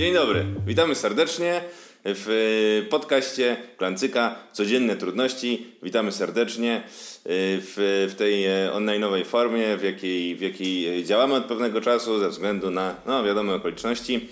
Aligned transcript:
Dzień 0.00 0.14
dobry, 0.14 0.44
witamy 0.66 0.94
serdecznie 0.94 1.60
w 2.04 2.86
podcaście 2.90 3.56
Klancyka 3.76 4.36
Codzienne 4.52 4.96
Trudności. 4.96 5.66
Witamy 5.82 6.12
serdecznie 6.12 6.76
e, 6.76 6.82
w, 7.24 8.06
w 8.10 8.14
tej 8.14 8.46
e, 8.46 8.70
online'owej 8.74 9.24
formie, 9.24 9.76
w 9.76 9.82
jakiej, 9.82 10.36
w 10.36 10.40
jakiej 10.40 11.04
działamy 11.04 11.34
od 11.34 11.44
pewnego 11.44 11.80
czasu 11.80 12.18
ze 12.18 12.28
względu 12.28 12.70
na, 12.70 12.94
no 13.06 13.24
wiadome 13.24 13.54
okoliczności. 13.54 14.28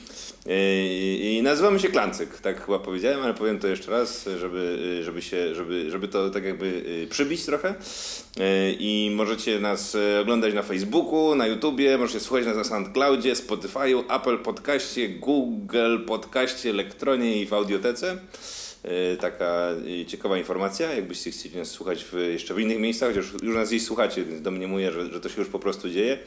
I 0.51 1.41
nazywamy 1.43 1.81
się 1.81 1.89
Klancyk, 1.89 2.41
tak 2.41 2.65
chyba 2.65 2.79
powiedziałem, 2.79 3.23
ale 3.23 3.35
powiem 3.35 3.59
to 3.59 3.69
jeszcze 3.69 3.91
raz, 3.91 4.29
żeby, 4.39 5.01
żeby, 5.03 5.23
się, 5.23 5.55
żeby, 5.55 5.91
żeby 5.91 6.09
to 6.09 6.31
tak 6.31 6.45
jakby 6.45 6.67
y, 6.67 7.07
przybić 7.11 7.45
trochę. 7.45 7.75
I 8.79 9.13
możecie 9.15 9.61
nas 9.61 9.97
oglądać 10.21 10.55
na 10.55 10.63
Facebooku, 10.63 11.35
na 11.35 11.47
YouTubie, 11.47 11.99
możecie 11.99 12.21
słuchać 12.21 12.47
nas 12.47 12.57
na 12.57 12.65
SoundCloudzie, 12.65 13.35
Spotify'u, 13.35 14.17
Apple 14.17 14.39
Podcaście, 14.39 15.09
Google 15.09 15.99
Podcaście, 16.07 16.71
Elektronie 16.71 17.43
i 17.43 17.47
w 17.47 17.53
Audiotece. 17.53 18.19
Taka 19.21 19.69
ciekawa 20.07 20.39
informacja, 20.39 20.95
jakbyście 20.95 21.31
chcieli 21.31 21.57
nas 21.57 21.71
słuchać 21.71 22.05
w, 22.05 22.13
jeszcze 22.13 22.55
w 22.55 22.61
innych 22.61 22.79
miejscach, 22.79 23.09
chociaż 23.09 23.33
już 23.43 23.55
nas 23.55 23.69
gdzieś 23.69 23.85
słuchacie, 23.85 24.25
więc 24.25 24.43
domniemuję, 24.43 24.93
że, 24.93 25.11
że 25.13 25.21
to 25.21 25.29
się 25.29 25.41
już 25.41 25.49
po 25.49 25.59
prostu 25.59 25.91
dzieje. 25.91 26.19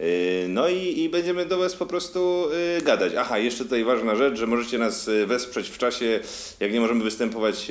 Yy, 0.00 0.48
no 0.48 0.68
i, 0.68 1.00
i, 1.00 1.08
będziemy 1.08 1.46
do 1.46 1.58
Was 1.58 1.76
po 1.76 1.86
prostu 1.86 2.48
yy, 2.76 2.82
gadać. 2.82 3.12
Aha, 3.18 3.38
jeszcze 3.38 3.64
tutaj 3.64 3.84
ważna 3.84 4.16
rzecz, 4.16 4.38
że 4.38 4.46
możecie 4.46 4.78
nas 4.78 5.06
yy, 5.06 5.26
wesprzeć 5.26 5.68
w 5.68 5.78
czasie, 5.78 6.20
jak 6.60 6.72
nie 6.72 6.80
możemy 6.80 7.04
występować 7.04 7.68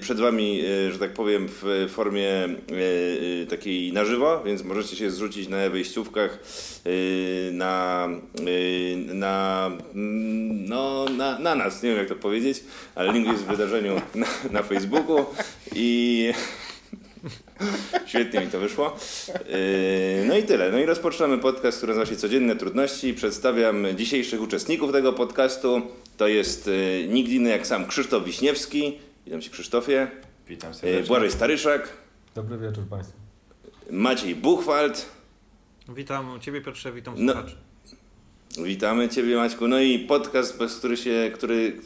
przed 0.00 0.20
Wami, 0.20 0.62
że 0.90 0.98
tak 0.98 1.12
powiem, 1.12 1.48
w 1.48 1.90
formie 1.90 2.48
takiej 3.48 3.92
na 3.92 4.04
żywo, 4.04 4.42
więc 4.44 4.64
możecie 4.64 4.96
się 4.96 5.10
zrzucić 5.10 5.48
na 5.48 5.70
wejściówkach 5.70 6.38
na, 7.52 8.08
na, 9.06 9.70
no, 9.94 11.04
na, 11.16 11.38
na 11.38 11.54
nas, 11.54 11.82
nie 11.82 11.90
wiem 11.90 11.98
jak 11.98 12.08
to 12.08 12.14
powiedzieć, 12.14 12.64
ale 12.94 13.12
link 13.12 13.26
jest 13.26 13.42
w 13.42 13.46
wydarzeniu 13.46 14.00
na, 14.14 14.26
na 14.50 14.62
Facebooku 14.62 15.26
i 15.74 16.32
Świetnie 18.06 18.40
mi 18.40 18.46
to 18.46 18.60
wyszło. 18.60 18.96
Yy, 19.28 20.24
no 20.28 20.36
i 20.36 20.42
tyle. 20.42 20.72
No 20.72 20.78
i 20.78 20.86
rozpoczynamy 20.86 21.38
podcast, 21.38 21.78
który 21.78 21.94
nazywa 21.94 22.06
się 22.06 22.16
Codzienne 22.16 22.56
Trudności. 22.56 23.14
Przedstawiam 23.14 23.86
dzisiejszych 23.96 24.42
uczestników 24.42 24.92
tego 24.92 25.12
podcastu. 25.12 25.82
To 26.16 26.28
jest 26.28 26.66
yy, 26.66 27.08
nikt 27.08 27.30
inny 27.30 27.50
jak 27.50 27.66
sam 27.66 27.86
Krzysztof 27.86 28.24
Wiśniewski. 28.24 28.98
Witam 29.24 29.40
Cię 29.40 29.50
Krzysztofie. 29.50 30.10
Witam 30.48 30.70
yy, 30.70 30.76
serdecznie. 30.76 31.06
Błażej 31.06 31.30
Staryszak. 31.30 31.88
Dobry 32.34 32.58
wieczór 32.58 32.84
Państwu. 32.88 33.16
Maciej 33.90 34.34
Buchwald. 34.34 35.06
Witam 35.88 36.40
Ciebie 36.40 36.60
Piotrze, 36.60 36.92
witam 36.92 37.14
no, 37.18 37.32
słuchaczy. 37.32 37.56
Witamy 38.64 39.08
Ciebie 39.08 39.36
Maćku. 39.36 39.68
No 39.68 39.80
i 39.80 39.98
podcast, 39.98 40.58
bez 40.58 40.76
który 40.76 40.96
się, 40.96 41.30
który, 41.34 41.80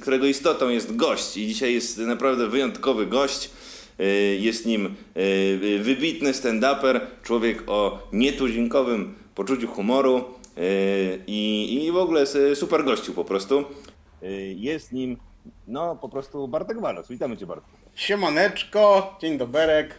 którego 0.00 0.26
istotą 0.26 0.68
jest 0.68 0.96
gość. 0.96 1.36
I 1.36 1.46
dzisiaj 1.46 1.74
jest 1.74 1.98
naprawdę 1.98 2.48
wyjątkowy 2.48 3.06
gość. 3.06 3.50
Y, 4.00 4.38
jest 4.40 4.66
nim 4.66 4.94
y, 5.16 5.78
wybitny 5.82 6.32
stand-uper, 6.32 7.00
człowiek 7.22 7.62
o 7.66 8.08
nietuzinkowym 8.12 9.14
poczuciu 9.34 9.68
humoru 9.68 10.24
y, 10.58 11.20
i, 11.26 11.84
i 11.84 11.92
w 11.92 11.96
ogóle 11.96 12.26
super 12.54 12.84
gościu 12.84 13.12
po 13.12 13.24
prostu. 13.24 13.64
Jest 14.56 14.92
nim, 14.92 15.16
no 15.68 15.96
po 15.96 16.08
prostu 16.08 16.48
Bartek 16.48 16.80
Walos. 16.80 17.08
Witamy 17.08 17.36
Cię 17.36 17.46
Bartku. 17.46 17.70
Siemaneczko, 17.94 19.16
dzień 19.20 19.38
doberek. 19.38 19.98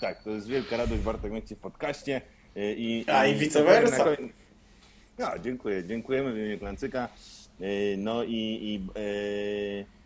Tak, 0.00 0.22
to 0.22 0.30
jest 0.30 0.48
wielka 0.48 0.76
radość 0.76 1.02
Bartek 1.02 1.32
mieć 1.32 1.48
Cię 1.48 1.56
w 1.56 1.58
podcaście. 1.58 2.20
I, 2.56 3.04
A 3.06 3.26
i, 3.26 3.34
vice 3.34 3.64
versa. 3.64 4.04
No, 5.18 5.26
dziękuję, 5.44 5.84
dziękujemy 5.84 6.32
w 6.32 6.36
imieniu 6.36 6.58
Klancyka. 6.58 7.08
No 7.96 8.24
i, 8.24 8.58
i 8.62 8.74
Yy, 8.74 9.97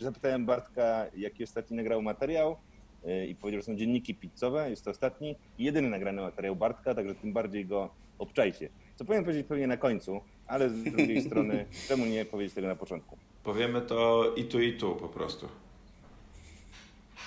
zapytałem 0.00 0.46
Bartka, 0.46 1.06
jaki 1.16 1.44
ostatni 1.44 1.76
nagrał 1.76 2.02
materiał 2.02 2.56
yy, 3.04 3.26
i 3.26 3.34
powiedział, 3.34 3.60
że 3.60 3.66
są 3.66 3.76
dzienniki 3.76 4.14
pizzowe, 4.14 4.70
jest 4.70 4.84
to 4.84 4.90
ostatni 4.90 5.36
i 5.58 5.64
jedyny 5.64 5.88
nagrany 5.90 6.22
materiał 6.22 6.56
Bartka, 6.56 6.94
także 6.94 7.14
tym 7.14 7.32
bardziej 7.32 7.66
go 7.66 7.90
obczajcie. 8.18 8.68
Co 8.96 9.04
powinien 9.04 9.24
powiedzieć 9.24 9.46
pewnie 9.46 9.66
na 9.66 9.76
końcu, 9.76 10.20
ale 10.46 10.70
z 10.70 10.82
drugiej 10.82 11.22
strony, 11.26 11.66
czemu 11.88 12.06
nie 12.06 12.24
powiedzieć 12.24 12.54
tego 12.54 12.68
na 12.68 12.76
początku? 12.76 13.16
Powiemy 13.44 13.80
to 13.80 14.32
i 14.36 14.44
tu, 14.44 14.60
i 14.60 14.72
tu 14.72 14.96
po 14.96 15.08
prostu. 15.08 15.48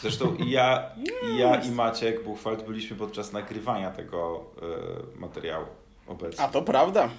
Zresztą 0.02 0.36
i 0.36 0.52
ja, 0.52 0.92
i 1.24 1.38
ja 1.38 1.56
i 1.56 1.72
Maciek 1.72 2.24
Buchwald 2.24 2.66
byliśmy 2.66 2.98
podczas 2.98 3.34
nagrywania 3.34 3.92
tego 3.92 4.46
y, 5.18 5.20
materiału 5.20 5.66
obecnie. 6.08 6.44
A 6.44 6.48
to 6.48 6.62
prawda. 6.62 7.10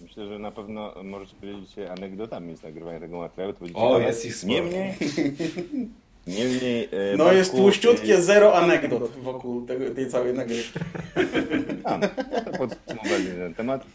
Myślę, 0.00 0.26
że 0.26 0.38
na 0.38 0.50
pewno 0.50 0.94
możecie 1.04 1.34
podzielić 1.34 1.70
się 1.70 1.90
anegdotami 1.90 2.56
z 2.56 2.62
nagrywania 2.62 3.00
tego 3.00 3.18
materiału. 3.18 3.52
To 3.52 3.64
o, 3.74 4.00
jest 4.00 4.24
ich 4.24 4.36
sporo. 4.36 4.54
Niemniej, 4.54 4.94
niemniej 6.38 6.84
e, 6.84 7.16
No 7.16 7.24
Bartku, 7.24 7.38
jest 7.38 7.52
tłuściutkie 7.52 8.14
e, 8.14 8.22
zero 8.22 8.54
anegdot 8.54 9.10
wokół 9.10 9.66
tego, 9.66 9.94
tej 9.94 10.10
całej 10.10 10.34
nagrywki. 10.34 10.78
A, 11.84 11.98
to 12.44 12.58
podsumowali 12.58 13.26
ten 13.38 13.54
temat. 13.54 13.86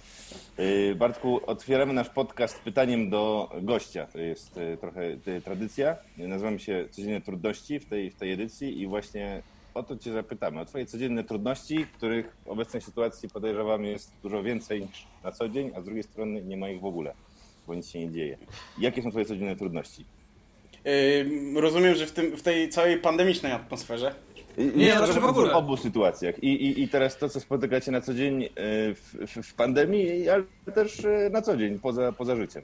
E, 0.57 0.95
Bartku, 0.95 1.41
otwieramy 1.45 1.93
nasz 1.93 2.09
podcast 2.09 2.59
pytaniem 2.59 3.09
do 3.09 3.51
gościa. 3.61 4.07
To 4.13 4.19
jest 4.19 4.59
trochę 4.81 5.01
tradycja. 5.43 5.95
Nazywamy 6.17 6.59
się 6.59 6.85
Codzienne 6.91 7.21
Trudności 7.21 7.79
w 7.79 7.85
tej, 7.85 8.09
w 8.09 8.15
tej 8.15 8.31
edycji 8.31 8.81
i 8.81 8.87
właśnie 8.87 9.41
o 9.73 9.83
to 9.83 9.97
Cię 9.97 10.13
zapytamy. 10.13 10.59
O 10.59 10.65
Twoje 10.65 10.85
codzienne 10.85 11.23
trudności, 11.23 11.85
których 11.93 12.35
w 12.45 12.47
obecnej 12.47 12.81
sytuacji 12.81 13.29
podejrzewam 13.29 13.85
jest 13.85 14.11
dużo 14.23 14.43
więcej 14.43 14.81
niż 14.81 15.07
na 15.23 15.31
co 15.31 15.49
dzień, 15.49 15.71
a 15.75 15.81
z 15.81 15.85
drugiej 15.85 16.03
strony 16.03 16.41
nie 16.41 16.57
ma 16.57 16.69
ich 16.69 16.81
w 16.81 16.85
ogóle, 16.85 17.13
bo 17.67 17.75
nic 17.75 17.89
się 17.89 17.99
nie 17.99 18.11
dzieje. 18.11 18.37
Jakie 18.77 19.03
są 19.03 19.09
Twoje 19.09 19.25
codzienne 19.25 19.55
trudności? 19.55 20.05
Yy, 20.85 21.61
rozumiem, 21.61 21.95
że 21.95 22.05
w, 22.05 22.11
tym, 22.11 22.37
w 22.37 22.41
tej 22.41 22.69
całej 22.69 22.97
pandemicznej 22.97 23.51
atmosferze. 23.51 24.15
Nie, 24.57 24.65
nie 24.65 24.97
znaczy 24.97 25.19
w 25.19 25.25
ogóle. 25.25 25.53
W 25.53 25.55
obu 25.55 25.77
sytuacjach. 25.77 26.43
I, 26.43 26.47
i, 26.47 26.83
I 26.83 26.87
teraz 26.87 27.17
to, 27.17 27.29
co 27.29 27.39
spotykacie 27.39 27.91
na 27.91 28.01
co 28.01 28.13
dzień 28.13 28.43
y, 28.43 28.49
w, 28.95 29.15
w, 29.27 29.47
w 29.47 29.53
pandemii, 29.53 30.29
ale 30.29 30.43
też 30.73 30.99
y, 30.99 31.29
na 31.31 31.41
co 31.41 31.57
dzień, 31.57 31.79
poza, 31.79 32.11
poza 32.11 32.35
życiem. 32.35 32.63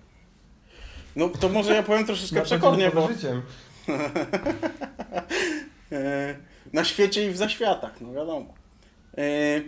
No 1.15 1.29
to 1.29 1.49
może 1.49 1.73
ja 1.73 1.83
powiem 1.83 2.05
troszeczkę 2.05 2.41
przekornie, 2.41 2.91
bo... 2.91 3.07
życiem. 3.07 3.41
E, 6.67 6.75
na 6.75 6.83
świecie 6.83 7.25
i 7.25 7.29
w 7.29 7.37
zaświatach, 7.37 8.01
no 8.01 8.13
wiadomo. 8.13 8.53
E, 9.17 9.61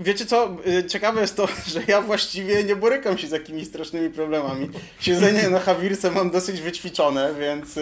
wiecie 0.00 0.26
co, 0.26 0.56
e, 0.66 0.84
ciekawe 0.84 1.20
jest 1.20 1.36
to, 1.36 1.46
że 1.74 1.80
ja 1.88 2.02
właściwie 2.02 2.64
nie 2.64 2.76
borykam 2.76 3.18
się 3.18 3.26
z 3.26 3.30
jakimiś 3.30 3.66
strasznymi 3.66 4.10
problemami. 4.10 4.68
Siedzenie 5.00 5.48
na 5.48 5.60
Hawirce 5.60 6.10
mam 6.10 6.30
dosyć 6.30 6.60
wyćwiczone, 6.60 7.34
więc... 7.40 7.78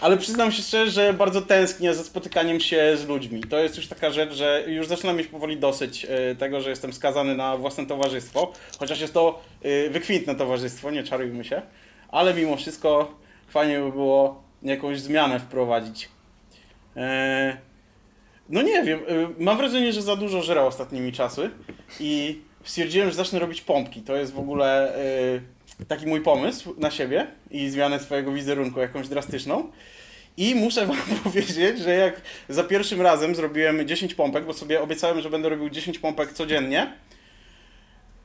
Ale 0.00 0.16
przyznam 0.16 0.52
się 0.52 0.62
szczerze, 0.62 0.90
że 0.90 1.12
bardzo 1.12 1.42
tęsknię 1.42 1.94
za 1.94 2.04
spotykaniem 2.04 2.60
się 2.60 2.96
z 2.96 3.06
ludźmi. 3.08 3.40
To 3.40 3.58
jest 3.58 3.76
już 3.76 3.86
taka 3.86 4.10
rzecz, 4.10 4.32
że 4.32 4.64
już 4.66 4.86
zaczynam 4.86 5.16
mieć 5.16 5.26
powoli 5.26 5.56
dosyć 5.56 6.06
tego, 6.38 6.60
że 6.60 6.70
jestem 6.70 6.92
skazany 6.92 7.34
na 7.34 7.56
własne 7.56 7.86
towarzystwo. 7.86 8.52
Chociaż 8.78 9.00
jest 9.00 9.14
to 9.14 9.42
wykwintne 9.90 10.34
towarzystwo, 10.34 10.90
nie 10.90 11.02
czarujmy 11.02 11.44
się. 11.44 11.62
Ale 12.08 12.34
mimo 12.34 12.56
wszystko 12.56 13.14
fajnie 13.48 13.78
by 13.80 13.92
było 13.92 14.42
jakąś 14.62 15.00
zmianę 15.00 15.40
wprowadzić. 15.40 16.08
E, 16.96 17.56
no 18.48 18.62
nie 18.62 18.82
wiem, 18.82 18.98
e, 18.98 19.28
mam 19.38 19.56
wrażenie, 19.56 19.92
że 19.92 20.02
za 20.02 20.16
dużo 20.16 20.42
żera 20.42 20.62
ostatnimi 20.62 21.12
czasy 21.12 21.50
i 22.00 22.40
stwierdziłem, 22.64 23.08
że 23.08 23.14
zacznę 23.14 23.38
robić 23.38 23.60
pompki. 23.60 24.02
To 24.02 24.16
jest 24.16 24.32
w 24.32 24.38
ogóle 24.38 24.96
e, 24.96 25.84
taki 25.88 26.06
mój 26.06 26.20
pomysł 26.20 26.74
na 26.78 26.90
siebie 26.90 27.26
i 27.50 27.70
zmianę 27.70 28.00
swojego 28.00 28.32
wizerunku 28.32 28.80
jakąś 28.80 29.08
drastyczną. 29.08 29.70
I 30.36 30.54
muszę 30.54 30.86
wam 30.86 30.96
powiedzieć, 31.24 31.78
że 31.78 31.94
jak 31.94 32.20
za 32.48 32.64
pierwszym 32.64 33.00
razem 33.00 33.34
zrobiłem 33.34 33.88
10 33.88 34.14
pompek, 34.14 34.44
bo 34.44 34.52
sobie 34.52 34.80
obiecałem, 34.80 35.20
że 35.20 35.30
będę 35.30 35.48
robił 35.48 35.70
10 35.70 35.98
pompek 35.98 36.32
codziennie, 36.32 36.92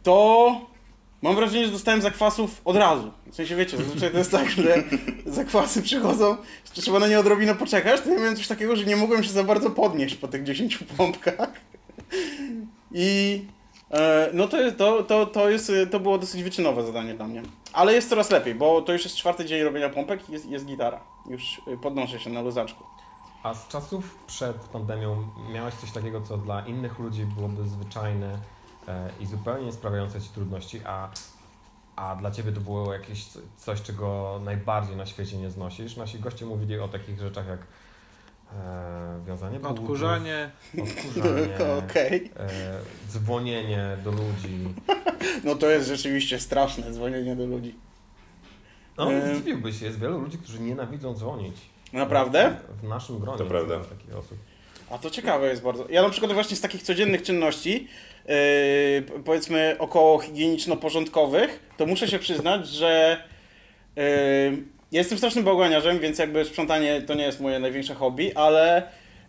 to 0.03 0.61
Mam 1.21 1.35
wrażenie, 1.35 1.65
że 1.65 1.71
dostałem 1.71 2.01
zakwasów 2.01 2.61
od 2.65 2.75
razu. 2.75 3.11
W 3.31 3.35
sensie 3.35 3.55
wiecie, 3.55 3.77
zazwyczaj 3.77 4.11
to 4.11 4.17
jest 4.17 4.31
tak, 4.31 4.49
że 4.49 4.83
zakwasy 5.25 5.81
przychodzą, 5.81 6.37
trzeba 6.73 6.99
na 6.99 7.07
nie 7.07 7.19
odrobinę 7.19 7.55
poczekać, 7.55 8.01
to 8.01 8.09
ja 8.09 8.19
miałem 8.19 8.35
coś 8.35 8.47
takiego, 8.47 8.75
że 8.75 8.85
nie 8.85 8.95
mogłem 8.95 9.23
się 9.23 9.29
za 9.29 9.43
bardzo 9.43 9.69
podnieść 9.69 10.15
po 10.15 10.27
tych 10.27 10.43
10 10.43 10.77
pompkach. 10.97 11.49
I 12.91 13.41
e, 13.91 14.29
no 14.33 14.47
to, 14.47 14.57
to, 14.77 15.03
to, 15.03 15.25
to, 15.25 15.49
jest, 15.49 15.71
to 15.91 15.99
było 15.99 16.17
dosyć 16.17 16.43
wyczynowe 16.43 16.85
zadanie 16.85 17.13
dla 17.13 17.27
mnie. 17.27 17.41
Ale 17.73 17.93
jest 17.93 18.09
coraz 18.09 18.31
lepiej, 18.31 18.55
bo 18.55 18.81
to 18.81 18.93
już 18.93 19.03
jest 19.03 19.15
czwarty 19.15 19.45
dzień 19.45 19.63
robienia 19.63 19.89
pompek 19.89 20.29
i 20.29 20.31
jest, 20.31 20.45
jest 20.45 20.65
gitara. 20.65 20.99
Już 21.29 21.61
podnoszę 21.81 22.19
się 22.19 22.29
na 22.29 22.41
luzaczku. 22.41 22.83
A 23.43 23.53
z 23.53 23.67
czasów 23.67 24.17
przed 24.27 24.57
pandemią 24.57 25.27
miałeś 25.53 25.73
coś 25.73 25.91
takiego, 25.91 26.21
co 26.21 26.37
dla 26.37 26.65
innych 26.65 26.99
ludzi 26.99 27.25
byłoby 27.25 27.63
zwyczajne, 27.63 28.37
i 29.19 29.25
zupełnie 29.25 29.71
sprawiające 29.71 30.21
Ci 30.21 30.29
trudności, 30.29 30.81
a, 30.85 31.09
a 31.95 32.15
dla 32.15 32.31
Ciebie 32.31 32.51
to 32.51 32.61
było 32.61 32.93
jakieś 32.93 33.25
coś, 33.57 33.81
czego 33.81 34.39
najbardziej 34.45 34.95
na 34.95 35.05
świecie 35.05 35.37
nie 35.37 35.49
znosisz. 35.49 35.97
Nasi 35.97 36.19
goście 36.19 36.45
mówili 36.45 36.79
o 36.79 36.87
takich 36.87 37.19
rzeczach 37.19 37.47
jak 37.47 37.59
e, 37.59 39.19
wiązanie 39.27 39.59
butów, 39.59 39.79
odkurzanie, 39.79 40.51
odkurzanie 40.81 41.55
okay. 41.85 42.29
e, 42.39 42.49
dzwonienie 43.09 43.97
do 44.03 44.11
ludzi, 44.11 44.73
No 45.43 45.55
to 45.55 45.69
jest 45.69 45.87
rzeczywiście 45.87 46.39
straszne 46.39 46.91
dzwonienie 46.91 47.35
do 47.35 47.45
ludzi. 47.45 47.75
No, 48.97 49.11
E. 49.11 49.35
zdziwiłbyś 49.35 49.79
się, 49.79 49.85
jest 49.85 49.99
wielu 49.99 50.19
ludzi, 50.19 50.37
którzy 50.37 50.59
nienawidzą 50.59 51.13
dzwonić. 51.13 51.55
Naprawdę? 51.93 52.57
W 52.81 52.87
naszym 52.87 53.19
gronie 53.19 53.37
To 53.37 53.45
prawda. 53.45 53.79
takich 53.79 54.15
osób. 54.15 54.37
A 54.89 54.97
to 54.97 55.09
ciekawe 55.09 55.47
jest 55.49 55.61
bardzo. 55.63 55.85
Ja 55.89 56.01
na 56.01 56.09
przykład 56.09 56.33
właśnie 56.33 56.55
z 56.57 56.61
takich 56.61 56.83
codziennych 56.83 57.21
czynności, 57.23 57.87
powiedzmy 59.25 59.75
około 59.79 60.19
higieniczno-porządkowych, 60.19 61.59
to 61.77 61.85
muszę 61.85 62.07
się 62.07 62.19
przyznać, 62.19 62.67
że 62.67 63.17
yy, 63.95 64.03
jestem 64.91 65.17
strasznym 65.17 65.45
bałaganiarzem, 65.45 65.99
więc 65.99 66.19
jakby 66.19 66.45
sprzątanie 66.45 67.01
to 67.01 67.13
nie 67.13 67.23
jest 67.23 67.39
moje 67.39 67.59
największe 67.59 67.95
hobby, 67.95 68.35
ale 68.35 68.83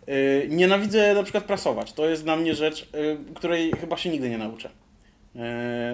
yy, 0.07 0.47
nienawidzę 0.49 1.13
na 1.13 1.23
przykład 1.23 1.43
prasować. 1.43 1.93
To 1.93 2.09
jest 2.09 2.23
dla 2.23 2.35
mnie 2.35 2.55
rzecz, 2.55 2.89
yy, 2.93 3.17
której 3.35 3.71
chyba 3.71 3.97
się 3.97 4.09
nigdy 4.09 4.29
nie 4.29 4.37
nauczę. 4.37 4.69
Yy, 5.35 5.41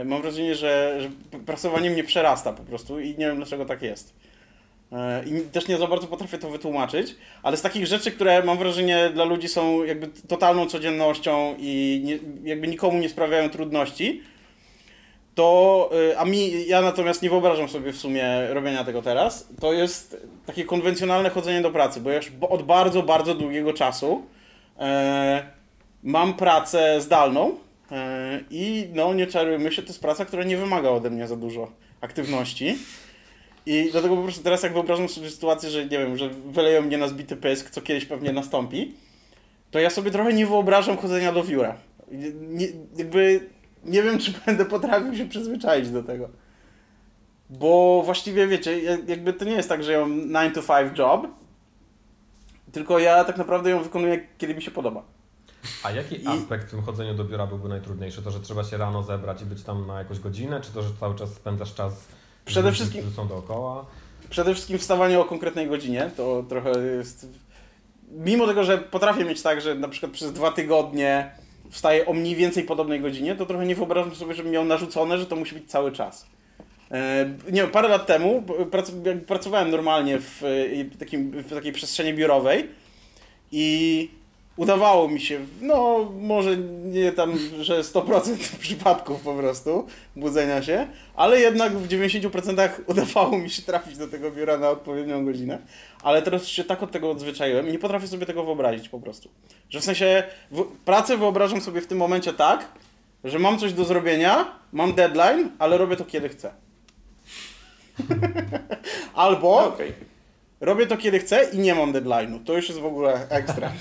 mam 0.05 0.21
wrażenie, 0.21 0.55
że, 0.55 0.97
że 1.01 1.09
prasowanie 1.45 1.89
mnie 1.89 2.03
przerasta 2.03 2.53
po 2.53 2.63
prostu 2.63 2.99
i 2.99 3.09
nie 3.09 3.27
wiem 3.27 3.37
dlaczego 3.37 3.65
tak 3.65 3.81
jest. 3.81 4.13
E, 4.95 5.23
I 5.25 5.41
też 5.41 5.67
nie 5.67 5.77
za 5.77 5.87
bardzo 5.87 6.07
potrafię 6.07 6.37
to 6.37 6.49
wytłumaczyć, 6.49 7.15
ale 7.43 7.57
z 7.57 7.61
takich 7.61 7.87
rzeczy, 7.87 8.11
które 8.11 8.43
mam 8.43 8.57
wrażenie 8.57 9.09
dla 9.13 9.23
ludzi 9.23 9.47
są 9.47 9.83
jakby 9.83 10.07
totalną 10.27 10.65
codziennością 10.65 11.55
i 11.59 12.01
nie, 12.03 12.19
jakby 12.49 12.67
nikomu 12.67 12.97
nie 12.99 13.09
sprawiają 13.09 13.49
trudności, 13.49 14.23
to, 15.35 15.89
e, 16.11 16.19
a 16.19 16.25
mi, 16.25 16.67
ja 16.67 16.81
natomiast 16.81 17.21
nie 17.21 17.29
wyobrażam 17.29 17.69
sobie 17.69 17.93
w 17.93 17.97
sumie 17.97 18.47
robienia 18.49 18.83
tego 18.83 19.01
teraz, 19.01 19.49
to 19.59 19.73
jest 19.73 20.17
takie 20.45 20.65
konwencjonalne 20.65 21.29
chodzenie 21.29 21.61
do 21.61 21.71
pracy, 21.71 22.01
bo 22.01 22.09
ja 22.09 22.15
już 22.15 22.31
od 22.41 22.63
bardzo, 22.63 23.03
bardzo 23.03 23.35
długiego 23.35 23.73
czasu 23.73 24.25
e, 24.79 25.45
mam 26.03 26.33
pracę 26.33 27.01
zdalną 27.01 27.55
e, 27.91 28.39
i 28.49 28.87
no 28.93 29.13
nie 29.13 29.27
czarujmy 29.27 29.71
się, 29.71 29.81
to 29.81 29.87
jest 29.87 30.01
praca, 30.01 30.25
która 30.25 30.43
nie 30.43 30.57
wymaga 30.57 30.89
ode 30.89 31.09
mnie 31.09 31.27
za 31.27 31.35
dużo 31.35 31.71
aktywności. 32.01 32.77
I 33.65 33.89
dlatego 33.91 34.15
po 34.15 34.23
prostu 34.23 34.43
teraz 34.43 34.63
jak 34.63 34.73
wyobrażam 34.73 35.09
sobie 35.09 35.29
sytuację, 35.29 35.69
że 35.69 35.83
nie 35.83 35.89
wiem, 35.97 36.17
że 36.17 36.29
wyleją 36.29 36.81
mnie 36.81 36.97
na 36.97 37.07
zbity 37.07 37.35
pysk, 37.35 37.69
co 37.69 37.81
kiedyś 37.81 38.05
pewnie 38.05 38.33
nastąpi, 38.33 38.93
to 39.71 39.79
ja 39.79 39.89
sobie 39.89 40.11
trochę 40.11 40.33
nie 40.33 40.47
wyobrażam 40.47 40.97
chodzenia 40.97 41.31
do 41.33 41.43
biura. 41.43 41.75
Nie, 42.49 42.67
jakby 42.97 43.49
nie 43.85 44.03
wiem, 44.03 44.19
czy 44.23 44.33
będę 44.45 44.65
potrafił 44.65 45.15
się 45.15 45.29
przyzwyczaić 45.29 45.89
do 45.89 46.03
tego. 46.03 46.29
Bo 47.49 48.01
właściwie 48.05 48.47
wiecie, 48.47 48.79
ja- 48.81 48.97
jakby 49.07 49.33
to 49.33 49.45
nie 49.45 49.51
jest 49.51 49.69
tak, 49.69 49.83
że 49.83 49.91
ja 49.91 49.99
mam 50.05 50.33
9 50.33 50.55
to 50.55 50.61
5 50.83 50.97
job, 50.99 51.27
tylko 52.71 52.99
ja 52.99 53.23
tak 53.23 53.37
naprawdę 53.37 53.69
ją 53.69 53.83
wykonuję, 53.83 54.27
kiedy 54.37 54.55
mi 54.55 54.61
się 54.61 54.71
podoba. 54.71 55.03
A 55.83 55.91
jaki 55.91 56.23
I- 56.23 56.27
aspekt 56.27 56.67
w 56.67 56.71
tym 56.71 56.81
chodzeniu 56.81 57.13
do 57.13 57.23
biura 57.23 57.47
byłby 57.47 57.69
najtrudniejszy? 57.69 58.21
To, 58.21 58.31
że 58.31 58.39
trzeba 58.39 58.63
się 58.63 58.77
rano 58.77 59.03
zebrać 59.03 59.41
i 59.41 59.45
być 59.45 59.63
tam 59.63 59.87
na 59.87 59.99
jakąś 59.99 60.19
godzinę, 60.19 60.61
czy 60.61 60.71
to, 60.71 60.83
że 60.83 60.89
cały 60.99 61.15
czas 61.15 61.33
spędzasz 61.33 61.73
czas 61.73 62.07
Przede 62.45 62.71
wszystkim- 62.71 63.11
są 63.15 63.27
dookoła? 63.27 63.85
Przede 64.29 64.53
wszystkim 64.53 64.77
wstawanie 64.79 65.19
o 65.19 65.25
konkretnej 65.25 65.67
godzinie, 65.67 66.11
to 66.17 66.43
trochę 66.49 66.71
jest... 66.97 67.27
Mimo 68.11 68.47
tego, 68.47 68.63
że 68.63 68.77
potrafię 68.77 69.25
mieć 69.25 69.41
tak, 69.41 69.61
że 69.61 69.75
na 69.75 69.87
przykład 69.87 70.11
przez 70.11 70.33
dwa 70.33 70.51
tygodnie 70.51 71.31
wstaję 71.69 72.05
o 72.05 72.13
mniej 72.13 72.35
więcej 72.35 72.63
podobnej 72.63 73.01
godzinie, 73.01 73.35
to 73.35 73.45
trochę 73.45 73.65
nie 73.65 73.75
wyobrażam 73.75 74.15
sobie, 74.15 74.33
żebym 74.33 74.51
miał 74.51 74.65
narzucone, 74.65 75.17
że 75.17 75.25
to 75.25 75.35
musi 75.35 75.55
być 75.55 75.71
cały 75.71 75.91
czas. 75.91 76.25
E, 76.91 77.29
Nie 77.51 77.61
wiem, 77.61 77.71
parę 77.71 77.87
lat 77.87 78.05
temu 78.05 78.43
jakby 79.05 79.15
pracowałem 79.25 79.71
normalnie 79.71 80.19
w, 80.19 80.43
e, 80.43 80.97
takim, 80.99 81.31
w 81.31 81.49
takiej 81.53 81.71
przestrzeni 81.73 82.13
biurowej 82.13 82.69
i 83.51 84.09
udawało 84.57 85.07
mi 85.07 85.21
się, 85.21 85.39
no 85.61 86.11
może 86.19 86.57
nie 86.83 87.11
tam, 87.11 87.37
że 87.61 87.81
100% 87.81 88.57
przypadków 88.59 89.21
po 89.21 89.33
prostu 89.33 89.87
budzenia 90.15 90.63
się, 90.63 90.87
ale 91.15 91.39
jednak 91.39 91.77
w 91.77 91.87
90% 91.87 92.69
udawało 92.87 93.37
mi 93.37 93.49
się 93.49 93.61
trafić 93.61 93.97
do 93.97 94.07
tego 94.07 94.31
biura 94.31 94.57
na 94.57 94.69
odpowiednią 94.69 95.25
godzinę. 95.25 95.57
Ale 96.03 96.21
teraz 96.21 96.47
się 96.47 96.63
tak 96.63 96.83
od 96.83 96.91
tego 96.91 97.11
odzwyczaiłem 97.11 97.69
i 97.69 97.71
nie 97.71 97.79
potrafię 97.79 98.07
sobie 98.07 98.25
tego 98.25 98.43
wyobrazić 98.43 98.89
po 98.89 98.99
prostu. 98.99 99.29
Że 99.69 99.79
w 99.79 99.83
sensie 99.83 100.23
w, 100.51 100.63
pracę 100.85 101.17
wyobrażam 101.17 101.61
sobie 101.61 101.81
w 101.81 101.87
tym 101.87 101.97
momencie 101.97 102.33
tak, 102.33 102.67
że 103.23 103.39
mam 103.39 103.59
coś 103.59 103.73
do 103.73 103.85
zrobienia, 103.85 104.51
mam 104.73 104.93
deadline, 104.93 105.49
ale 105.59 105.77
robię 105.77 105.95
to 105.95 106.05
kiedy 106.05 106.29
chcę. 106.29 106.53
Albo 109.13 109.65
Okej. 109.65 110.14
Robię 110.65 110.87
to 110.87 110.97
kiedy 110.97 111.19
chcę 111.19 111.43
i 111.53 111.57
nie 111.57 111.75
mam 111.75 111.93
deadline'u. 111.93 112.43
To 112.43 112.53
już 112.53 112.69
jest 112.69 112.81
w 112.81 112.85
ogóle 112.85 113.29
ekstra. 113.29 113.71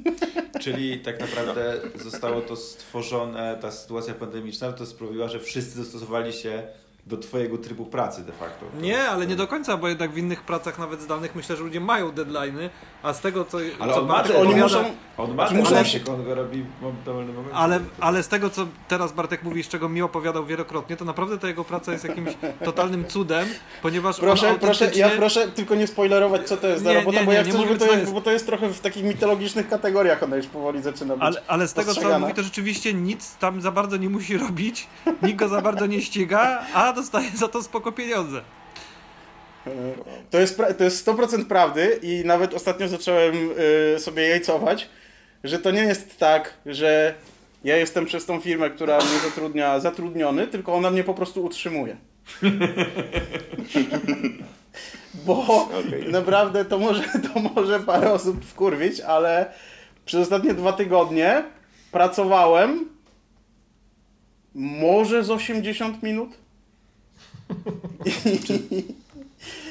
Czyli 0.62 1.00
tak 1.00 1.20
naprawdę 1.20 1.74
zostało 2.04 2.40
to 2.40 2.56
stworzone, 2.56 3.58
ta 3.60 3.70
sytuacja 3.70 4.14
pandemiczna 4.14 4.72
to 4.72 4.86
sprawiła, 4.86 5.28
że 5.28 5.40
wszyscy 5.40 5.78
dostosowali 5.78 6.32
się 6.32 6.62
do 7.06 7.16
twojego 7.16 7.58
trybu 7.58 7.84
pracy 7.86 8.24
de 8.24 8.32
facto. 8.32 8.66
Nie, 8.80 9.00
ale 9.02 9.26
nie 9.26 9.36
do 9.36 9.46
końca, 9.46 9.76
bo 9.76 9.88
jednak 9.88 10.10
w 10.12 10.18
innych 10.18 10.42
pracach, 10.42 10.78
nawet 10.78 11.00
zdalnych, 11.00 11.34
myślę, 11.34 11.56
że 11.56 11.62
ludzie 11.62 11.80
mają 11.80 12.10
deadline'y, 12.10 12.68
a 13.02 13.12
z 13.12 13.20
tego, 13.20 13.44
co, 13.44 13.58
Ale 13.80 13.94
co 13.94 14.00
on 14.00 14.06
Bartek 14.06 14.32
te- 14.32 14.38
Oni 14.38 14.54
muszą, 14.54 14.84
On 15.18 15.34
ma 15.34 15.50
Muszą 15.50 15.74
ten 15.74 15.84
się- 15.84 16.00
on 16.10 16.24
go 16.24 16.34
robi 16.34 16.62
w 16.62 17.04
dowolnym 17.04 17.34
momencie. 17.34 17.56
Ale, 17.56 17.80
ale 18.00 18.22
z 18.22 18.28
tego, 18.28 18.50
co 18.50 18.66
teraz 18.88 19.12
Bartek 19.12 19.42
mówi, 19.42 19.62
z 19.62 19.68
czego 19.68 19.88
mi 19.88 20.02
opowiadał 20.02 20.46
wielokrotnie, 20.46 20.96
to 20.96 21.04
naprawdę 21.04 21.38
ta 21.38 21.48
jego 21.48 21.64
praca 21.64 21.92
jest 21.92 22.04
jakimś 22.04 22.30
totalnym 22.64 23.04
cudem, 23.04 23.48
ponieważ 23.82 24.16
Proszę, 24.20 24.48
on 24.50 24.58
proszę, 24.58 24.72
autentycznie... 24.84 25.00
ja 25.00 25.10
proszę 25.10 25.48
tylko 25.48 25.74
nie 25.74 25.86
spoilerować, 25.86 26.48
co 26.48 26.56
to 26.56 26.66
jest 26.66 26.84
za 26.84 26.90
Nie, 26.90 26.96
robota, 26.98 27.20
nie, 27.20 27.24
bo 27.26 27.32
nie, 27.32 27.38
ja 27.38 27.42
nie 27.44 27.50
chcę, 27.50 27.58
żeby 27.58 27.72
mówię, 27.72 27.86
to, 27.86 27.92
jak, 27.92 28.00
jest. 28.00 28.12
bo 28.12 28.20
to 28.20 28.30
jest 28.32 28.46
trochę 28.46 28.68
w 28.68 28.80
takich 28.80 29.04
mitologicznych 29.04 29.68
kategoriach, 29.68 30.22
ona 30.22 30.36
już 30.36 30.46
powoli 30.46 30.82
zaczyna 30.82 31.14
być. 31.14 31.22
Ale, 31.24 31.42
ale 31.46 31.68
z 31.68 31.72
tego, 31.74 31.94
co 31.94 32.14
on 32.14 32.20
mówi, 32.20 32.34
to 32.34 32.42
rzeczywiście 32.42 32.94
nic 32.94 33.36
tam 33.36 33.60
za 33.60 33.70
bardzo 33.70 33.96
nie 33.96 34.08
musi 34.10 34.38
robić, 34.38 34.86
nikt 35.22 35.38
go 35.38 35.48
za 35.48 35.60
bardzo 35.60 35.86
nie 35.86 36.02
ściga, 36.02 36.62
a 36.74 36.92
dostaje 36.96 37.30
za 37.34 37.48
to 37.48 37.62
spoko 37.62 37.92
pieniądze. 37.92 38.42
To 40.30 40.38
jest, 40.38 40.62
to 40.78 40.84
jest 40.84 41.06
100% 41.06 41.44
prawdy 41.44 42.00
i 42.02 42.22
nawet 42.24 42.54
ostatnio 42.54 42.88
zacząłem 42.88 43.34
y, 43.96 44.00
sobie 44.00 44.28
jajcować, 44.28 44.88
że 45.44 45.58
to 45.58 45.70
nie 45.70 45.80
jest 45.80 46.18
tak, 46.18 46.54
że 46.66 47.14
ja 47.64 47.76
jestem 47.76 48.06
przez 48.06 48.26
tą 48.26 48.40
firmę, 48.40 48.70
która 48.70 48.98
mnie 48.98 49.18
zatrudnia, 49.24 49.80
zatrudniony, 49.80 50.46
tylko 50.46 50.74
ona 50.74 50.90
mnie 50.90 51.04
po 51.04 51.14
prostu 51.14 51.44
utrzymuje. 51.44 51.96
Bo 55.26 55.66
Okej. 55.78 56.08
naprawdę 56.12 56.64
to 56.64 56.78
może, 56.78 57.02
to 57.02 57.40
może 57.40 57.80
parę 57.80 58.12
osób 58.12 58.44
wkurwić, 58.44 59.00
ale 59.00 59.52
przez 60.04 60.20
ostatnie 60.20 60.54
dwa 60.54 60.72
tygodnie 60.72 61.44
pracowałem 61.92 62.88
może 64.54 65.24
z 65.24 65.30
80 65.30 66.02
minut. 66.02 66.45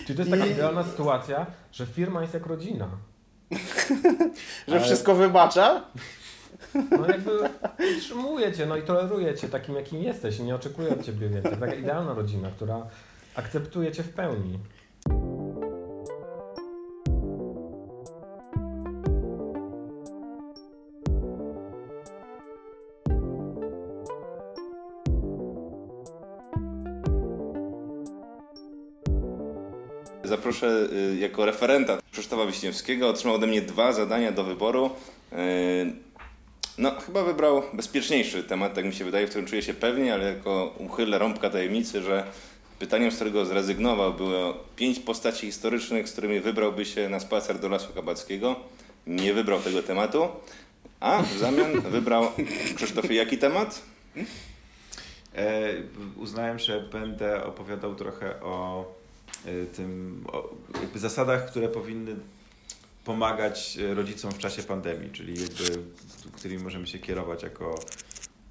Czyli 0.06 0.16
to 0.16 0.22
jest 0.22 0.32
taka 0.32 0.46
idealna 0.46 0.84
sytuacja, 0.84 1.46
że 1.72 1.86
firma 1.86 2.22
jest 2.22 2.34
jak 2.34 2.46
rodzina. 2.46 2.88
Że 4.68 4.76
Ale- 4.76 4.80
wszystko 4.86 5.16
wybacza. 5.16 5.84
No 6.92 7.08
jakby 7.08 7.32
utrzymuje 7.98 8.54
cię, 8.54 8.66
no 8.66 8.78
i 8.78 8.82
toleruje 8.82 9.36
cię 9.36 9.50
takim, 9.50 9.76
jakim 9.76 10.04
jesteś 10.04 10.40
i 10.40 10.44
nie 10.44 10.56
oczekuje 10.56 10.90
od 10.90 11.06
ciebie 11.06 11.30
więcej. 11.30 11.58
Taka 11.60 11.74
idealna 11.74 12.14
rodzina, 12.14 12.50
która 12.52 12.88
akceptuje 13.36 13.92
cię 13.92 14.04
w 14.04 14.10
pełni. 14.10 14.60
Zaproszę 30.28 30.88
y, 31.14 31.16
jako 31.20 31.46
referenta 31.46 31.98
Krzysztofa 32.12 32.46
Wiśniewskiego. 32.46 33.10
Otrzymał 33.10 33.36
ode 33.36 33.48
mnie 33.48 33.62
dwa 33.62 33.94
zadania 33.94 34.32
do 34.32 34.44
wyboru. 34.44 34.90
Y, 35.34 36.06
No, 36.78 36.92
chyba 36.92 37.24
wybrał 37.24 37.64
bezpieczniejszy 37.74 38.44
temat, 38.44 38.74
tak 38.74 38.86
mi 38.86 38.94
się 38.94 39.06
wydaje, 39.06 39.28
w 39.28 39.30
którym 39.30 39.48
czuję 39.48 39.62
się 39.62 39.74
pewnie, 39.74 40.14
ale 40.14 40.34
jako 40.34 40.74
uchylę 40.78 41.20
rąbka 41.20 41.50
tajemnicy, 41.50 42.02
że 42.02 42.24
pytaniem, 42.80 43.12
z 43.12 43.16
którego 43.16 43.46
zrezygnował, 43.46 44.14
było 44.14 44.54
pięć 44.76 45.00
postaci 45.00 45.46
historycznych, 45.46 46.10
z 46.10 46.12
którymi 46.12 46.40
wybrałby 46.40 46.86
się 46.86 47.10
na 47.10 47.20
spacer 47.20 47.60
do 47.60 47.70
Lasu 47.70 47.94
Kabackiego. 47.94 48.56
Nie 49.08 49.34
wybrał 49.34 49.60
tego 49.60 49.84
tematu, 49.84 50.28
a 51.00 51.22
w 51.24 51.38
zamian 51.38 51.82
wybrał 51.98 52.32
Krzysztofie 52.76 53.14
jaki 53.14 53.38
temat? 53.38 53.82
E, 55.36 55.74
uznałem, 56.18 56.60
że 56.60 56.80
będę 56.80 57.44
opowiadał 57.44 57.96
trochę 57.96 58.42
o 58.42 58.86
tym, 59.76 60.24
o 60.32 60.56
jakby 60.82 61.00
zasadach, 61.00 61.50
które 61.50 61.68
powinny 61.68 62.16
pomagać 63.06 63.78
e, 63.78 63.94
rodzicom 63.94 64.32
w 64.32 64.38
czasie 64.38 64.64
pandemii, 64.64 65.12
czyli 65.12 65.42
jakby, 65.42 65.64
którymi 66.36 66.64
możemy 66.64 66.88
się 66.88 67.00
kierować 67.00 67.44
jako, 67.44 67.80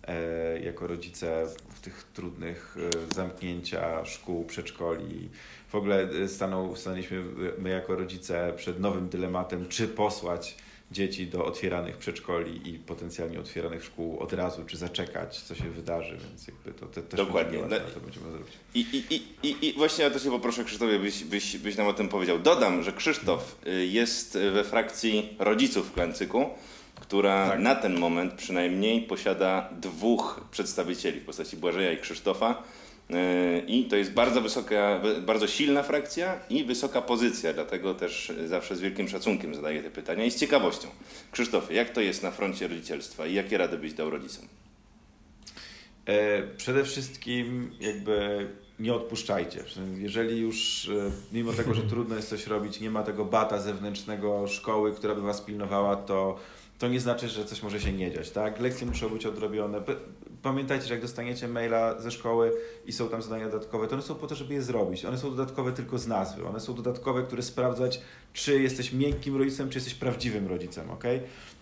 e, 0.02 0.60
jako 0.60 0.86
rodzice 0.86 1.46
w 1.68 1.80
tych 1.80 2.04
trudnych 2.14 2.76
e, 3.10 3.14
zamknięcia 3.14 4.04
szkół, 4.04 4.44
przedszkoli. 4.44 5.28
W 5.68 5.74
ogóle 5.74 6.02
e, 6.02 6.28
stanął, 6.28 6.76
stanęliśmy 6.76 7.24
my 7.58 7.70
jako 7.70 7.96
rodzice 7.96 8.52
przed 8.56 8.80
nowym 8.80 9.08
dylematem, 9.08 9.68
czy 9.68 9.88
posłać 9.88 10.56
dzieci 10.94 11.26
do 11.26 11.44
otwieranych 11.44 11.96
przedszkoli 11.96 12.68
i 12.70 12.78
potencjalnie 12.78 13.40
otwieranych 13.40 13.84
szkół 13.84 14.18
od 14.18 14.32
razu, 14.32 14.64
czy 14.66 14.76
zaczekać, 14.76 15.40
co 15.40 15.54
się 15.54 15.70
wydarzy, 15.70 16.16
więc 16.28 16.46
jakby 16.46 16.72
to 16.72 16.86
te, 16.86 17.02
też 17.02 17.18
Dokładnie. 17.20 17.58
będzie 17.58 17.74
niełatwe, 17.76 17.94
to 17.94 18.00
będziemy 18.00 18.30
zrobić. 18.30 18.52
I, 18.74 18.80
i, 18.80 19.22
i, 19.48 19.68
i, 19.68 19.72
właśnie 19.72 20.06
o 20.06 20.10
to 20.10 20.18
się 20.18 20.30
poproszę 20.30 20.64
Krzysztofie, 20.64 20.98
byś, 20.98 21.24
byś, 21.24 21.56
byś 21.56 21.76
nam 21.76 21.86
o 21.86 21.92
tym 21.92 22.08
powiedział. 22.08 22.38
Dodam, 22.38 22.82
że 22.82 22.92
Krzysztof 22.92 23.56
y, 23.66 23.86
jest 23.86 24.38
we 24.52 24.64
frakcji 24.64 25.36
rodziców 25.38 25.88
w 25.88 25.92
Klancyku, 25.92 26.46
która 27.00 27.48
Tak. 27.48 27.60
na 27.60 27.74
ten 27.74 27.98
moment 27.98 28.34
przynajmniej 28.34 29.02
posiada 29.02 29.68
dwóch 29.80 30.40
przedstawicieli 30.50 31.20
w 31.20 31.24
postaci 31.24 31.56
Błażeja 31.56 31.92
i 31.92 31.98
Krzysztofa. 31.98 32.62
Y, 33.10 33.64
I 33.66 33.84
to 33.84 33.96
jest 33.96 34.12
bardzo 34.12 34.40
wysoka, 34.40 35.00
bardzo 35.26 35.46
silna 35.46 35.82
frakcja 35.82 36.40
i 36.50 36.64
wysoka 36.64 37.02
pozycja, 37.02 37.52
dlatego 37.52 37.94
też 37.94 38.32
zawsze 38.46 38.76
z 38.76 38.80
wielkim 38.80 39.08
szacunkiem 39.08 39.54
zadaję 39.54 39.82
te 39.82 39.90
pytania 39.90 40.24
i 40.24 40.30
z 40.30 40.40
ciekawością. 40.40 40.88
Krzysztofie, 41.32 41.74
jak 41.74 41.90
to 41.90 42.00
jest 42.00 42.22
na 42.22 42.30
froncie 42.30 42.68
rodzicielstwa 42.68 43.26
i 43.26 43.34
jakie 43.34 43.58
rady 43.58 43.78
byś 43.78 43.92
dał 43.92 44.10
rodzicom? 44.10 44.44
E, 46.06 46.42
Przede 46.56 46.84
wszystkim 46.84 47.70
jakby 47.80 48.46
nie 48.78 48.94
odpuszczajcie. 48.94 49.64
Jeżeli 49.98 50.38
już, 50.40 50.88
e, 50.88 51.10
mimo 51.32 51.52
tego, 51.52 51.74
że 51.74 51.82
trudno 51.82 52.16
jest 52.16 52.28
coś 52.28 52.46
robić, 52.46 52.80
nie 52.80 52.90
ma 52.90 53.02
tego 53.02 53.24
bata 53.24 53.58
zewnętrznego 53.58 54.48
szkoły, 54.48 54.92
która 54.92 55.14
by 55.14 55.20
was 55.20 55.40
pilnowała, 55.40 55.96
to, 55.96 56.38
to 56.78 56.88
nie 56.88 57.00
znaczy, 57.00 57.28
że 57.28 57.44
coś 57.44 57.62
może 57.62 57.80
się 57.80 57.92
nie 57.92 58.10
dziać. 58.10 58.30
Tak? 58.30 58.60
Lekcje 58.60 58.86
muszą 58.86 59.08
być 59.08 59.26
odrobione. 59.26 59.82
Pamiętajcie, 60.42 60.86
że 60.86 60.94
jak 60.94 61.02
dostaniecie 61.02 61.48
maila 61.48 62.00
ze 62.00 62.10
szkoły 62.10 62.52
i 62.86 62.92
są 62.92 63.08
tam 63.08 63.22
zadania 63.22 63.48
dodatkowe, 63.48 63.86
to 63.86 63.94
one 63.94 64.02
są 64.02 64.14
po 64.14 64.26
to, 64.26 64.34
żeby 64.34 64.54
je 64.54 64.62
zrobić. 64.62 65.04
One 65.04 65.18
są 65.18 65.30
dodatkowe 65.30 65.72
tylko 65.72 65.98
z 65.98 66.06
nazwy. 66.06 66.46
One 66.46 66.60
są 66.60 66.74
dodatkowe, 66.74 67.22
które 67.22 67.42
sprawdzać, 67.42 68.00
czy 68.32 68.62
jesteś 68.62 68.92
miękkim 68.92 69.36
rodzicem, 69.36 69.70
czy 69.70 69.78
jesteś 69.78 69.94
prawdziwym 69.94 70.46
rodzicem, 70.46 70.90
ok? 70.90 71.04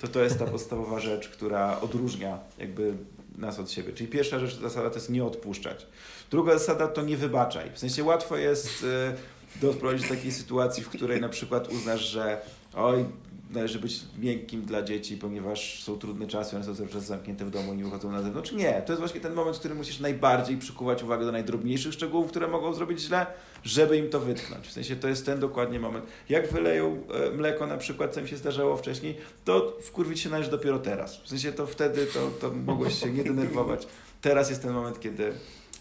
To 0.00 0.08
to 0.08 0.22
jest 0.22 0.38
ta 0.38 0.46
podstawowa 0.56 1.00
rzecz, 1.00 1.28
która 1.28 1.80
odróżnia 1.80 2.38
jakby 2.58 2.94
nas 3.38 3.58
od 3.58 3.70
siebie. 3.70 3.92
Czyli 3.92 4.10
pierwsza 4.10 4.38
rzecz, 4.38 4.60
zasada 4.60 4.90
to 4.90 4.96
jest 4.96 5.10
nie 5.10 5.24
odpuszczać. 5.24 5.86
Druga 6.30 6.52
zasada 6.52 6.88
to 6.88 7.02
nie 7.02 7.16
wybaczaj. 7.16 7.70
W 7.70 7.78
sensie 7.78 8.04
łatwo 8.04 8.36
jest 8.36 8.82
y, 8.82 9.60
doprowadzić 9.60 10.08
do 10.08 10.14
takiej 10.14 10.32
sytuacji, 10.32 10.82
w 10.82 10.88
której 10.88 11.20
na 11.20 11.28
przykład 11.28 11.72
uznasz, 11.72 12.00
że 12.00 12.40
oj, 12.74 13.04
należy 13.52 13.78
być 13.78 14.00
miękkim 14.18 14.62
dla 14.62 14.82
dzieci, 14.82 15.16
ponieważ 15.16 15.84
są 15.84 15.98
trudne 15.98 16.26
czasy, 16.26 16.56
one 16.56 16.64
są 16.64 16.74
cały 16.74 17.00
zamknięte 17.00 17.44
w 17.44 17.50
domu, 17.50 17.74
nie 17.74 17.84
wychodzą 17.84 18.12
na 18.12 18.22
zewnątrz. 18.22 18.52
Nie, 18.52 18.82
to 18.86 18.92
jest 18.92 19.00
właśnie 19.00 19.20
ten 19.20 19.34
moment, 19.34 19.56
w 19.56 19.58
którym 19.58 19.76
musisz 19.76 20.00
najbardziej 20.00 20.56
przykuwać 20.56 21.02
uwagę 21.02 21.24
do 21.24 21.32
najdrobniejszych 21.32 21.92
szczegółów, 21.92 22.30
które 22.30 22.48
mogą 22.48 22.74
zrobić 22.74 23.00
źle, 23.00 23.26
żeby 23.64 23.96
im 23.96 24.10
to 24.10 24.20
wytknąć. 24.20 24.68
W 24.68 24.72
sensie 24.72 24.96
to 24.96 25.08
jest 25.08 25.26
ten 25.26 25.40
dokładnie 25.40 25.80
moment. 25.80 26.04
Jak 26.28 26.52
wyleją 26.52 27.02
e, 27.26 27.30
mleko 27.30 27.66
na 27.66 27.76
przykład, 27.76 28.14
co 28.14 28.22
mi 28.22 28.28
się 28.28 28.36
zdarzało 28.36 28.76
wcześniej, 28.76 29.16
to 29.44 29.76
wkurwić 29.82 30.20
się 30.20 30.30
należy 30.30 30.50
dopiero 30.50 30.78
teraz. 30.78 31.16
W 31.16 31.28
sensie 31.28 31.52
to 31.52 31.66
wtedy 31.66 32.06
to, 32.06 32.30
to 32.40 32.54
mogłeś 32.54 33.00
się 33.00 33.12
nie 33.12 33.24
denerwować. 33.24 33.86
Teraz 34.20 34.50
jest 34.50 34.62
ten 34.62 34.72
moment, 34.72 35.00
kiedy 35.00 35.32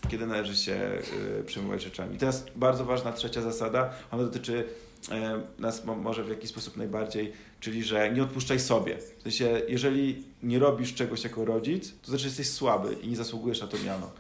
kiedy 0.10 0.26
należy 0.26 0.56
się 0.56 0.92
y, 1.40 1.44
przejmować 1.44 1.84
rzeczami. 1.84 2.16
I 2.16 2.18
teraz 2.18 2.46
bardzo 2.56 2.86
ważna 2.86 3.12
trzecia 3.12 3.42
zasada, 3.42 3.94
ona 4.12 4.24
dotyczy 4.24 4.68
nas 5.60 5.86
mo, 5.86 5.96
może 5.96 6.24
w 6.24 6.30
jakiś 6.30 6.50
sposób 6.50 6.78
najbardziej, 6.78 7.32
czyli 7.60 7.84
że 7.84 8.12
nie 8.12 8.24
odpuszczaj 8.24 8.60
sobie. 8.60 8.98
W 9.18 9.22
sensie, 9.22 9.62
jeżeli 9.68 10.24
nie 10.44 10.60
robisz 10.60 10.94
czegoś 10.94 11.24
jako 11.24 11.46
rodzic, 11.46 11.94
to 12.02 12.10
znaczy, 12.10 12.26
jesteś 12.26 12.50
słaby 12.50 12.94
i 12.94 13.08
nie 13.08 13.16
zasługujesz 13.16 13.62
na 13.62 13.68
to 13.68 13.78
miano. 13.86 14.12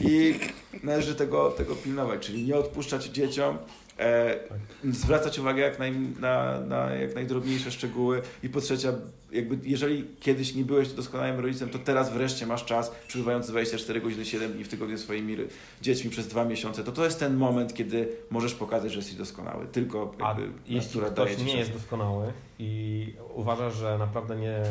I 0.00 0.34
należy 0.82 1.14
tego, 1.14 1.50
tego 1.50 1.76
pilnować, 1.76 2.26
czyli 2.26 2.44
nie 2.44 2.56
odpuszczać 2.56 3.04
dzieciom, 3.04 3.58
e, 3.98 4.38
zwracać 4.84 5.38
uwagę 5.38 5.62
jak 5.62 5.78
naj, 5.78 5.92
na, 6.20 6.60
na 6.60 6.94
jak 6.94 7.14
najdrobniejsze 7.14 7.70
szczegóły 7.70 8.22
i 8.42 8.48
po 8.48 8.60
trzecie, 8.60 8.92
jakby 9.32 9.58
jeżeli 9.68 10.04
kiedyś 10.20 10.54
nie 10.54 10.64
byłeś 10.64 10.88
doskonałym 10.88 11.40
rodzicem, 11.40 11.68
to 11.68 11.78
teraz 11.78 12.12
wreszcie 12.12 12.46
masz 12.46 12.64
czas, 12.64 12.92
przebywając 13.08 13.46
24 13.46 14.00
godziny, 14.00 14.24
7 14.24 14.52
dni 14.52 14.64
w 14.64 14.68
tygodniu 14.68 14.98
swoimi 14.98 15.36
dziećmi 15.82 16.10
przez 16.10 16.28
dwa 16.28 16.44
miesiące, 16.44 16.84
to 16.84 16.92
to 16.92 17.04
jest 17.04 17.20
ten 17.20 17.36
moment, 17.36 17.74
kiedy 17.74 18.08
możesz 18.30 18.54
pokazać, 18.54 18.92
że 18.92 18.98
jesteś 18.98 19.16
doskonały. 19.16 19.66
Tylko 19.66 20.14
A 20.20 20.28
jakby 20.28 20.42
jeśli 20.66 20.88
natura 20.88 21.10
daje 21.10 21.34
ktoś 21.34 21.46
nie 21.46 21.56
jest 21.56 21.72
doskonały 21.72 22.32
i 22.58 23.14
uważa, 23.34 23.70
że 23.70 23.98
naprawdę 23.98 24.36
nie, 24.36 24.62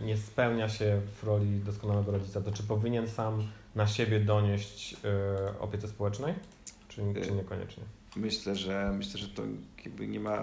nie 0.00 0.16
spełnia 0.16 0.68
się 0.68 1.00
w 1.22 1.24
roli 1.24 1.60
doskonałego 1.66 2.12
rodzica, 2.12 2.40
to 2.40 2.52
czy 2.52 2.62
powinien 2.62 3.08
sam 3.08 3.42
na 3.74 3.86
siebie 3.86 4.20
donieść 4.20 4.92
y, 4.92 5.58
opiece 5.58 5.88
społecznej? 5.88 6.34
Czy, 6.88 7.02
czy 7.22 7.30
Y, 7.30 7.32
niekoniecznie? 7.32 7.84
Myślę, 8.16 8.56
że 8.56 8.92
myślę, 8.98 9.20
że 9.20 9.28
to 9.28 9.42
jakby 9.84 10.06
nie 10.08 10.20
ma, 10.20 10.42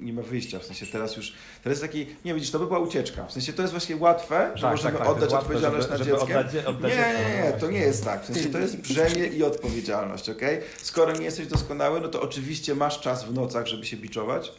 nie 0.00 0.12
ma 0.12 0.22
wyjścia. 0.22 0.58
W 0.58 0.64
sensie 0.64 0.86
teraz 0.86 1.16
już, 1.16 1.32
teraz 1.64 1.80
taki, 1.80 2.06
nie 2.24 2.34
widzisz, 2.34 2.50
to 2.50 2.58
by 2.58 2.66
była 2.66 2.78
ucieczka. 2.78 3.26
W 3.26 3.32
sensie 3.32 3.52
to 3.52 3.62
jest 3.62 3.74
właśnie 3.74 3.96
łatwe, 3.96 4.52
że 4.54 4.62
Tak, 4.62 4.70
możemy 4.70 4.98
tak, 4.98 5.06
tak, 5.06 5.16
oddać 5.16 5.32
odpowiedzialność 5.32 5.82
żeby- 5.88 5.98
nad 5.98 6.06
żeby 6.08 6.10
dzieckiem. 6.18 6.36
oddać 6.38 6.52
dzie- 6.52 6.66
oddać 6.66 6.92
nie, 6.92 6.98
nie, 6.98 7.42
nie, 7.52 7.52
to 7.60 7.70
nie 7.70 7.78
jest 7.78 8.04
tak. 8.04 8.22
W 8.22 8.26
sensie 8.26 8.48
to 8.48 8.58
jest 8.58 8.76
brzemię 8.80 9.26
i 9.26 9.42
odpowiedzialność, 9.42 10.30
ok? 10.30 10.40
Skoro 10.76 11.12
nie 11.12 11.24
jesteś 11.24 11.46
doskonały, 11.46 12.00
no 12.00 12.08
to 12.08 12.22
oczywiście 12.22 12.74
masz 12.74 13.00
czas 13.00 13.24
w 13.24 13.32
nocach, 13.34 13.66
żeby 13.66 13.86
się 13.86 13.96
biczować, 13.96 14.52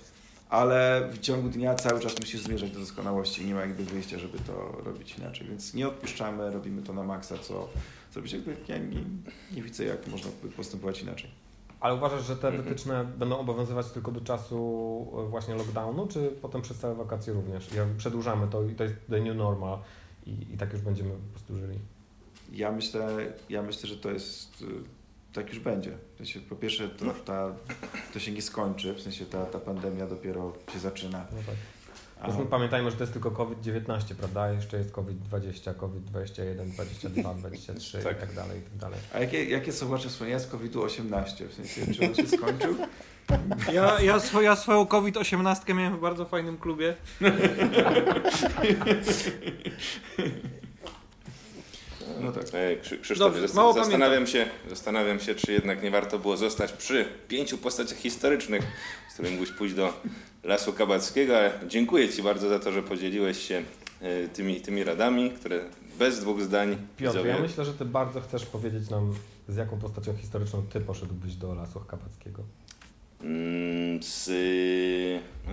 ale 0.50 1.10
w 1.12 1.20
ciągu 1.20 1.50
dnia 1.50 1.76
cały 1.76 2.00
czas 2.00 2.20
musisz 2.20 2.42
zmierzać 2.42 2.72
do 2.72 2.80
doskonałości 2.80 3.46
nie 3.46 3.54
ma 3.54 3.62
jakby 3.62 3.84
wyjścia, 3.84 4.20
żeby 4.20 4.38
to 4.40 4.82
robić 4.86 5.16
inaczej. 5.18 5.48
Więc 5.48 5.74
nie 5.74 5.88
odpuszczamy, 5.88 6.52
robimy 6.52 6.82
to 6.82 6.94
na 6.94 7.04
maksa, 7.04 7.38
co 7.38 7.70
zrobić 8.14 8.34
jakby 8.34 8.56
ja 8.68 8.78
nie, 8.78 9.04
nie 9.56 9.62
widzę, 9.62 9.84
jak 9.84 10.08
można 10.08 10.32
postępować 10.58 11.02
inaczej. 11.02 11.30
Ale 11.80 11.96
uważasz, 11.96 12.26
że 12.26 12.36
te 12.36 12.52
wytyczne 12.52 13.06
będą 13.06 13.38
obowiązywać 13.40 13.88
tylko 13.92 14.12
do 14.12 14.22
czasu 14.22 14.58
e, 15.26 15.30
właśnie 15.30 15.56
lockdownu, 15.56 16.08
czy 16.08 16.32
potem 16.42 16.62
przez 16.62 16.78
całe 16.78 16.96
wakacje 16.96 17.34
również? 17.34 17.74
Jak 17.74 17.88
przedłużamy 17.88 18.48
to 18.48 18.64
i 18.64 18.76
to 18.76 18.84
jest 18.84 18.96
the 19.10 19.20
new 19.20 19.36
normal 19.36 19.80
i, 20.26 20.54
i 20.54 20.58
tak 20.58 20.74
już 20.74 20.82
będziemy 20.82 21.10
po 21.10 21.32
prostu 21.34 21.56
żyli. 21.56 21.80
Ja 22.52 22.72
myślę, 22.72 23.08
ja 23.50 23.62
myślę, 23.62 23.90
że 23.90 23.98
to 23.98 24.12
jest. 24.12 24.62
y, 24.62 24.66
Tak 25.34 25.50
już 25.50 25.60
będzie. 25.60 25.98
W 26.14 26.18
sensie, 26.18 26.40
po 26.40 26.56
pierwsze, 26.56 26.90
to, 26.90 27.06
ta, 27.26 27.56
to 28.14 28.20
się 28.20 28.32
nie 28.32 28.42
skończy, 28.42 28.94
w 28.94 29.02
sensie 29.02 29.26
ta, 29.26 29.46
ta 29.46 29.60
pandemia 29.60 30.08
dopiero 30.08 30.54
się 30.74 30.80
zaczyna. 30.80 31.26
No 31.32 31.38
tak. 31.46 31.56
Tym 32.26 32.48
pamiętajmy, 32.48 32.92
że 32.92 32.98
to 32.98 33.04
jest 33.04 33.14
tylko 33.14 33.32
COVID-19, 33.32 34.16
prawda? 34.20 34.52
Jeszcze 34.52 34.78
jest 34.78 34.92
COVID-20, 34.92 35.74
COVID-21, 35.76 36.66
22, 36.66 37.34
23 37.34 37.98
Tak. 37.98 38.18
i 38.18 38.20
tak 38.20 38.34
dalej, 38.34 38.60
i 38.60 38.62
tak 38.62 38.76
dalej. 38.78 39.00
a 39.14 39.20
jakie, 39.20 39.46
jakie 39.46 39.74
są 39.74 39.88
Wasze 39.88 40.10
wspomnienia 40.10 40.40
z 40.40 40.48
COVID-18? 40.48 41.48
W 41.48 41.54
sensie, 41.54 41.94
czy 41.94 42.08
on 42.08 42.16
się 42.16 42.28
skończył? 42.38 42.76
Ja, 43.74 44.02
ja, 44.02 44.20
swo, 44.20 44.42
ja 44.42 44.56
swoją 44.56 44.86
COVID-18 44.86 45.76
miałem 45.76 45.98
w 45.98 46.00
bardzo 46.00 46.26
fajnym 46.26 46.58
klubie. 46.58 46.96
No 52.22 52.32
tak. 52.32 52.46
Krzy- 52.82 52.98
Krzysztofie, 53.02 53.40
Dobrze, 53.42 53.56
mało 53.56 53.74
zastanawiam, 53.74 54.28
się, 54.28 54.46
zastanawiam 54.70 55.20
się, 55.20 55.36
czy 55.36 55.52
jednak 55.52 55.84
nie 55.84 55.92
warto 55.92 56.20
było 56.20 56.38
zostać 56.38 56.72
przy 56.72 57.06
pięciu 57.28 57.58
postaciach 57.58 57.98
historycznych, 57.98 58.64
z 59.10 59.14
którymi 59.14 59.36
mógłbyś 59.36 59.58
pójść 59.58 59.76
do 59.76 59.94
Lasu 60.48 60.74
Kabackiego. 60.74 61.34
Dziękuję 61.68 62.10
Ci 62.10 62.24
bardzo 62.24 62.50
za 62.50 62.60
to, 62.60 62.72
że 62.72 62.84
podzieliłeś 62.84 63.48
się 63.48 63.64
e, 64.02 64.28
tymi, 64.28 64.62
tymi 64.62 64.84
radami, 64.84 65.32
które 65.32 65.60
bez 66.00 66.20
dwóch 66.20 66.42
zdań 66.42 66.70
Piotr, 66.98 67.18
widzowie- 67.18 67.30
ja 67.30 67.40
myślę, 67.40 67.66
że 67.66 67.74
Ty 67.74 67.86
bardzo 67.86 68.22
chcesz 68.22 68.46
powiedzieć 68.46 68.90
nam, 68.90 69.16
z 69.48 69.56
jaką 69.56 69.80
postacią 69.80 70.18
historyczną 70.18 70.64
Ty 70.74 70.80
poszedłbyś 70.82 71.36
do 71.36 71.54
Lasu 71.56 71.80
Kabackiego. 71.80 72.44
Mm, 73.22 74.04
Z... 74.04 74.30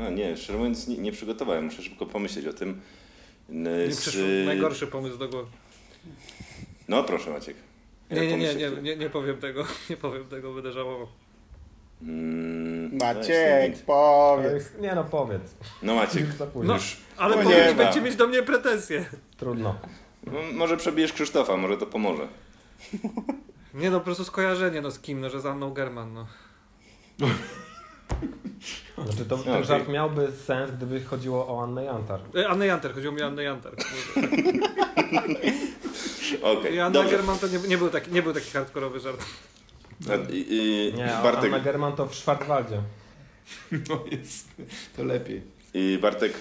A 0.06 0.10
nie, 0.10 0.36
szczerze 0.36 0.58
mówiąc 0.58 0.88
nie, 0.88 0.98
nie 0.98 1.12
przygotowałem, 1.12 1.64
muszę 1.64 1.82
szybko 1.82 2.06
pomyśleć 2.06 2.46
o 2.46 2.52
tym. 2.52 2.80
Nie 3.48 3.92
z- 3.94 4.00
przyszł 4.00 4.18
najgorszy 4.46 4.86
pomysł 4.86 5.18
do 5.18 5.28
głowy. 5.28 5.50
No 6.88 7.04
proszę 7.04 7.30
Maciek. 7.30 7.56
Nie, 8.10 8.26
nie, 8.26 8.36
nie, 8.36 8.54
nie, 8.54 8.70
nie, 8.82 8.96
nie 8.96 9.10
powiem 9.10 9.36
tego, 9.38 9.64
nie 9.90 9.96
powiem 9.96 10.24
tego, 10.24 10.54
będę 10.54 10.72
żałował. 10.72 11.06
Mm, 12.02 12.98
Maciek, 12.98 13.84
powiedz. 13.86 14.64
Nie 14.80 14.94
no, 14.94 15.04
powiedz. 15.04 15.54
No 15.82 15.94
Maciek. 15.94 16.26
No. 16.54 16.74
już. 16.74 16.96
Ale 17.16 17.36
No 17.36 17.42
powiem, 17.42 17.68
nie 17.68 17.74
będzie 17.74 18.00
mieć 18.00 18.16
do 18.16 18.26
mnie 18.26 18.42
pretensje. 18.42 19.04
Trudno. 19.36 19.74
No, 20.26 20.38
może 20.52 20.76
przebijesz 20.76 21.12
Krzysztofa, 21.12 21.56
może 21.56 21.76
to 21.76 21.86
pomoże. 21.86 22.28
Nie 23.74 23.90
no, 23.90 23.98
po 23.98 24.04
prostu 24.04 24.24
skojarzenie 24.24 24.80
no 24.80 24.90
z 24.90 25.00
kim, 25.00 25.20
no, 25.20 25.30
że 25.30 25.40
za 25.40 25.54
mną 25.54 25.70
German, 25.72 26.14
no. 26.14 26.26
Znaczy 29.04 29.24
to, 29.24 29.36
No, 29.36 29.42
ten 29.42 29.64
żart 29.64 29.88
miałby 29.88 30.32
sens, 30.32 30.70
gdyby 30.70 31.00
chodziło 31.00 31.48
o 31.48 31.62
Annę 31.62 31.84
Jantar. 31.84 32.20
E, 32.36 32.48
Anny 32.48 32.66
Janter, 32.66 32.94
chodziło 32.94 33.12
mi 33.12 33.22
o 33.22 33.26
Annę 33.26 33.42
Janter. 33.42 33.72
Okej, 36.42 36.74
I 36.74 36.80
Anna 36.80 36.90
dobrze. 36.90 37.16
German 37.16 37.38
to 37.38 37.48
nie, 37.48 37.58
nie, 37.58 37.78
był 37.78 37.88
taki, 37.88 38.12
nie 38.12 38.22
był 38.22 38.32
taki 38.32 38.50
hardkorowy 38.50 39.00
żart. 39.00 39.24
A, 40.08 40.12
y, 40.12 40.34
y, 40.34 40.92
Nie, 40.96 41.06
Bartek, 41.22 41.44
Anna 41.44 41.60
German 41.60 41.96
to 41.96 42.06
w 42.06 42.14
Schwarzwaldzie. 42.14 42.78
No 43.88 44.04
jest, 44.10 44.48
to 44.96 45.04
lepiej. 45.04 45.42
y, 45.74 45.98
Bartek, 45.98 46.32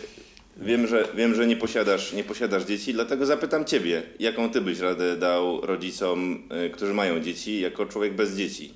wiem, 0.57 0.87
że, 0.87 1.07
wiem, 1.15 1.35
że 1.35 1.47
nie, 1.47 1.55
posiadasz, 1.55 2.13
nie 2.13 2.23
posiadasz 2.23 2.63
dzieci, 2.63 2.93
dlatego 2.93 3.25
zapytam 3.25 3.65
Ciebie, 3.65 4.03
jaką 4.19 4.49
Ty 4.49 4.61
byś 4.61 4.79
radę 4.79 5.17
dał 5.17 5.61
rodzicom, 5.61 6.43
y, 6.65 6.69
którzy 6.69 6.93
mają 6.93 7.19
dzieci, 7.19 7.59
jako 7.59 7.85
człowiek 7.85 8.15
bez 8.15 8.37
dzieci? 8.37 8.73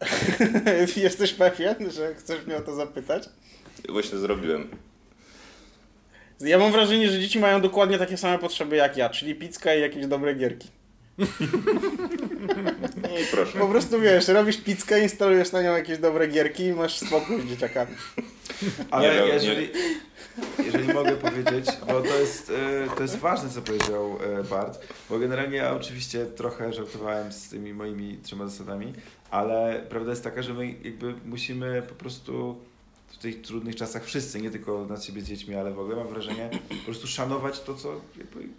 Jesteś 0.96 1.32
pewien, 1.32 1.90
że 1.90 2.14
chcesz 2.14 2.46
mnie 2.46 2.56
o 2.56 2.60
to 2.60 2.74
zapytać? 2.74 3.28
właśnie 3.88 4.18
zrobiłem. 4.18 4.68
Ja 6.40 6.58
mam 6.58 6.72
wrażenie, 6.72 7.10
że 7.10 7.20
dzieci 7.20 7.38
mają 7.38 7.60
dokładnie 7.60 7.98
takie 7.98 8.16
same 8.16 8.38
potrzeby 8.38 8.76
jak 8.76 8.96
ja, 8.96 9.10
czyli 9.10 9.34
pizka 9.34 9.74
i 9.74 9.80
jakieś 9.80 10.06
dobre 10.06 10.34
gierki. 10.34 10.68
I 13.20 13.24
proszę. 13.30 13.58
Po 13.58 13.66
prostu 13.66 14.00
wiesz, 14.00 14.28
robisz 14.28 14.56
pizzkę, 14.56 15.02
instalujesz 15.02 15.52
na 15.52 15.62
nią 15.62 15.72
jakieś 15.76 15.98
dobre 15.98 16.28
gierki 16.28 16.64
i 16.64 16.72
masz 16.72 16.98
spokój 16.98 17.40
z 17.40 17.44
dzieciakami. 17.44 17.96
Ale 18.90 19.14
Nie, 19.14 19.20
no, 19.20 19.26
jeżeli, 19.26 19.70
jeżeli 20.64 20.94
mogę 20.94 21.12
powiedzieć, 21.12 21.66
bo 21.86 22.00
to 22.00 22.18
jest, 22.18 22.50
e, 22.50 22.96
to 22.96 23.02
jest 23.02 23.16
ważne, 23.16 23.50
co 23.50 23.62
powiedział 23.62 24.18
e, 24.40 24.44
Bart, 24.44 24.86
bo 25.10 25.18
generalnie 25.18 25.56
ja 25.56 25.74
oczywiście 25.74 26.26
trochę 26.26 26.72
żartowałem 26.72 27.32
z 27.32 27.48
tymi 27.48 27.74
moimi 27.74 28.18
trzema 28.22 28.46
zasadami, 28.46 28.92
ale 29.30 29.86
prawda 29.88 30.10
jest 30.10 30.24
taka, 30.24 30.42
że 30.42 30.54
my 30.54 30.66
jakby 30.66 31.14
musimy 31.24 31.82
po 31.82 31.94
prostu 31.94 32.56
w 33.12 33.18
tych 33.18 33.40
trudnych 33.42 33.76
czasach 33.76 34.04
wszyscy, 34.04 34.40
nie 34.40 34.50
tylko 34.50 34.86
nad 34.86 35.04
siebie 35.04 35.22
z 35.22 35.24
dziećmi, 35.24 35.54
ale 35.54 35.72
w 35.72 35.78
ogóle 35.78 35.96
mam 35.96 36.08
wrażenie, 36.08 36.50
po 36.68 36.74
prostu 36.84 37.06
szanować 37.06 37.60
to, 37.60 37.74
co 37.74 38.00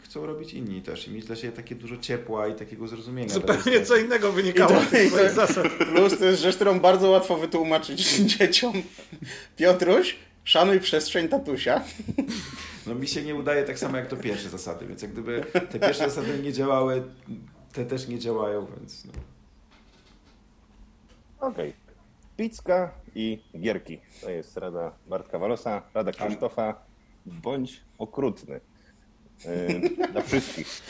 chcą 0.03 0.25
robić 0.25 0.53
inni 0.53 0.81
też 0.81 1.07
i 1.07 1.11
mieć 1.11 1.25
dla 1.25 1.35
siebie 1.35 1.53
takie 1.53 1.75
dużo 1.75 1.97
ciepła 1.97 2.47
i 2.47 2.55
takiego 2.55 2.87
zrozumienia. 2.87 3.29
Zupełnie 3.29 3.63
tych- 3.63 3.87
co 3.87 3.95
innego 3.95 4.31
wynikało 4.31 4.81
z 4.81 4.87
twoich 4.87 5.11
to- 5.11 5.29
zasad. 5.35 5.67
Plus 5.67 6.19
to 6.19 6.25
jest 6.25 6.41
rzecz, 6.41 6.55
którą 6.55 6.79
bardzo 6.79 7.09
łatwo 7.09 7.37
wytłumaczyć 7.37 8.15
dzieciom. 8.37 8.73
Piotruś, 9.57 10.15
szanuj 10.43 10.79
przestrzeń 10.79 11.27
tatusia. 11.29 11.83
No 12.87 12.95
mi 12.95 13.07
się 13.07 13.21
nie 13.23 13.35
udaje 13.35 13.63
tak 13.63 13.79
samo 13.79 13.97
jak 13.97 14.07
to 14.07 14.17
pierwsze 14.17 14.49
zasady, 14.49 14.85
więc 14.87 15.01
jak 15.01 15.11
gdyby 15.11 15.45
te 15.71 15.79
pierwsze 15.79 16.09
zasady 16.09 16.39
nie 16.43 16.53
działały, 16.53 17.03
te 17.73 17.85
też 17.85 18.07
nie 18.07 18.19
działają, 18.19 18.67
więc 18.79 19.05
no. 19.05 19.11
Okej. 21.47 21.73
Pizka 22.37 22.91
i 23.15 23.43
gierki. 23.59 23.99
To 24.21 24.29
jest 24.29 24.57
rada 24.57 24.91
Bartka 25.07 25.39
Walosa, 25.39 25.81
rada 25.93 26.11
Krzysztofa. 26.11 26.85
Bądź 27.25 27.81
okrutny. 27.97 28.59
Yy, 29.45 30.07
dla 30.11 30.21
wszystkich. 30.21 30.67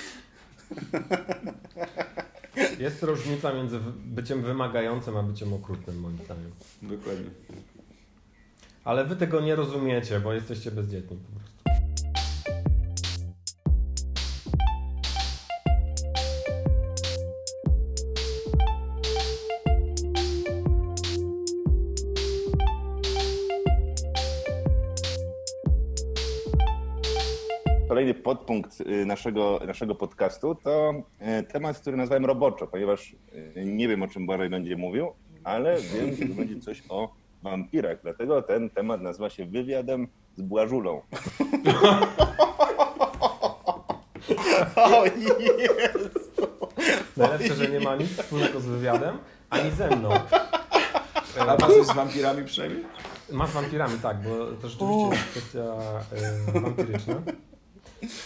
Jest 2.80 3.04
różnica 3.04 3.54
między 3.54 3.80
byciem 3.96 4.42
wymagającym 4.42 5.18
a 5.18 5.24
byciem 5.24 5.54
okrutnym, 5.54 6.00
moim 6.00 6.18
zdaniem. 6.18 6.52
Dokładnie. 6.82 7.30
Ale 8.84 9.06
wy 9.06 9.16
tego 9.16 9.42
nie 9.42 9.56
rozumiecie, 9.56 10.20
bo 10.20 10.34
jesteście 10.34 10.72
bezdzietni 10.72 11.18
po 11.18 11.40
prostu. 11.40 11.53
Kolejny 28.04 28.24
podpunkt 28.24 28.82
y, 28.82 29.06
naszego, 29.06 29.60
naszego 29.68 29.96
podcastu 29.96 30.56
to 30.56 30.94
y, 31.40 31.44
temat, 31.44 31.80
który 31.80 31.98
nazwałem 31.98 32.26
roboczo, 32.26 32.68
ponieważ 32.68 33.16
y, 33.58 33.66
nie 33.66 33.88
wiem 33.88 34.04
o 34.04 34.08
czym 34.08 34.26
Bożej 34.26 34.50
będzie 34.50 34.78
mówił, 34.78 35.14
ale 35.44 35.78
wiem, 35.82 36.16
że 36.16 36.28
to 36.28 36.34
będzie 36.34 36.60
coś 36.60 36.84
o 36.90 37.14
wampirach. 37.44 38.02
Dlatego 38.02 38.42
ten 38.42 38.70
temat 38.70 39.02
nazywa 39.02 39.30
się 39.30 39.46
wywiadem 39.46 40.08
z 40.38 40.42
Błażulą. 40.42 41.02
O 44.76 45.06
Jezu. 45.06 46.10
Najlepsze, 47.18 47.56
że 47.56 47.70
nie 47.70 47.80
ma 47.80 47.96
nic 47.96 48.10
wspólnego 48.10 48.60
z 48.60 48.66
wywiadem, 48.66 49.18
ani 49.50 49.72
ze 49.72 49.96
mną. 49.96 50.10
A 51.40 51.46
ma 51.46 51.58
coś 51.58 51.86
z 51.86 51.94
wampirami 51.96 52.46
przynajmniej? 52.46 52.84
Ma 53.32 53.48
z 53.48 53.52
wampirami, 53.52 54.00
tak, 54.00 54.18
bo 54.18 54.30
to 54.62 54.70
rzeczywiście 54.70 55.10
jest 55.10 55.24
kwestia 55.24 55.64
wampiryczna. 56.54 57.16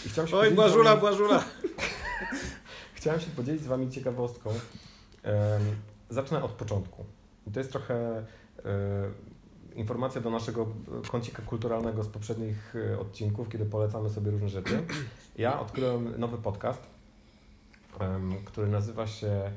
I 0.06 0.08
chciałem 0.08 0.28
się 0.28 0.36
Oj, 0.36 0.50
Błażula, 0.50 0.96
wami- 0.96 1.00
Błażula. 1.00 1.44
Chciałem 2.94 3.20
się 3.20 3.30
podzielić 3.30 3.62
z 3.62 3.66
Wami 3.66 3.90
ciekawostką. 3.90 4.50
Zacznę 6.10 6.42
od 6.42 6.50
początku. 6.50 7.04
I 7.46 7.50
to 7.50 7.60
jest 7.60 7.72
trochę 7.72 7.94
e, 8.14 8.24
informacja 9.74 10.20
do 10.20 10.30
naszego 10.30 10.66
kącika 11.10 11.42
kulturalnego 11.42 12.02
z 12.02 12.08
poprzednich 12.08 12.74
e, 12.76 12.98
odcinków, 12.98 13.48
kiedy 13.48 13.66
polecamy 13.66 14.10
sobie 14.10 14.30
różne 14.30 14.48
rzeczy. 14.48 14.82
Ja 15.36 15.60
odkryłem 15.60 16.20
nowy 16.20 16.38
podcast, 16.38 16.82
który 18.44 18.68
nazywa 18.68 19.06
się 19.06 19.50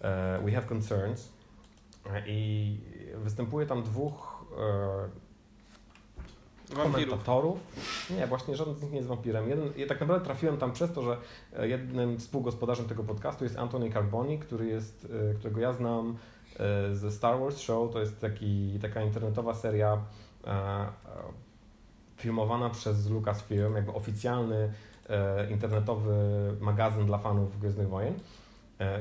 e, 0.00 0.40
We 0.44 0.52
Have 0.52 0.66
Concerns 0.66 1.28
i 2.26 2.78
występuje 3.14 3.66
tam 3.66 3.82
dwóch. 3.82 4.44
Komentatorów. 6.74 7.58
Nie, 8.10 8.26
właśnie 8.26 8.56
żaden 8.56 8.74
z 8.74 8.82
nich 8.82 8.90
nie 8.90 8.96
jest 8.96 9.08
wampirem. 9.08 9.48
Jeden, 9.48 9.72
ja 9.76 9.86
tak 9.86 10.00
naprawdę 10.00 10.24
trafiłem 10.24 10.56
tam 10.56 10.72
przez 10.72 10.92
to, 10.92 11.02
że 11.02 11.16
e, 11.56 11.68
jednym 11.68 12.18
współgospodarzem 12.18 12.86
tego 12.86 13.04
podcastu 13.04 13.44
jest 13.44 13.58
Anthony 13.58 13.92
Carboni, 13.92 14.38
który 14.38 14.66
jest, 14.66 15.08
e, 15.30 15.34
którego 15.34 15.60
ja 15.60 15.72
znam 15.72 16.16
e, 16.58 16.94
ze 16.94 17.12
Star 17.12 17.40
Wars 17.40 17.58
Show. 17.58 17.92
To 17.92 18.00
jest 18.00 18.20
taki, 18.20 18.78
taka 18.82 19.02
internetowa 19.02 19.54
seria 19.54 19.98
filmowana 22.16 22.70
przez 22.70 23.10
Lucasfilm, 23.10 23.74
jakby 23.74 23.92
oficjalny 23.92 24.72
internetowy 25.50 26.14
magazyn 26.60 27.06
dla 27.06 27.18
fanów 27.18 27.60
Gwiezdnych 27.60 27.88
Wojen 27.88 28.14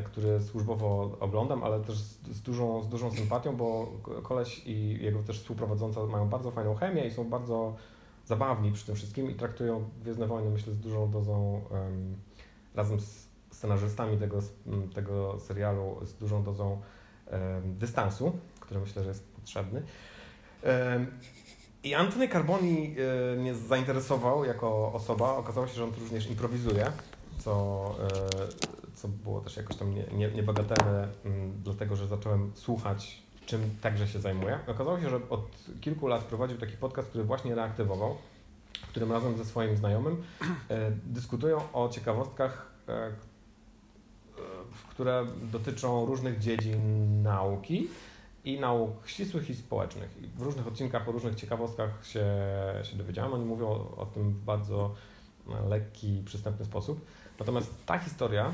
który 0.06 0.42
służbowo 0.42 1.18
oglądam, 1.20 1.64
ale 1.64 1.80
też 1.80 1.98
z, 1.98 2.42
dużą, 2.42 2.84
z 2.84 2.90
dużą 2.90 3.12
sympatią, 3.12 3.56
bo 3.56 3.92
koleś 4.24 4.62
i 4.66 4.98
jego 5.02 5.24
też 5.24 5.40
współprowadząca 5.40 6.06
mają 6.06 6.30
bardzo 6.30 6.52
fajną 6.52 6.76
chemię 6.76 7.08
i 7.08 7.12
są 7.12 7.30
bardzo 7.30 7.76
zabawni 8.26 8.72
przy 8.72 8.86
tym 8.86 8.96
wszystkim 8.96 9.32
i 9.32 9.36
traktują 9.36 9.90
Gwiezdne 10.02 10.28
Wojny, 10.28 10.50
myślę, 10.50 10.74
z 10.74 10.80
dużą 10.80 11.12
dozą, 11.12 11.62
em, 11.72 12.16
razem 12.76 13.00
z 13.00 13.28
scenarzystami 13.52 14.18
tego, 14.18 14.40
tego 14.94 15.40
serialu, 15.40 16.00
z 16.06 16.14
dużą 16.14 16.44
dozą 16.44 16.82
em, 17.28 17.78
dystansu, 17.78 18.32
który 18.60 18.80
myślę, 18.80 19.04
że 19.04 19.10
jest 19.10 19.28
potrzebny. 19.36 19.84
Em, 20.64 21.08
I 21.84 21.94
Anthony 21.96 22.28
Carboni 22.28 22.96
e, 23.34 23.36
mnie 23.36 23.56
zainteresował 23.56 24.46
jako 24.46 24.94
osoba. 24.94 25.38
Okazało 25.38 25.68
się, 25.68 25.74
że 25.74 25.84
on 25.84 25.92
również 26.00 26.30
improwizuje, 26.30 26.92
co, 27.40 27.96
e, 28.00 28.85
co 29.06 29.10
było 29.10 29.42
też 29.42 29.58
jakoś 29.58 29.76
tam 29.76 29.96
nie- 29.96 30.08
nie- 30.18 30.32
niebagatelne, 30.32 31.08
mm, 31.26 31.62
dlatego 31.64 31.96
że 31.96 32.08
zacząłem 32.08 32.52
słuchać, 32.56 33.22
czym 33.46 33.62
także 33.82 34.08
się 34.08 34.20
zajmuje. 34.20 34.60
Okazało 34.68 35.00
się, 35.00 35.10
że 35.10 35.20
od 35.30 35.50
kilku 35.82 36.08
lat 36.08 36.24
prowadził 36.24 36.58
taki 36.58 36.78
podcast, 36.78 37.10
który 37.10 37.24
właśnie 37.24 37.56
reaktywował, 37.56 38.18
w 38.74 38.88
którym 38.88 39.12
razem 39.12 39.38
ze 39.38 39.46
swoim 39.46 39.78
znajomym 39.78 40.24
e, 40.70 40.92
dyskutują 41.06 41.58
o 41.74 41.90
ciekawostkach, 41.90 42.72
e, 42.90 42.94
e, 42.94 43.12
które 44.90 45.26
dotyczą 45.52 46.06
różnych 46.06 46.40
dziedzin 46.40 46.82
nauki 47.24 47.88
i 48.46 48.60
nauk 48.60 49.08
ścisłych 49.08 49.50
i 49.50 49.56
społecznych. 49.56 50.18
I 50.24 50.28
w 50.28 50.42
różnych 50.42 50.68
odcinkach 50.68 51.10
o 51.10 51.12
różnych 51.12 51.36
ciekawostkach 51.36 52.06
się, 52.06 52.26
się 52.84 52.98
dowiedziałem. 52.98 53.34
Oni 53.34 53.46
mówią 53.46 53.68
o, 53.68 53.98
o 53.98 54.06
tym 54.06 54.32
w 54.32 54.38
bardzo 54.44 54.96
lekki, 55.70 56.22
przystępny 56.26 56.66
sposób. 56.66 57.06
Natomiast 57.40 57.86
ta 57.86 58.00
historia, 58.00 58.54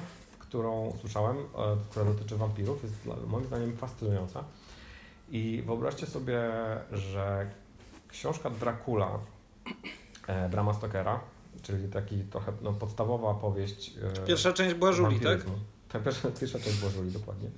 którą 0.51 0.93
słyszałem, 1.01 1.37
e, 1.37 1.41
która 1.89 2.05
dotyczy 2.05 2.37
wampirów, 2.37 2.83
jest 2.83 2.95
moim 3.27 3.45
zdaniem 3.45 3.77
fascynująca. 3.77 4.43
I 5.29 5.63
wyobraźcie 5.65 6.05
sobie, 6.07 6.41
że 6.91 7.51
książka 8.07 8.49
Dracula 8.49 9.19
e, 10.27 10.49
Brama 10.49 10.73
Stokera, 10.73 11.19
czyli 11.61 11.89
taki 11.89 12.23
trochę 12.23 12.51
no, 12.61 12.73
podstawowa 12.73 13.33
powieść. 13.33 13.91
e, 14.23 14.25
Pierwsza 14.25 14.53
część 14.53 14.75
tak? 14.79 14.95
wampiryzmu. 14.95 15.53
Tak, 15.89 16.03
pierwsza, 16.03 16.31
pierwsza 16.39 16.59
część 16.59 16.79
Błażuli, 16.81 17.11
dokładnie. 17.11 17.49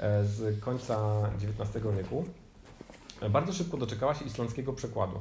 E, 0.00 0.24
Z 0.24 0.60
końca 0.60 1.22
XIX 1.34 1.84
wieku. 1.96 2.24
Bardzo 3.30 3.52
szybko 3.52 3.76
doczekała 3.76 4.14
się 4.14 4.24
islandzkiego 4.24 4.72
przekładu. 4.72 5.18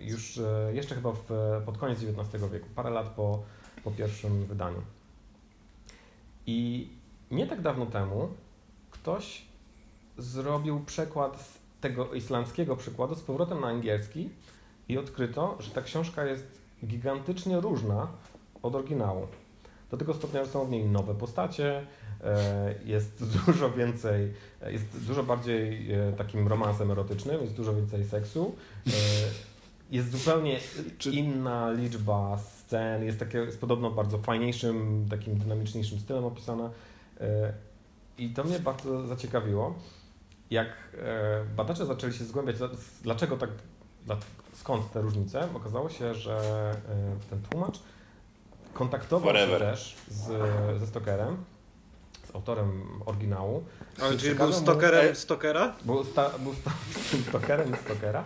Już 0.00 0.40
jeszcze 0.72 0.94
chyba 0.94 1.12
w, 1.12 1.28
pod 1.66 1.78
koniec 1.78 1.98
XIX 2.02 2.52
wieku, 2.52 2.68
parę 2.74 2.90
lat 2.90 3.06
po, 3.08 3.42
po 3.84 3.90
pierwszym 3.90 4.44
wydaniu. 4.44 4.82
I 6.50 6.88
nie 7.30 7.46
tak 7.46 7.60
dawno 7.60 7.86
temu 7.86 8.28
ktoś 8.90 9.42
zrobił 10.18 10.80
przekład 10.80 11.40
z 11.40 11.58
tego 11.80 12.14
islandzkiego 12.14 12.76
przykładu 12.76 13.14
z 13.14 13.22
powrotem 13.22 13.60
na 13.60 13.66
angielski 13.66 14.30
i 14.88 14.98
odkryto, 14.98 15.56
że 15.60 15.70
ta 15.70 15.82
książka 15.82 16.24
jest 16.24 16.60
gigantycznie 16.84 17.60
różna 17.60 18.08
od 18.62 18.74
oryginału. 18.74 19.26
Do 19.90 19.96
tego 19.96 20.14
stopnia, 20.14 20.44
że 20.44 20.50
są 20.50 20.66
w 20.66 20.70
niej 20.70 20.84
nowe 20.84 21.14
postacie, 21.14 21.86
e, 22.24 22.74
jest 22.84 23.24
dużo 23.46 23.70
więcej, 23.70 24.32
e, 24.62 24.72
jest 24.72 25.06
dużo 25.06 25.22
bardziej 25.22 25.92
e, 25.92 26.12
takim 26.12 26.48
romansem 26.48 26.90
erotycznym, 26.90 27.40
jest 27.40 27.54
dużo 27.54 27.74
więcej 27.74 28.04
seksu, 28.04 28.56
jest 29.90 30.10
zupełnie 30.10 30.60
inna 31.12 31.70
liczba 31.70 32.38
scen, 32.68 33.04
jest, 33.04 33.18
takie, 33.18 33.38
jest 33.38 33.60
podobno 33.60 33.90
bardzo 33.90 34.18
fajniejszym, 34.18 35.06
takim 35.10 35.38
dynamiczniejszym 35.38 36.00
stylem 36.00 36.24
opisana 36.24 36.70
e, 37.20 37.52
i 38.18 38.30
to 38.30 38.44
mnie 38.44 38.58
bardzo 38.58 39.06
zaciekawiło, 39.06 39.74
jak 40.50 40.68
e, 40.68 41.44
badacze 41.56 41.86
zaczęli 41.86 42.12
się 42.12 42.24
zgłębiać, 42.24 42.56
dlaczego 43.02 43.36
tak 43.36 43.50
skąd 44.52 44.92
te 44.92 45.00
różnice? 45.00 45.48
Okazało 45.54 45.90
się, 45.90 46.14
że 46.14 46.40
y, 47.26 47.30
ten 47.30 47.42
tłumacz 47.42 47.80
kontaktował 48.74 49.28
Forever. 49.28 49.60
się 49.60 49.66
też 49.66 49.96
z, 50.08 50.26
ze 50.80 50.86
Stokerem, 50.86 51.36
z 52.32 52.34
autorem 52.34 52.82
oryginału. 53.06 53.64
Ale 54.00 54.16
czyli 54.16 54.34
był 54.34 54.36
przekazał 54.36 54.60
mu- 54.60 54.66
stokerem 54.66 55.16
stokera? 55.16 55.74
Był, 55.84 56.04
sta, 56.04 56.30
był 56.38 56.54
sta, 56.54 56.70
Stokerem 57.28 57.76
Stokera 57.84 58.24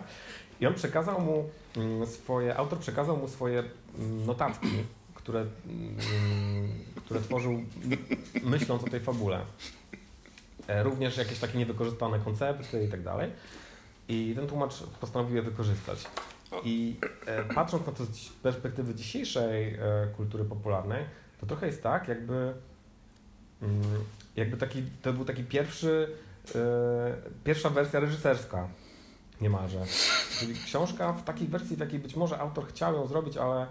i 0.63 0.67
on 0.67 0.73
przekazał 0.73 1.21
mu 1.21 1.49
mm, 1.77 2.07
swoje, 2.07 2.57
autor 2.57 2.79
przekazał 2.79 3.17
mu 3.17 3.27
swoje 3.27 3.63
mm, 3.99 4.25
notatki, 4.25 4.67
które, 5.13 5.39
mm, 5.39 6.69
które 7.05 7.21
tworzył 7.21 7.63
myśląc 8.43 8.83
o 8.83 8.89
tej 8.89 8.99
fabule. 8.99 9.41
E, 10.67 10.83
Również 10.83 11.17
jakieś 11.17 11.39
takie 11.39 11.57
niewykorzystane 11.57 12.19
koncepty 12.19 12.83
i 12.83 12.87
tak 12.87 13.03
dalej. 13.03 13.31
I 14.07 14.33
ten 14.35 14.47
tłumacz 14.47 14.73
postanowił 15.01 15.35
je 15.35 15.41
wykorzystać. 15.41 16.07
I 16.63 16.95
e, 17.25 17.43
patrząc 17.43 17.85
na 17.85 17.91
to 17.91 18.05
z 18.05 18.29
perspektywy 18.29 18.95
dzisiejszej 18.95 19.73
e, 19.73 19.79
kultury 20.17 20.45
popularnej, 20.45 21.05
to 21.39 21.45
trochę 21.45 21.67
jest 21.67 21.83
tak, 21.83 22.07
jakby, 22.07 22.53
jakby 24.35 24.57
taki, 24.57 24.83
to 25.01 25.13
był 25.13 25.25
taki 25.25 25.43
pierwszy, 25.43 26.07
pierwsza 27.43 27.69
wersja 27.69 27.99
reżyserska 27.99 28.67
niemalże. 29.43 29.85
Czyli 30.39 30.53
książka 30.53 31.13
w 31.13 31.23
takiej 31.23 31.47
wersji, 31.47 31.75
w 31.75 31.79
jakiej 31.79 31.99
być 31.99 32.15
może 32.15 32.39
autor 32.39 32.67
chciał 32.67 32.95
ją 32.95 33.07
zrobić, 33.07 33.37
ale, 33.37 33.67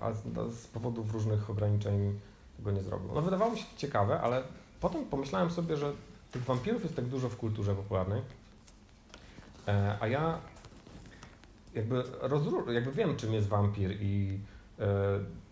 ale 0.00 0.14
z, 0.14 0.24
no, 0.34 0.50
z 0.50 0.66
powodów 0.66 1.12
różnych 1.12 1.50
ograniczeń 1.50 2.20
tego 2.56 2.70
nie 2.70 2.82
zrobił. 2.82 3.08
No 3.14 3.22
wydawało 3.22 3.50
mi 3.50 3.58
się 3.58 3.64
to 3.64 3.76
ciekawe, 3.76 4.20
ale 4.20 4.42
potem 4.80 5.04
pomyślałem 5.04 5.50
sobie, 5.50 5.76
że 5.76 5.92
tych 6.30 6.44
wampirów 6.44 6.82
jest 6.82 6.96
tak 6.96 7.04
dużo 7.04 7.28
w 7.28 7.36
kulturze 7.36 7.74
popularnej, 7.74 8.22
e, 9.68 9.96
a 10.00 10.06
ja 10.06 10.38
jakby, 11.74 12.02
rozró- 12.02 12.70
jakby 12.70 12.92
wiem, 12.92 13.16
czym 13.16 13.32
jest 13.34 13.48
wampir 13.48 13.96
i 14.00 14.38
e, 14.80 14.84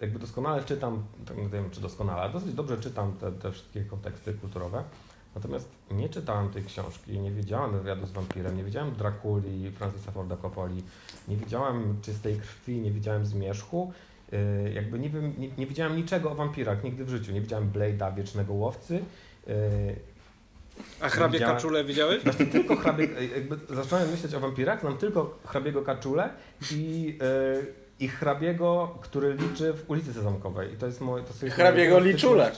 jakby 0.00 0.18
doskonale 0.18 0.64
czytam, 0.64 1.04
nie 1.36 1.48
wiem 1.48 1.70
czy 1.70 1.80
doskonale, 1.80 2.22
ale 2.22 2.32
dosyć 2.32 2.54
dobrze 2.54 2.78
czytam 2.78 3.12
te, 3.12 3.32
te 3.32 3.52
wszystkie 3.52 3.84
konteksty 3.84 4.34
kulturowe. 4.34 4.84
Natomiast 5.34 5.68
nie 5.90 6.08
czytałem 6.08 6.48
tej 6.48 6.64
książki, 6.64 7.18
nie 7.20 7.30
wiedziałem 7.30 7.72
wywiadu 7.78 8.06
z 8.06 8.12
wampirem, 8.12 8.56
nie 8.56 8.64
wiedziałem 8.64 8.94
Drakuli, 8.94 9.70
Francisa 9.70 10.12
Forda 10.12 10.36
Coppoli, 10.36 10.82
nie 11.28 11.36
wiedziałem 11.36 11.96
czystej 12.02 12.36
krwi, 12.36 12.80
nie 12.80 12.90
wiedziałem 12.90 13.26
zmierzchu, 13.26 13.92
yy, 14.32 14.38
jakby 14.72 14.98
nie, 14.98 15.10
wiem, 15.10 15.34
nie, 15.38 15.48
nie 15.58 15.66
wiedziałem 15.66 15.96
niczego 15.96 16.30
o 16.30 16.34
wampirach 16.34 16.84
nigdy 16.84 17.04
w 17.04 17.08
życiu. 17.08 17.32
Nie 17.32 17.40
widziałem 17.40 17.70
Blade'a, 17.72 18.14
Wiecznego 18.14 18.52
Łowcy, 18.52 19.02
yy, 19.46 19.54
A 21.00 21.08
hrabie 21.08 21.32
Widziałem- 21.32 21.56
kaczulę 21.56 21.84
widziałeś? 21.84 22.24
Właśnie 22.24 22.46
tylko 22.46 22.76
hrabie, 22.76 23.08
jakby 23.34 23.74
zacząłem 23.74 24.10
myśleć 24.10 24.34
o 24.34 24.40
wampirach, 24.40 24.80
znam 24.80 24.96
tylko 24.98 25.38
hrabiego 25.46 25.82
kaczulę 25.82 26.30
i, 26.72 27.04
yy, 27.20 27.66
i 28.00 28.08
hrabiego, 28.08 28.98
który 29.00 29.34
liczy 29.34 29.72
w 29.72 29.90
ulicy 29.90 30.12
Sezamkowej. 30.12 30.72
I 30.74 30.76
to 30.76 30.86
jest 30.86 31.00
moje... 31.00 31.24
To 31.24 31.44
jest 31.46 31.56
Hrabiego 31.56 31.98
Liczule. 31.98 32.52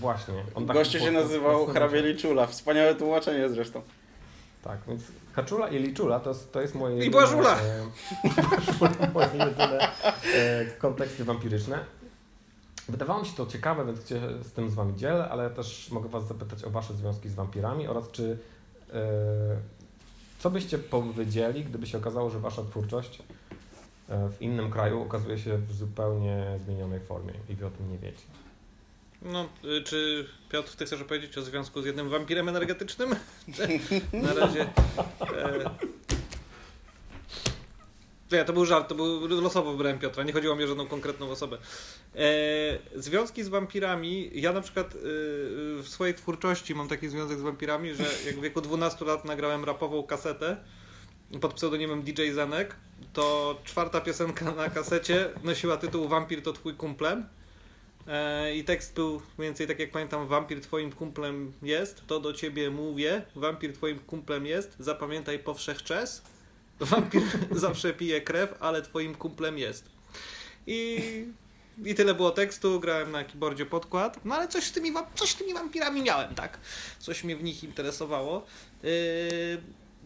Właśnie. 0.00 0.34
On 0.54 0.66
tak 0.66 0.76
Gościu 0.76 0.98
się 0.98 1.10
nazywał 1.10 1.66
hrabie 1.66 2.02
Liczula. 2.02 2.46
Wspaniałe 2.46 2.94
tłumaczenie 2.94 3.48
zresztą. 3.48 3.82
Tak, 4.64 4.78
więc 4.88 5.02
kaczula 5.32 5.68
i 5.68 5.78
liczula 5.78 6.20
to, 6.20 6.30
jest- 6.30 6.52
to 6.52 6.60
jest 6.60 6.74
moje... 6.74 7.04
I 7.04 7.10
była 7.10 7.26
żula. 7.26 7.56
e, 7.60 7.86
moje 9.14 9.28
jedyne 9.32 9.88
e, 10.34 10.66
konteksty 10.78 11.24
wampiryczne. 11.24 11.78
Wydawało 12.88 13.20
mi 13.20 13.26
się 13.26 13.36
to 13.36 13.46
ciekawe, 13.46 13.84
więc 13.86 14.08
się 14.08 14.20
z 14.44 14.52
tym 14.52 14.70
z 14.70 14.74
Wami 14.74 14.96
dzielę, 14.96 15.28
ale 15.30 15.50
też 15.50 15.90
mogę 15.90 16.08
Was 16.08 16.26
zapytać 16.28 16.64
o 16.64 16.70
Wasze 16.70 16.94
związki 16.94 17.28
z 17.28 17.34
wampirami 17.34 17.88
oraz 17.88 18.10
czy... 18.10 18.38
E, 18.94 18.96
co 20.38 20.50
byście 20.50 20.78
powiedzieli, 20.78 21.64
gdyby 21.64 21.86
się 21.86 21.98
okazało, 21.98 22.30
że 22.30 22.38
Wasza 22.40 22.62
twórczość 22.62 23.22
e, 24.08 24.28
w 24.28 24.42
innym 24.42 24.70
kraju 24.70 25.02
okazuje 25.02 25.38
się 25.38 25.58
w 25.58 25.72
zupełnie 25.72 26.58
zmienionej 26.64 27.00
formie 27.00 27.32
i 27.48 27.54
Wy 27.54 27.66
o 27.66 27.70
tym 27.70 27.92
nie 27.92 27.98
wiecie? 27.98 28.22
No, 29.22 29.48
y, 29.64 29.82
czy 29.82 30.28
Piotr, 30.48 30.76
ty 30.76 30.86
chcesz 30.86 31.00
opowiedzieć 31.00 31.38
o 31.38 31.42
związku 31.42 31.82
z 31.82 31.86
jednym 31.86 32.08
wampirem 32.08 32.48
energetycznym? 32.48 33.14
Na 34.12 34.34
razie. 34.34 34.60
E... 35.20 35.70
Nie, 38.32 38.44
to 38.44 38.52
był 38.52 38.64
żart, 38.64 38.88
to 38.88 38.94
był 38.94 39.40
losowo 39.40 39.70
wybrałem 39.70 39.98
Piotra, 39.98 40.24
nie 40.24 40.32
chodziło 40.32 40.56
mi 40.56 40.64
o 40.64 40.66
żadną 40.66 40.86
konkretną 40.86 41.30
osobę. 41.30 41.58
E, 42.16 42.20
związki 42.94 43.44
z 43.44 43.48
wampirami, 43.48 44.30
ja 44.34 44.52
na 44.52 44.60
przykład 44.60 44.94
y, 44.94 44.98
w 45.82 45.84
swojej 45.88 46.14
twórczości 46.14 46.74
mam 46.74 46.88
taki 46.88 47.08
związek 47.08 47.38
z 47.38 47.42
wampirami, 47.42 47.94
że 47.94 48.04
jak 48.26 48.36
w 48.36 48.40
wieku 48.40 48.60
12 48.60 49.04
lat 49.04 49.24
nagrałem 49.24 49.64
rapową 49.64 50.02
kasetę 50.02 50.56
pod 51.40 51.54
pseudonimem 51.54 52.02
DJ 52.02 52.30
Zenek, 52.30 52.76
to 53.12 53.58
czwarta 53.64 54.00
piosenka 54.00 54.52
na 54.52 54.70
kasecie 54.70 55.28
nosiła 55.44 55.76
tytuł 55.76 56.08
Wampir 56.08 56.42
to 56.42 56.52
twój 56.52 56.74
kumplem. 56.74 57.28
E, 58.06 58.56
I 58.56 58.64
tekst 58.64 58.94
był 58.94 59.22
mniej 59.38 59.48
więcej 59.48 59.66
tak 59.66 59.78
jak 59.78 59.90
pamiętam, 59.90 60.26
wampir 60.26 60.60
twoim 60.60 60.92
kumplem 60.92 61.52
jest, 61.62 62.06
to 62.06 62.20
do 62.20 62.32
ciebie 62.32 62.70
mówię, 62.70 63.22
wampir 63.36 63.72
twoim 63.72 63.98
kumplem 63.98 64.46
jest, 64.46 64.76
zapamiętaj 64.78 65.38
powszech 65.38 65.82
czes, 65.82 66.22
wampir 66.80 67.22
zawsze 67.50 67.92
pije 67.92 68.20
krew, 68.20 68.54
ale 68.60 68.82
twoim 68.82 69.14
kumplem 69.14 69.58
jest. 69.58 69.90
I, 70.66 71.00
I 71.84 71.94
tyle 71.94 72.14
było 72.14 72.30
tekstu, 72.30 72.80
grałem 72.80 73.10
na 73.10 73.24
keyboardzie 73.24 73.66
podkład, 73.66 74.24
no 74.24 74.34
ale 74.34 74.48
coś 74.48 74.64
z 74.64 74.72
tymi, 74.72 74.92
coś 75.14 75.30
z 75.30 75.36
tymi 75.36 75.54
wampirami 75.54 76.02
miałem, 76.02 76.34
tak? 76.34 76.58
Coś 76.98 77.24
mnie 77.24 77.36
w 77.36 77.42
nich 77.42 77.64
interesowało. 77.64 78.46
Yy, 78.82 78.90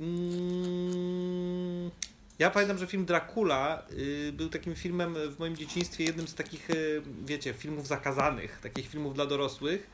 mm, 0.01 1.91
ja 2.39 2.51
pamiętam, 2.51 2.79
że 2.79 2.87
film 2.87 3.05
Dracula 3.05 3.83
y, 3.93 4.33
był 4.33 4.49
takim 4.49 4.75
filmem 4.75 5.15
w 5.31 5.39
moim 5.39 5.57
dzieciństwie, 5.57 6.05
jednym 6.05 6.29
z 6.29 6.35
takich, 6.35 6.71
y, 6.71 7.03
wiecie, 7.25 7.53
filmów 7.55 7.87
zakazanych, 7.87 8.59
takich 8.63 8.89
filmów 8.89 9.15
dla 9.15 9.27
dorosłych. 9.27 9.87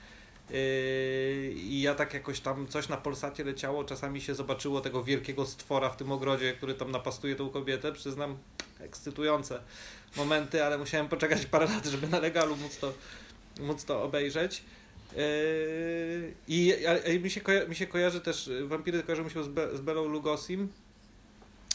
Y, 0.51 1.53
I 1.57 1.83
ja 1.83 1.95
tak 1.95 2.15
jakoś 2.15 2.41
tam 2.41 2.67
coś 2.67 2.89
na 2.89 2.97
Polsacie 2.97 3.45
leciało, 3.45 3.85
czasami 3.85 4.21
się 4.21 4.35
zobaczyło 4.35 4.81
tego 4.81 5.05
wielkiego 5.05 5.47
stwora 5.47 5.91
w 5.91 5.97
tym 5.97 6.13
ogrodzie, 6.13 6.53
który 6.53 6.75
tam 6.75 6.91
napastuje 6.91 7.37
tą 7.37 7.51
kobietę. 7.51 7.93
Przyznam, 7.93 8.39
ekscytujące 8.81 9.61
momenty, 10.17 10.65
ale 10.65 10.79
musiałem 10.79 11.09
poczekać 11.09 11.47
parę 11.47 11.67
lat, 11.67 11.87
żeby 11.87 12.09
na 12.09 12.19
legalu 12.19 12.57
móc 12.57 12.79
to, 12.79 12.93
móc 13.61 13.85
to 13.85 14.03
obejrzeć. 14.03 14.63
Yy, 15.17 15.23
I 16.49 16.75
mi, 17.23 17.31
się 17.31 17.41
koja- 17.41 17.69
mi 17.69 17.75
się 17.77 17.87
kojarzy 17.87 18.21
też, 18.21 18.49
y, 18.49 18.67
wampiry 18.67 19.03
kojarzą 19.03 19.25
mi 19.25 19.31
się 19.31 19.45
z, 19.45 19.49
Be- 19.49 19.77
z 19.77 19.81
Belą 19.81 20.09
Lugosim. 20.09 20.69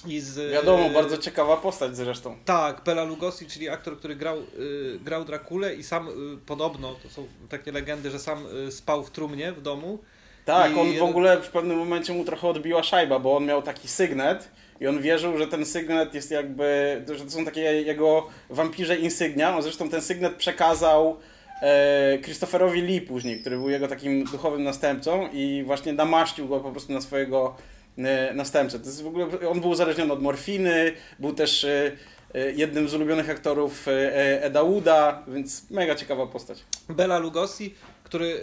I 0.08 0.20
z, 0.20 0.52
Wiadomo, 0.52 0.86
y, 0.86 0.90
bardzo 0.90 1.18
ciekawa 1.18 1.58
postać 1.58 1.98
zresztą. 1.98 2.36
tak, 2.46 2.82
Bela 2.86 3.04
Lugosi, 3.04 3.46
czyli 3.46 3.70
aktor, 3.70 3.98
który 3.98 4.16
grał, 4.16 4.38
y, 4.38 5.00
grał 5.04 5.26
Drakulę 5.26 5.76
i 5.76 5.84
sam 5.84 6.08
y, 6.08 6.38
podobno, 6.46 6.96
to 7.04 7.10
są 7.10 7.28
takie 7.50 7.72
legendy, 7.72 8.12
że 8.12 8.20
sam 8.20 8.46
y, 8.68 8.72
spał 8.72 9.04
w 9.04 9.12
trumnie 9.12 9.52
w 9.52 9.62
domu. 9.62 10.00
Tak, 10.46 10.72
I 10.72 10.80
on 10.80 10.98
w 10.98 11.04
ogóle 11.04 11.42
w 11.42 11.50
pewnym 11.50 11.78
momencie 11.78 12.14
mu 12.14 12.26
trochę 12.26 12.48
odbiła 12.48 12.84
szajba, 12.84 13.20
bo 13.20 13.38
on 13.38 13.46
miał 13.46 13.62
taki 13.62 13.88
sygnet 13.88 14.50
i 14.82 14.88
on 14.88 15.02
wierzył, 15.02 15.38
że 15.38 15.48
ten 15.48 15.66
sygnet 15.66 16.14
jest 16.14 16.32
jakby, 16.32 17.02
że 17.16 17.26
to 17.26 17.32
są 17.32 17.46
takie 17.46 17.62
jego 17.62 18.28
wampirze 18.50 18.96
insygnia. 18.96 19.56
On 19.56 19.62
zresztą 19.64 19.90
ten 19.90 20.02
sygnet 20.02 20.36
przekazał 20.36 21.18
e, 21.62 22.18
Christopherowi 22.24 22.82
Lee 22.82 23.02
później, 23.02 23.40
który 23.40 23.58
był 23.58 23.70
jego 23.70 23.88
takim 23.88 24.24
duchowym 24.24 24.64
następcą 24.64 25.30
i 25.34 25.64
właśnie 25.66 25.94
namaścił 25.94 26.48
go 26.48 26.60
po 26.60 26.72
prostu 26.72 26.94
na 26.94 27.02
swojego 27.02 27.56
następcę. 28.34 28.80
To 28.80 28.86
jest 28.86 29.04
w 29.04 29.08
ogóle, 29.08 29.28
on 29.50 29.62
był 29.62 29.70
uzależniony 29.70 30.14
od 30.14 30.22
morfiny, 30.22 30.94
był 31.20 31.34
też 31.34 31.64
e, 31.64 31.92
e, 32.34 32.52
jednym 32.52 32.90
z 32.90 32.94
ulubionych 32.94 33.30
aktorów 33.30 33.88
e, 33.88 33.92
e, 33.92 34.44
Eda 34.44 34.64
Wooda, 34.64 35.24
więc 35.28 35.70
mega 35.70 35.96
ciekawa 35.96 36.28
postać. 36.28 36.64
Bela 36.90 37.20
Lugosi, 37.20 37.76
który, 38.04 38.42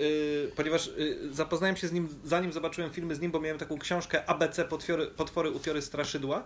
ponieważ 0.56 0.90
zapoznałem 1.30 1.76
się 1.76 1.88
z 1.88 1.92
nim 1.92 2.08
zanim 2.24 2.52
zobaczyłem 2.52 2.90
filmy 2.90 3.14
z 3.14 3.20
nim, 3.20 3.30
bo 3.30 3.40
miałem 3.40 3.58
taką 3.58 3.78
książkę 3.78 4.24
ABC 4.26 4.64
Potwory, 4.64 5.06
Potwory 5.06 5.50
Upiory 5.50 5.82
Straszydła 5.82 6.44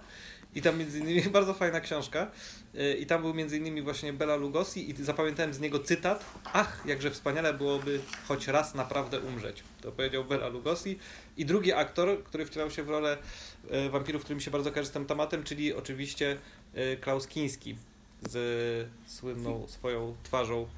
i 0.56 0.62
tam 0.62 0.78
między 0.78 0.98
innymi, 0.98 1.22
bardzo 1.38 1.54
fajna 1.54 1.80
książka 1.80 2.30
y, 2.74 2.94
i 2.94 3.06
tam 3.06 3.22
był 3.22 3.34
między 3.34 3.56
innymi 3.56 3.82
właśnie 3.82 4.12
Bela 4.12 4.36
Lugosi 4.36 4.90
i 4.90 5.04
zapamiętałem 5.04 5.54
z 5.54 5.60
niego 5.60 5.78
cytat 5.78 6.24
Ach, 6.52 6.82
jakże 6.86 7.10
wspaniale 7.10 7.54
byłoby 7.54 8.00
choć 8.28 8.48
raz 8.48 8.74
naprawdę 8.74 9.20
umrzeć. 9.20 9.62
To 9.80 9.92
powiedział 9.92 10.24
Bela 10.24 10.48
Lugosi. 10.48 10.98
I 11.36 11.44
drugi 11.44 11.72
aktor, 11.72 12.24
który 12.24 12.46
wcielał 12.46 12.70
się 12.70 12.82
w 12.82 12.90
rolę 12.90 13.18
y, 13.86 13.90
wampirów, 13.90 14.22
którym 14.22 14.40
się 14.40 14.50
bardzo 14.50 14.70
kojarzy 14.72 14.88
z 14.88 14.92
tym 14.92 15.06
tematem, 15.06 15.44
czyli 15.44 15.74
oczywiście 15.74 16.38
y, 16.76 16.96
Klaus 17.00 17.26
Kiński 17.26 17.76
z 18.22 18.88
słynną 19.06 19.66
swoją 19.68 20.16
twarzą 20.22 20.68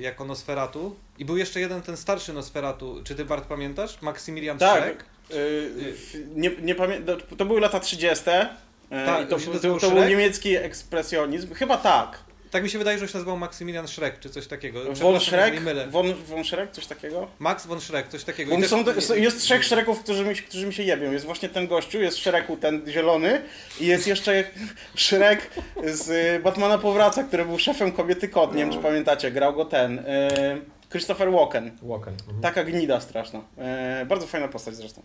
jako 0.00 0.24
Nosferatu. 0.24 0.96
I 1.18 1.24
był 1.24 1.36
jeszcze 1.36 1.60
jeden, 1.60 1.82
ten 1.82 1.96
starszy 1.96 2.32
Nosferatu. 2.32 3.00
Czy 3.04 3.14
ty, 3.14 3.24
Bart, 3.24 3.46
pamiętasz? 3.46 4.02
Maksymilian 4.02 4.58
Tak. 4.58 4.82
Schreck? 4.82 5.11
Y, 5.30 5.94
nie, 6.34 6.50
nie 6.62 6.74
pamiętam, 6.74 7.16
to 7.38 7.44
były 7.44 7.60
lata 7.60 7.80
30. 7.80 8.24
Tak, 8.24 9.06
Tak, 9.06 9.28
to, 9.28 9.38
to, 9.38 9.52
nazywał 9.52 9.80
to, 9.80 9.90
był 9.90 10.04
niemiecki 10.04 10.56
ekspresjonizm. 10.56 11.54
Chyba 11.54 11.76
tak. 11.76 12.18
Tak 12.52 12.62
mi 12.62 12.70
się 12.70 12.78
wydaje, 12.78 12.98
że 12.98 13.08
się 13.08 13.14
nazywał 13.14 13.36
Maksymilian 13.36 13.88
Schreck, 13.88 14.20
czy 14.20 14.30
coś 14.30 14.46
takiego. 14.46 14.94
Von 14.94 15.14
jeżeli 15.14 15.60
mylę. 15.60 15.86
Von, 15.86 16.14
von? 16.14 16.44
Coś 16.72 16.86
takiego? 16.86 17.28
Max 17.38 17.66
von 17.66 17.80
Schreck, 17.80 18.08
coś 18.08 18.24
takiego. 18.24 18.56
Też- 18.56 18.68
są, 18.70 18.84
te- 18.84 19.18
jest 19.18 19.40
trzech 19.40 19.64
Shreków, 19.64 20.02
którzy 20.02 20.24
mi, 20.24 20.34
którzy 20.34 20.66
mi 20.66 20.74
się 20.74 20.82
jebią. 20.82 21.12
Jest 21.12 21.24
właśnie 21.24 21.48
ten 21.48 21.66
gościu, 21.66 22.00
jest 22.00 22.18
Shreku 22.18 22.56
ten 22.56 22.82
zielony 22.88 23.42
i 23.80 23.86
jest 23.86 24.06
jeszcze 24.06 24.44
Shrek 24.96 25.50
z 25.84 26.10
y, 26.10 26.40
Batmana 26.42 26.78
Powraca, 26.78 27.22
który 27.24 27.44
był 27.44 27.58
szefem 27.58 27.92
Kobiety 27.92 28.28
Kot. 28.28 28.54
Nie 28.54 28.62
wiem, 28.64 28.72
czy 28.72 28.78
pamiętacie, 28.78 29.30
grał 29.30 29.52
go 29.54 29.64
ten. 29.64 29.98
y, 29.98 30.02
Christopher 30.92 31.30
Walken. 31.32 31.70
Walken. 31.82 32.14
Mhm. 32.14 32.40
Taka 32.40 32.64
gnida 32.64 33.00
straszna. 33.00 33.38
Y, 34.02 34.06
bardzo 34.06 34.26
fajna 34.26 34.48
postać 34.48 34.74
zresztą. 34.76 35.02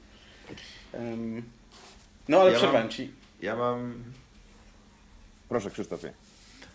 No 2.27 2.41
ale 2.41 2.51
Ja 2.51 2.57
przerwałem 2.57 2.83
mam- 2.87 2.91
ci. 2.91 3.11
Ja 3.41 3.55
mam 3.55 3.93
Proszę 5.49 5.71
Krzysztofie. 5.71 6.13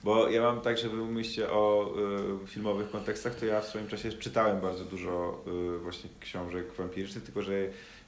Bo 0.04 0.28
ja 0.28 0.42
mam 0.42 0.60
tak, 0.60 0.78
że 0.78 0.88
wy 0.88 0.96
o 1.50 1.94
y, 2.44 2.46
filmowych 2.46 2.90
kontekstach, 2.90 3.34
to 3.34 3.46
ja 3.46 3.60
w 3.60 3.66
swoim 3.66 3.86
czasie 3.88 4.12
czytałem 4.12 4.60
bardzo 4.60 4.84
dużo 4.84 5.44
y, 5.76 5.78
właśnie 5.78 6.10
książek 6.20 6.72
wampirycznych, 6.74 7.24
tylko 7.24 7.42
że 7.42 7.52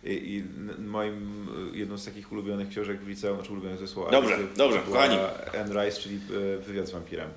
i, 0.05 0.12
i 0.12 0.45
moim 0.83 1.49
y, 1.75 1.77
jedną 1.79 1.99
z 1.99 2.05
takich 2.05 2.33
ulubionych 2.33 2.69
książek 2.69 3.01
w 3.01 3.09
liceum, 3.09 3.37
znaczy 3.37 3.53
ulubionych 3.53 3.81
to 3.81 3.87
słowo, 3.87 4.11
Dobrze, 4.11 4.38
dobrze, 4.57 4.79
kochani. 4.79 5.17
Anne 5.61 5.85
Rice, 5.85 6.01
czyli 6.01 6.17
y, 6.17 6.59
Wywiad 6.59 6.87
z 6.87 6.90
wampirem. 6.90 7.31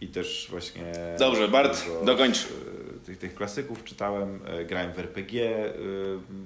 I 0.00 0.08
też 0.08 0.46
właśnie... 0.50 0.82
Dobrze, 1.18 1.48
Bart, 1.48 1.84
dużo, 1.84 2.04
dokończ. 2.04 2.38
y, 2.44 2.48
Tych, 3.06 3.18
tych 3.18 3.34
klasyków 3.34 3.84
czytałem, 3.84 4.40
y, 4.60 4.64
grałem 4.64 4.92
w 4.92 4.98
RPG, 4.98 5.42
y, 5.66 5.72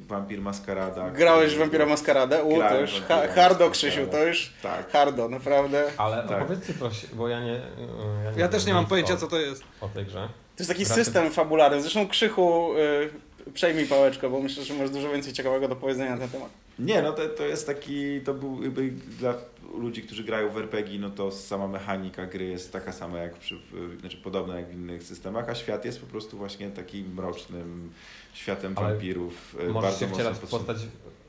Wampir 0.08 0.40
Maskarada. 0.40 1.10
Grałeś 1.10 1.54
w 1.54 1.58
Wampira 1.58 1.86
Maskaradę? 1.86 2.42
U, 2.44 2.58
to 2.58 2.80
już 2.80 3.02
ha, 3.08 3.22
hardo. 3.34 3.70
Krzysiu, 3.70 4.06
to 4.06 4.24
już 4.24 4.52
Tak. 4.62 4.90
hardo, 4.90 5.28
naprawdę. 5.28 5.84
Ale 5.96 6.28
Tak. 6.28 6.42
opowiedzcie 6.42 6.74
coś, 6.74 7.06
bo 7.06 7.28
ja 7.28 7.40
nie... 7.40 7.52
Ja, 7.52 8.32
Ja 8.36 8.48
też 8.48 8.66
nie 8.66 8.74
mam 8.74 8.86
pojęcia, 8.86 9.14
o, 9.14 9.16
co 9.16 9.26
to 9.26 9.40
jest. 9.40 9.62
o 9.80 9.88
tej 9.88 10.04
grze. 10.04 10.28
To 10.56 10.62
jest 10.62 10.70
taki 10.70 10.84
system 10.84 11.30
fabularny. 11.30 11.80
Zresztą 11.82 12.08
Krzychu, 12.08 12.74
y, 12.76 13.10
przejmij 13.54 13.86
pałeczkę, 13.86 14.30
bo 14.30 14.40
myślę, 14.40 14.64
że 14.64 14.74
masz 14.74 14.90
dużo 14.90 15.10
więcej 15.10 15.32
ciekawego 15.32 15.68
do 15.68 15.76
powiedzenia 15.76 16.10
na 16.10 16.18
ten 16.18 16.28
temat. 16.28 16.50
Nie, 16.78 17.02
no 17.02 17.12
to, 17.12 17.28
to 17.28 17.46
jest 17.46 17.66
taki, 17.66 18.20
to 18.20 18.34
był 18.34 18.62
jakby 18.62 18.90
dla 18.90 19.34
ludzi, 19.78 20.02
którzy 20.02 20.24
grają 20.24 20.50
w 20.50 20.56
RPG, 20.56 20.98
no 20.98 21.10
to 21.10 21.30
sama 21.32 21.68
mechanika 21.68 22.26
gry 22.26 22.44
jest 22.44 22.72
taka 22.72 22.92
sama 22.92 23.18
jak 23.18 23.34
przy, 23.38 23.58
znaczy 24.00 24.16
podobna 24.16 24.56
jak 24.56 24.68
w 24.68 24.72
innych 24.74 25.02
systemach, 25.02 25.48
a 25.48 25.54
świat 25.54 25.84
jest 25.84 26.00
po 26.00 26.06
prostu 26.06 26.36
właśnie 26.38 26.70
takim 26.70 27.14
mrocznym 27.14 27.90
światem 28.34 28.72
Ale 28.76 28.88
wampirów. 28.88 29.56
e, 29.60 29.68
Możesz 29.68 29.82
bardzo 29.90 30.06
się 30.06 30.12
wcielać 30.14 30.36
w 30.36 30.40
postać 30.40 30.76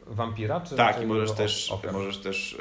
wampira? 0.07 0.61
Czy 0.61 0.75
Tak, 0.75 1.01
i 1.03 1.05
możesz 1.05 1.31
też, 1.31 1.71
ofiar? 1.71 1.93
możesz 1.93 2.17
też 2.17 2.57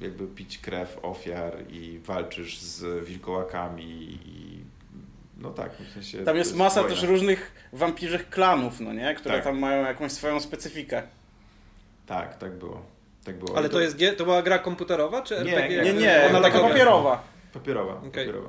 e, 0.00 0.04
jakby 0.04 0.26
pić 0.26 0.58
krew 0.58 0.98
ofiar 1.02 1.56
i 1.70 1.98
walczysz 2.04 2.58
z 2.60 3.04
wilkołakami 3.08 4.18
i 4.26 4.53
no 5.44 5.50
tak, 5.50 5.72
w 5.72 5.92
sensie 5.94 6.18
Tam 6.18 6.24
to 6.26 6.34
jest 6.34 6.56
masa 6.56 6.82
wojna. 6.82 6.96
też 6.96 7.04
różnych 7.08 7.52
wampirzych 7.72 8.30
klanów, 8.30 8.80
no 8.80 8.92
nie? 8.92 9.14
Które 9.14 9.34
Tak. 9.34 9.44
tam 9.44 9.58
mają 9.58 9.84
jakąś 9.86 10.12
swoją 10.12 10.40
specyfikę. 10.40 11.02
Tak, 12.06 12.38
tak 12.38 12.52
było. 12.52 12.82
Tak 13.24 13.38
było. 13.38 13.56
Ale 13.56 13.66
I 13.68 13.70
to 13.70 13.80
jest 13.80 13.96
to 14.16 14.24
była 14.24 14.42
gra 14.42 14.58
komputerowa, 14.58 15.22
czy 15.22 15.34
Nie, 15.44 15.56
RPG? 15.56 15.82
nie, 15.84 15.92
Nie, 15.92 16.00
nie, 16.00 16.26
Ona 16.30 16.40
taka 16.40 16.60
papierowa. 16.60 17.22
Papierowa, 17.52 17.92
Okej. 17.94 18.10
papierowa. 18.10 18.48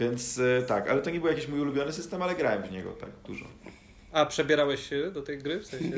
Więc 0.00 0.38
e, 0.38 0.62
tak, 0.62 0.90
ale 0.90 1.02
to 1.02 1.10
nie 1.10 1.20
był 1.20 1.28
jakiś 1.28 1.48
mój 1.48 1.60
ulubiony 1.60 1.92
system, 1.92 2.22
ale 2.22 2.34
grałem 2.34 2.62
w 2.62 2.70
niego 2.72 2.90
tak 2.92 3.10
dużo. 3.26 3.44
A 4.16 4.26
przebierałeś 4.26 4.88
się 4.88 5.10
do 5.10 5.22
tej 5.22 5.38
gry? 5.38 5.58
W 5.60 5.66
sensie, 5.66 5.90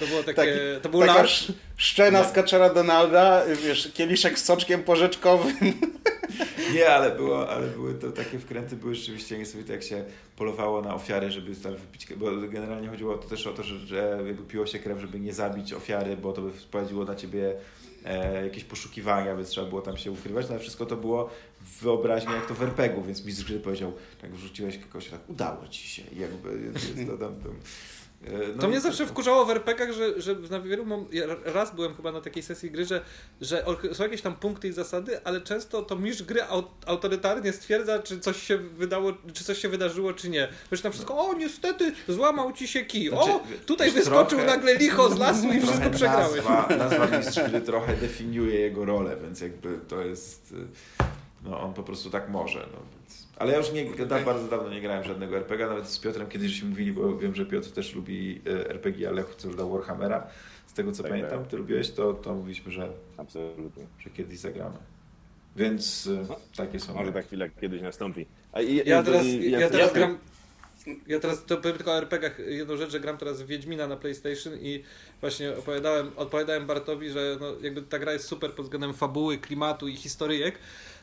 to 0.00 0.06
było 0.06 0.22
takie, 0.22 0.34
Taki- 0.34 0.82
to 0.82 0.88
był 0.88 1.00
Taka 1.00 1.20
sz- 1.20 1.52
szczena 1.76 2.24
z 2.24 2.32
kaczera 2.32 2.74
Donalda, 2.74 3.42
wiesz, 3.66 3.92
kieliszek 3.94 4.38
z 4.38 4.44
soczkiem 4.44 4.82
porzeczkowym. 4.82 5.56
Nie, 6.74 6.88
ale, 6.88 7.10
było, 7.10 7.48
ale 7.50 7.66
były 7.66 7.94
to 7.94 8.10
takie 8.10 8.38
wkręty, 8.38 8.76
były 8.76 8.94
rzeczywiście 8.94 9.38
niesamowite, 9.38 9.72
jak 9.72 9.82
się 9.82 10.04
polowało 10.36 10.82
na 10.82 10.94
ofiary, 10.94 11.30
żeby 11.30 11.56
tam 11.56 11.76
wypić 11.76 12.06
bo 12.16 12.26
generalnie 12.36 12.88
chodziło 12.88 13.18
to 13.18 13.28
też 13.28 13.46
o 13.46 13.52
to, 13.52 13.62
że, 13.62 13.78
że 13.78 14.18
jakby 14.26 14.42
piło 14.42 14.66
się 14.66 14.78
krew, 14.78 15.00
żeby 15.00 15.20
nie 15.20 15.32
zabić 15.32 15.72
ofiary, 15.72 16.16
bo 16.16 16.32
to 16.32 16.42
by 16.42 16.50
wprowadziło 16.52 17.04
na 17.04 17.14
ciebie 17.14 17.54
e, 18.04 18.44
jakieś 18.44 18.64
poszukiwania, 18.64 19.36
więc 19.36 19.48
trzeba 19.48 19.66
było 19.66 19.82
tam 19.82 19.96
się 19.96 20.10
ukrywać, 20.10 20.46
no 20.46 20.54
ale 20.54 20.60
wszystko 20.60 20.86
to 20.86 20.96
było 20.96 21.30
w 21.60 21.82
wyobraźni 21.82 22.32
jak 22.32 22.46
to 22.46 22.54
w 22.54 22.62
RPG-u, 22.62 23.02
więc 23.02 23.24
mistrz 23.24 23.44
gry 23.44 23.60
powiedział, 23.60 23.92
tak 24.20 24.34
wrzuciłeś 24.34 24.78
kogoś, 24.78 25.08
tak 25.08 25.30
udało 25.30 25.68
ci 25.68 25.88
się, 25.88 26.02
jakby 26.16 26.60
jest 26.60 26.96
to 27.06 27.18
tam, 27.18 27.36
tam 27.36 27.54
no 28.56 28.60
To 28.62 28.68
mnie 28.68 28.80
zawsze 28.80 29.06
wkurzało 29.06 29.44
w 29.46 29.50
RPG-ach, 29.50 29.92
że, 29.92 30.20
że 30.20 30.34
na 30.50 30.60
wielu 30.60 30.84
mom... 30.86 31.06
ja 31.12 31.24
raz 31.44 31.74
byłem 31.74 31.94
chyba 31.94 32.12
na 32.12 32.20
takiej 32.20 32.42
sesji 32.42 32.70
gry, 32.70 32.84
że, 32.84 33.00
że 33.40 33.64
o- 33.66 33.94
są 33.94 34.02
jakieś 34.04 34.22
tam 34.22 34.34
punkty 34.34 34.68
i 34.68 34.72
zasady, 34.72 35.24
ale 35.24 35.40
często 35.40 35.82
to 35.82 35.96
mistrz 35.96 36.22
gry 36.22 36.40
au- 36.42 36.62
autorytarnie 36.86 37.52
stwierdza, 37.52 37.98
czy 38.02 38.20
coś 38.20 38.42
się 38.42 38.58
wydało, 38.58 39.12
czy 39.34 39.44
coś 39.44 39.58
się 39.58 39.68
wydarzyło, 39.68 40.12
czy 40.12 40.28
nie. 40.30 40.48
Wiesz, 40.72 40.82
na 40.82 40.90
wszystko, 40.90 41.18
o 41.28 41.34
niestety, 41.34 41.92
złamał 42.08 42.52
ci 42.52 42.68
się 42.68 42.84
kij, 42.84 43.10
o, 43.10 43.24
Znaczy, 43.24 43.38
tutaj 43.66 43.86
wiesz, 43.86 43.94
wyskoczył 43.94 44.38
trochę- 44.38 44.46
nagle 44.56 44.74
licho 44.74 45.10
z 45.10 45.18
lasu 45.18 45.52
i 45.52 45.60
wszystko 45.66 45.90
przegrałeś. 45.90 46.44
Nazwa, 46.44 46.68
nazwa 46.78 47.18
mistrz 47.18 47.40
gry 47.50 47.60
trochę 47.60 47.96
definiuje 47.96 48.60
jego 48.60 48.84
rolę, 48.84 49.16
więc 49.22 49.40
jakby 49.40 49.78
to 49.88 50.00
jest. 50.02 50.52
y, 50.52 50.56
No 51.44 51.60
on 51.60 51.74
po 51.74 51.82
prostu 51.82 52.10
tak 52.10 52.28
może. 52.28 52.58
No. 52.72 52.78
Ale 53.42 53.52
ja 53.52 53.58
już 53.58 53.72
nie, 53.72 53.84
da, 54.06 54.20
bardzo 54.20 54.48
dawno 54.48 54.70
nie 54.70 54.80
grałem 54.80 55.04
żadnego 55.04 55.36
RPG, 55.36 55.66
nawet 55.66 55.88
z 55.88 55.98
Piotrem 55.98 56.28
kiedyś 56.28 56.50
żeśmy 56.52 56.68
mówili, 56.68 56.92
bo 56.92 57.16
wiem, 57.18 57.34
że 57.34 57.46
Piotr 57.46 57.70
też 57.70 57.94
lubi 57.94 58.40
y, 58.46 58.68
RPG, 58.70 59.08
ale 59.08 59.24
co 59.36 59.48
dał 59.48 59.70
Warhammera. 59.72 60.26
Z 60.66 60.72
tego 60.72 60.92
co 60.92 61.02
Tak, 61.02 61.12
pamiętam, 61.12 61.38
tak. 61.38 61.48
ty 61.48 61.56
lubiłeś, 61.56 61.90
to, 61.90 62.14
to 62.14 62.34
mówiliśmy, 62.34 62.72
że, 62.72 62.88
Absolutnie. 63.16 63.86
że 63.98 64.10
kiedyś 64.10 64.38
zagramy. 64.38 64.76
Więc 65.56 66.06
y, 66.06 66.26
takie 66.56 66.80
są. 66.80 66.94
Może 66.94 67.12
ta 67.12 67.22
chwila 67.22 67.48
kiedyś 67.48 67.82
nastąpi. 67.82 68.26
A 68.52 68.60
i, 68.60 68.76
Ja 68.88 69.02
teraz, 69.02 69.24
i- 69.24 69.50
ja 69.50 69.60
ja- 69.60 69.70
teraz 69.70 69.88
ja- 69.88 69.94
gram. 69.94 70.18
Ja 71.06 71.20
teraz 71.20 71.44
to 71.44 71.56
powiem 71.56 71.76
tylko 71.76 71.92
o 71.92 71.98
RPGach 71.98 72.38
jedną 72.46 72.76
rzecz, 72.76 72.90
że 72.90 73.00
gram 73.00 73.18
teraz 73.18 73.42
w 73.42 73.46
Wiedźmina 73.46 73.86
na 73.86 73.96
PlayStation 73.96 74.52
i 74.60 74.82
właśnie 75.20 75.56
opowiadałem, 75.56 76.10
odpowiadałem 76.16 76.66
Bartowi, 76.66 77.10
że 77.10 77.36
no 77.40 77.46
jakby 77.62 77.82
ta 77.82 77.98
gra 77.98 78.12
jest 78.12 78.24
super 78.24 78.52
pod 78.52 78.64
względem 78.64 78.94
fabuły, 78.94 79.38
klimatu 79.38 79.88
i 79.88 79.96
historyjek. 79.96 80.58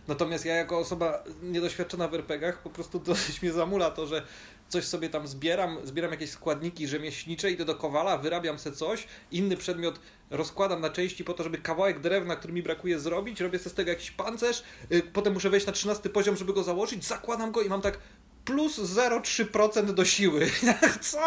Natomiast 0.09 0.45
ja 0.45 0.55
jako 0.55 0.77
osoba 0.77 1.23
niedoświadczona 1.41 2.07
w 2.07 2.13
RPGach 2.13 2.61
po 2.61 2.69
prostu 2.69 2.99
dosyć 3.09 3.41
mnie 3.41 3.51
zamula 3.51 3.91
to, 3.91 4.07
że 4.07 4.21
coś 4.69 4.85
sobie 4.85 5.09
tam 5.09 5.27
zbieram, 5.27 5.77
zbieram 5.83 6.11
jakieś 6.11 6.29
składniki 6.29 6.87
rzemieślnicze, 6.87 7.51
idę 7.51 7.65
do 7.65 7.75
kowala, 7.75 8.17
wyrabiam 8.17 8.59
se 8.59 8.71
coś, 8.71 9.07
inny 9.31 9.57
przedmiot 9.57 9.99
rozkładam 10.29 10.81
na 10.81 10.89
części 10.89 11.23
po 11.23 11.33
to, 11.33 11.43
żeby 11.43 11.57
kawałek 11.57 11.99
drewna, 11.99 12.35
który 12.35 12.53
mi 12.53 12.63
brakuje 12.63 12.99
zrobić, 12.99 13.41
robię 13.41 13.59
sobie 13.59 13.69
z 13.69 13.73
tego 13.73 13.89
jakiś 13.89 14.11
pancerz, 14.11 14.63
y, 14.91 15.01
potem 15.13 15.33
muszę 15.33 15.49
wejść 15.49 15.67
na 15.67 15.73
13 15.73 16.09
poziom, 16.09 16.37
żeby 16.37 16.53
go 16.53 16.63
założyć, 16.63 17.05
zakładam 17.05 17.51
go 17.51 17.61
i 17.61 17.69
mam 17.69 17.81
tak 17.81 17.99
plus 18.49 18.79
0,3% 18.79 19.93
do 19.93 20.05
siły. 20.05 20.49
Co? 21.01 21.19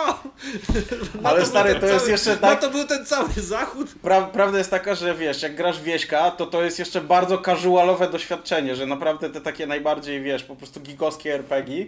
Na 1.23 1.29
Ale 1.31 1.47
stary, 1.47 1.75
to 1.75 1.87
jest 1.87 1.99
cały- 1.99 2.11
jeszcze 2.11 2.31
Na 2.31 2.37
tak- 2.37 2.61
to 2.61 2.71
był 2.71 2.85
ten 2.85 3.07
cały 3.07 3.29
zachód. 3.37 3.89
Pra, 4.03 4.23
prawda 4.23 4.59
jest 4.59 4.71
taka, 4.71 4.95
że 4.95 5.15
wiesz, 5.15 5.43
jak 5.43 5.55
grasz 5.57 5.83
wieśka, 5.83 6.31
to 6.31 6.47
to 6.47 6.63
jest 6.65 6.79
jeszcze 6.79 7.01
bardzo 7.01 7.39
casualowe 7.39 8.11
doświadczenie, 8.11 8.77
że 8.77 8.87
naprawdę 8.87 9.31
te 9.31 9.41
takie 9.41 9.67
najbardziej, 9.67 10.23
wiesz, 10.23 10.43
po 10.45 10.57
prostu 10.57 10.81
gigowskie 10.81 11.35
RPG, 11.35 11.87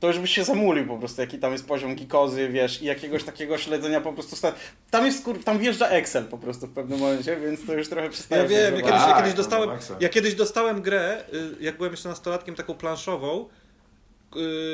to 0.00 0.06
już 0.08 0.18
byś 0.18 0.30
się 0.34 0.44
zamulił 0.44 0.86
po 0.86 0.98
prostu, 0.98 1.20
jaki 1.20 1.38
tam 1.38 1.52
jest 1.52 1.66
poziom 1.68 1.94
gikozy, 1.94 2.48
wiesz, 2.48 2.82
i 2.82 2.84
jakiegoś 2.84 3.24
takiego 3.24 3.58
śledzenia 3.58 4.00
po 4.00 4.12
prostu. 4.12 4.36
Sta... 4.36 4.52
Tam 4.90 5.06
jest, 5.06 5.24
kur... 5.24 5.44
tam 5.44 5.58
wjeżdża 5.58 5.88
Excel 5.88 6.24
po 6.24 6.38
prostu 6.38 6.66
w 6.66 6.70
pewnym 6.74 6.98
momencie, 6.98 7.36
więc 7.36 7.66
to 7.66 7.72
już 7.72 7.88
trochę 7.88 8.10
przestaje 8.10 8.42
Ja 8.42 8.48
wiem, 8.48 8.74
ja 8.74 8.80
kiedyś, 8.80 9.00
ja 9.00 9.06
Tak, 9.06 9.16
kiedyś 9.16 9.30
no, 9.32 9.36
dostałem, 9.36 9.68
maksa. 9.68 9.96
ja 10.00 10.08
kiedyś 10.08 10.34
dostałem 10.34 10.82
grę, 10.82 11.24
y, 11.34 11.64
jak 11.64 11.76
byłem 11.76 11.92
jeszcze 11.92 12.08
nastolatkiem, 12.08 12.54
taką 12.54 12.74
planszową, 12.74 13.48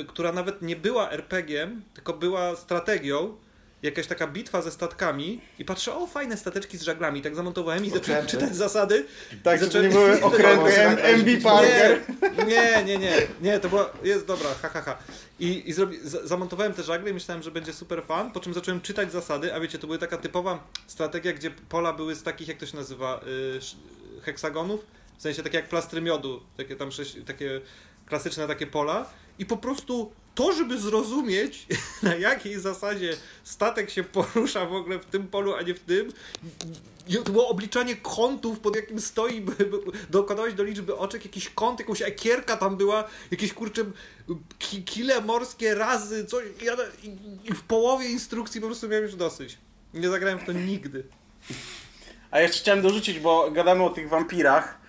która 0.09 0.33
nawet 0.33 0.63
nie 0.63 0.77
była 0.77 1.11
RPG-iem, 1.11 1.83
tylko 1.95 2.13
była 2.13 2.57
strategią. 2.57 3.37
Jakaś 3.83 4.07
taka 4.07 4.27
bitwa 4.27 4.63
ze 4.63 4.71
statkami 4.71 5.41
i 5.59 5.65
patrzę, 5.65 5.95
o 5.95 6.07
fajne 6.07 6.37
stateczki 6.37 6.79
z 6.79 6.83
żaglami. 6.83 7.23
Tak 7.23 7.35
zamontowałem 7.37 7.85
i 7.85 7.91
zacząłem 7.91 8.27
czytać 8.27 8.57
zasady. 8.57 9.07
Tak, 9.43 9.61
zacząłem- 9.61 9.87
nie 9.89 9.93
były 9.93 10.23
okręty 10.23 10.73
MB 11.03 11.43
Parker. 11.43 12.01
Nie, 12.47 12.85
nie, 12.85 12.99
nie, 12.99 13.13
nie, 13.41 13.61
to 13.61 13.69
była, 13.69 13.91
jest 14.03 14.27
dobra, 14.27 14.49
ha, 14.63 14.69
ha, 14.69 14.83
ha. 14.83 14.99
I, 15.39 15.69
i 15.71 15.73
zrobi, 15.73 15.99
zamontowałem 16.05 16.75
te 16.75 16.83
żagle 16.83 17.11
i 17.11 17.15
myślałem, 17.15 17.43
że 17.43 17.51
będzie 17.51 17.73
super 17.73 18.03
fan, 18.05 18.33
po 18.33 18.41
czym 18.41 18.55
zacząłem 18.55 18.81
czytać 18.81 19.13
zasady, 19.13 19.55
a 19.55 19.61
wiecie, 19.61 19.79
to 19.79 19.87
była 19.87 19.99
taka 19.99 20.17
typowa 20.19 20.67
strategia, 20.87 21.33
gdzie 21.33 21.51
pola 21.51 21.93
były 21.93 22.15
z 22.15 22.23
takich, 22.23 22.49
jak 22.49 22.59
to 22.59 22.67
się 22.67 22.77
nazywa, 22.77 23.21
y, 24.17 24.23
heksagonów, 24.23 24.87
w 25.19 25.23
sensie 25.23 25.43
takie 25.43 25.57
jak 25.57 25.69
plastry 25.69 26.01
miodu, 26.01 26.43
takie 26.57 26.77
tam 26.77 26.93
sześć, 26.93 27.17
takie 27.27 27.61
klasyczne 28.07 28.47
takie 28.47 28.67
pola 28.67 29.11
i 29.41 29.47
po 29.47 29.57
prostu 29.57 30.13
to, 30.35 30.53
żeby 30.53 30.79
zrozumieć, 30.79 31.67
na 32.03 32.15
jakiej 32.15 32.61
zasadzie 32.61 33.17
statek 33.45 33.91
się 33.91 34.05
porusza 34.05 34.67
w 34.67 34.75
ogóle 34.75 34.99
w 34.99 35.05
tym 35.05 35.29
polu, 35.29 35.55
a 35.55 35.63
nie 35.63 35.75
w 35.75 35.81
tym, 35.81 36.13
to 37.25 37.33
było 37.33 37.49
obliczanie 37.49 37.97
kątów, 37.97 38.61
pod 38.61 38.77
jakim 38.77 39.01
stoi, 39.01 39.41
by- 39.41 39.55
dokładałeś 40.11 40.55
do 40.55 40.63
liczby 40.63 40.97
oczek 40.97 41.25
jakiś 41.25 41.49
kąt, 41.49 41.81
jakąś 41.81 42.03
ekierka 42.03 42.57
tam 42.57 42.77
była, 42.77 43.05
jakieś 43.31 43.53
kurcze 43.53 43.85
ki, 44.59 44.85
kile 44.85 45.21
morskie 45.21 45.75
razy, 45.75 46.25
coś, 46.25 46.45
i, 47.45 47.55
w 47.55 47.63
połowie 47.63 48.09
instrukcji 48.09 48.61
po 48.61 48.67
prostu 48.67 48.89
miałem 48.89 49.05
już 49.05 49.15
dosyć. 49.15 49.59
Nie 49.95 50.09
zagrałem 50.09 50.39
w 50.39 50.45
to 50.45 50.53
nigdy. 50.53 51.05
A 52.31 52.41
jeszcze 52.41 52.61
chciałem 52.61 52.83
dorzucić, 52.83 53.19
bo 53.19 53.51
gadamy 53.51 53.85
o 53.85 53.91
tych 53.91 54.09
wampirach, 54.09 54.80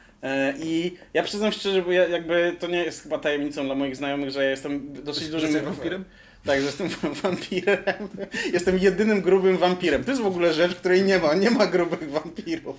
I 0.59 0.97
ja 1.13 1.23
przyznam 1.23 1.51
szczerze, 1.51 1.81
bo 1.81 1.91
ja 1.91 2.07
jakby 2.07 2.55
to 2.59 2.67
nie 2.67 2.83
jest 2.83 3.03
chyba 3.03 3.17
tajemnicą 3.19 3.65
dla 3.65 3.75
moich 3.75 3.95
znajomych, 3.95 4.29
że 4.31 4.43
ja 4.43 4.49
jestem 4.49 4.93
dosyć 5.03 5.29
dużym 5.29 5.49
Jesteś 5.49 5.65
wampirem? 5.65 6.05
Tak, 6.45 6.59
że 6.59 6.65
jestem 6.65 6.89
wampirem. 7.23 7.77
Jestem 8.53 8.77
jedynym 8.77 9.21
grubym 9.21 9.57
wampirem. 9.57 10.03
To 10.03 10.11
jest 10.11 10.23
w 10.23 10.25
ogóle 10.27 10.53
rzecz, 10.53 10.75
której 10.75 11.03
nie 11.03 11.19
ma. 11.19 11.33
Nie 11.33 11.51
ma 11.51 11.67
grubych 11.67 12.11
wampirów. 12.11 12.75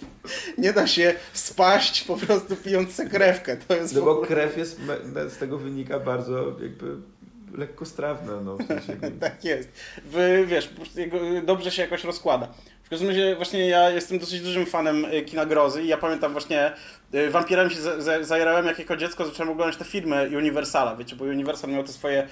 Nie 0.59 0.73
da 0.73 0.87
się 0.87 1.15
spaść 1.33 2.05
po 2.05 2.17
prostu 2.17 2.57
pijąc 2.57 3.03
krewkę. 3.11 3.57
To 3.57 3.77
jest 3.77 3.95
No 3.95 4.01
w 4.01 4.05
bo 4.05 4.11
ogóle... 4.11 4.27
krew 4.27 4.57
jest, 4.57 4.81
z 5.29 5.37
tego 5.39 5.59
wynika 5.59 6.01
bardzo 6.01 6.57
jakby 6.63 6.97
lekkostrawna, 7.59 8.41
no 8.41 8.57
w 8.57 8.67
sensie. 8.69 8.97
Tak 9.21 9.45
jest. 9.45 9.69
W, 10.05 10.45
wiesz, 10.49 10.71
dobrze 11.45 11.71
się 11.71 11.83
jakoś 11.83 12.05
rozkłada. 12.05 12.49
W 12.83 12.89
każdym 12.89 13.09
razie 13.09 13.37
właśnie 13.37 13.69
ja 13.69 13.91
jestem 13.91 14.19
dosyć 14.19 14.41
dużym 14.41 14.67
fanem 14.67 15.05
y, 15.05 15.23
kina 15.23 15.47
grozy 15.47 15.83
i 15.83 15.89
ja 15.89 15.97
pamiętam 15.97 16.33
właśnie 16.33 16.73
y, 17.15 17.31
wampirami 17.31 17.71
się 17.71 17.81
za- 17.81 18.01
za- 18.01 18.25
zajarałem 18.25 18.67
jak 18.67 18.79
jako 18.79 18.97
dziecko, 18.97 19.25
zacząłem 19.27 19.53
oglądać 19.53 19.77
te 19.77 19.85
filmy 19.85 20.31
Universala, 20.37 20.97
wiecie, 20.97 21.17
bo 21.17 21.25
Universal 21.25 21.71
miał 21.71 21.83
te 21.83 21.93
swoje 21.93 22.27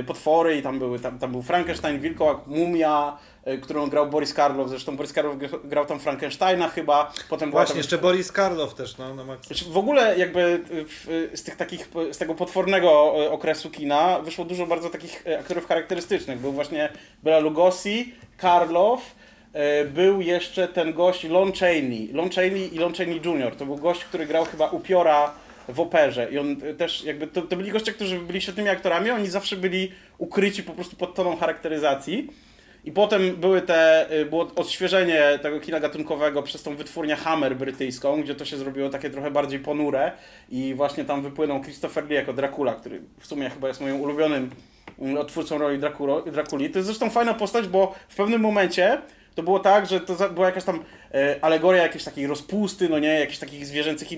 y, 0.00 0.04
potwory 0.04 0.56
i 0.56 0.62
tam 0.62 0.78
były, 0.78 0.98
tam, 0.98 1.18
tam 1.18 1.30
był 1.32 1.42
Frankenstein, 1.42 2.00
Wilkołak, 2.00 2.46
Mumia, 2.46 3.16
y, 3.48 3.58
którą 3.58 3.86
grał 3.90 4.06
Boris 4.10 4.34
Karloff, 4.34 4.70
zresztą 4.70 4.96
Boris 4.96 5.12
Karloff 5.12 5.36
gr- 5.38 5.68
grał 5.68 5.86
tam 5.86 6.00
Frankensteina 6.00 6.68
chyba, 6.68 7.12
potem 7.28 7.50
Właśnie, 7.50 7.72
tam... 7.72 7.78
jeszcze 7.78 7.98
Boris 7.98 8.32
Karloff 8.32 8.74
też, 8.74 8.98
no, 8.98 9.14
na 9.14 9.24
maksa. 9.24 9.46
Znaczy, 9.46 9.64
W 9.70 9.76
ogóle 9.78 10.18
jakby 10.18 10.40
y, 10.40 10.84
w, 10.88 11.30
z 11.34 11.42
tych 11.42 11.56
takich, 11.56 11.88
z 12.12 12.18
tego 12.18 12.34
potwornego 12.34 13.14
y, 13.24 13.30
okresu 13.30 13.70
kina 13.70 14.18
wyszło 14.20 14.44
dużo 14.44 14.66
bardzo 14.66 14.90
takich 14.90 15.26
y, 15.26 15.38
aktorów 15.38 15.66
charakterystycznych. 15.66 16.38
Był 16.38 16.52
właśnie 16.52 16.88
Bela 17.22 17.38
Lugosi, 17.38 18.14
Karloff, 18.36 19.00
y, 19.02 19.19
był 19.92 20.20
jeszcze 20.20 20.68
ten 20.68 20.92
gość 20.92 21.24
Lon 21.24 21.52
Chaney, 21.52 22.08
Lon 22.12 22.30
Chaney 22.30 22.74
i 22.74 22.78
Lon 22.78 22.94
Chaney 22.94 23.20
Jr. 23.24 23.56
To 23.56 23.66
był 23.66 23.76
gość, 23.76 24.04
który 24.04 24.26
grał 24.26 24.44
chyba 24.44 24.70
upiora 24.70 25.34
w 25.72 25.80
operze 25.80 26.28
i 26.32 26.38
on 26.38 26.56
y, 26.64 26.74
też 26.74 27.04
jakby, 27.04 27.26
to, 27.26 27.42
to 27.42 27.56
byli 27.56 27.70
goście, 27.70 27.92
którzy 27.92 28.18
byli 28.18 28.40
świetnymi 28.40 28.68
aktorami, 28.68 29.10
oni 29.10 29.28
zawsze 29.28 29.56
byli 29.56 29.92
ukryci 30.18 30.62
po 30.62 30.72
prostu 30.72 30.96
pod 30.96 31.14
toną 31.14 31.36
charakteryzacji. 31.36 32.28
I 32.84 32.92
potem 32.92 33.36
były 33.36 33.62
te, 33.62 34.12
y, 34.12 34.26
było 34.26 34.50
odświeżenie 34.56 35.38
tego 35.42 35.60
kina 35.60 35.80
gatunkowego 35.80 36.42
przez 36.42 36.62
tą 36.62 36.76
wytwórnię 36.76 37.16
Hammer 37.16 37.56
brytyjską, 37.56 38.22
gdzie 38.22 38.34
to 38.34 38.44
się 38.44 38.56
zrobiło 38.56 38.88
takie 38.88 39.10
trochę 39.10 39.30
bardziej 39.30 39.58
ponure 39.58 40.12
i 40.48 40.74
właśnie 40.74 41.04
tam 41.04 41.22
wypłynął 41.22 41.60
Christopher 41.62 42.04
Lee 42.04 42.14
jako 42.14 42.32
Dracula, 42.32 42.74
który 42.74 43.00
w 43.18 43.26
sumie 43.26 43.50
chyba 43.50 43.68
jest 43.68 43.80
moim 43.80 44.00
ulubionym 44.00 44.50
mm, 44.98 45.18
odtwórcą 45.18 45.58
roli 45.58 45.78
Draculo, 45.78 46.22
Drakuli. 46.22 46.70
To 46.70 46.78
jest 46.78 46.86
zresztą 46.86 47.10
fajna 47.10 47.34
postać, 47.34 47.68
bo 47.68 47.94
w 48.08 48.16
pewnym 48.16 48.40
momencie 48.40 48.98
to 49.34 49.42
było 49.42 49.58
tak, 49.58 49.86
że 49.86 50.00
to 50.00 50.30
była 50.30 50.46
jakaś 50.46 50.64
tam 50.64 50.84
e, 51.14 51.36
alegoria 51.40 51.82
jakiejś 51.82 52.04
takiej 52.04 52.26
rozpusty, 52.26 52.88
no 52.88 52.98
nie, 52.98 53.20
jakichś 53.20 53.38
takich 53.38 53.66
zwierzęcych 53.66 54.12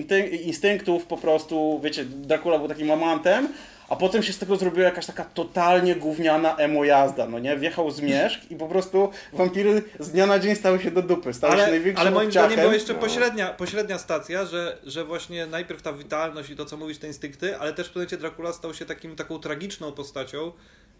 instynktów 0.45 1.05
po 1.05 1.17
prostu, 1.17 1.79
wiecie, 1.83 2.05
Dracula 2.05 2.59
był 2.59 2.67
takim 2.67 2.91
amantem, 2.91 3.47
a 3.89 3.95
potem 3.95 4.23
się 4.23 4.33
z 4.33 4.37
tego 4.37 4.55
zrobiła 4.55 4.85
jakaś 4.85 5.05
taka 5.05 5.25
totalnie 5.25 5.95
gówniana 5.95 6.55
emo 6.55 6.83
jazda, 6.83 7.27
no 7.27 7.39
nie? 7.39 7.57
Wjechał 7.57 7.91
zmierzch 7.91 8.51
i 8.51 8.55
po 8.55 8.67
prostu 8.67 9.09
wampiry 9.33 9.83
z 9.99 10.11
dnia 10.11 10.25
na 10.25 10.39
dzień 10.39 10.55
stały 10.55 10.79
się 10.79 10.91
do 10.91 11.01
dupy, 11.01 11.33
stały 11.33 11.53
się 11.53 11.61
Ale, 11.61 11.71
największym 11.71 12.07
ale 12.07 12.15
moim 12.15 12.31
zdaniem 12.31 12.59
była 12.59 12.73
jeszcze 12.73 12.93
No. 12.93 12.99
pośrednia, 12.99 13.47
pośrednia 13.47 13.97
stacja, 13.97 14.45
że, 14.45 14.77
że 14.85 15.05
właśnie 15.05 15.45
najpierw 15.45 15.81
ta 15.81 15.93
witalność 15.93 16.49
i 16.49 16.55
to, 16.55 16.65
co 16.65 16.77
mówisz, 16.77 16.97
te 16.97 17.07
instynkty, 17.07 17.57
ale 17.57 17.73
też 17.73 17.87
w 17.87 17.91
pewnym 17.91 18.19
Dracula 18.19 18.53
stał 18.53 18.73
się 18.73 18.85
takim, 18.85 19.15
taką 19.15 19.39
tragiczną 19.39 19.91
postacią. 19.91 20.51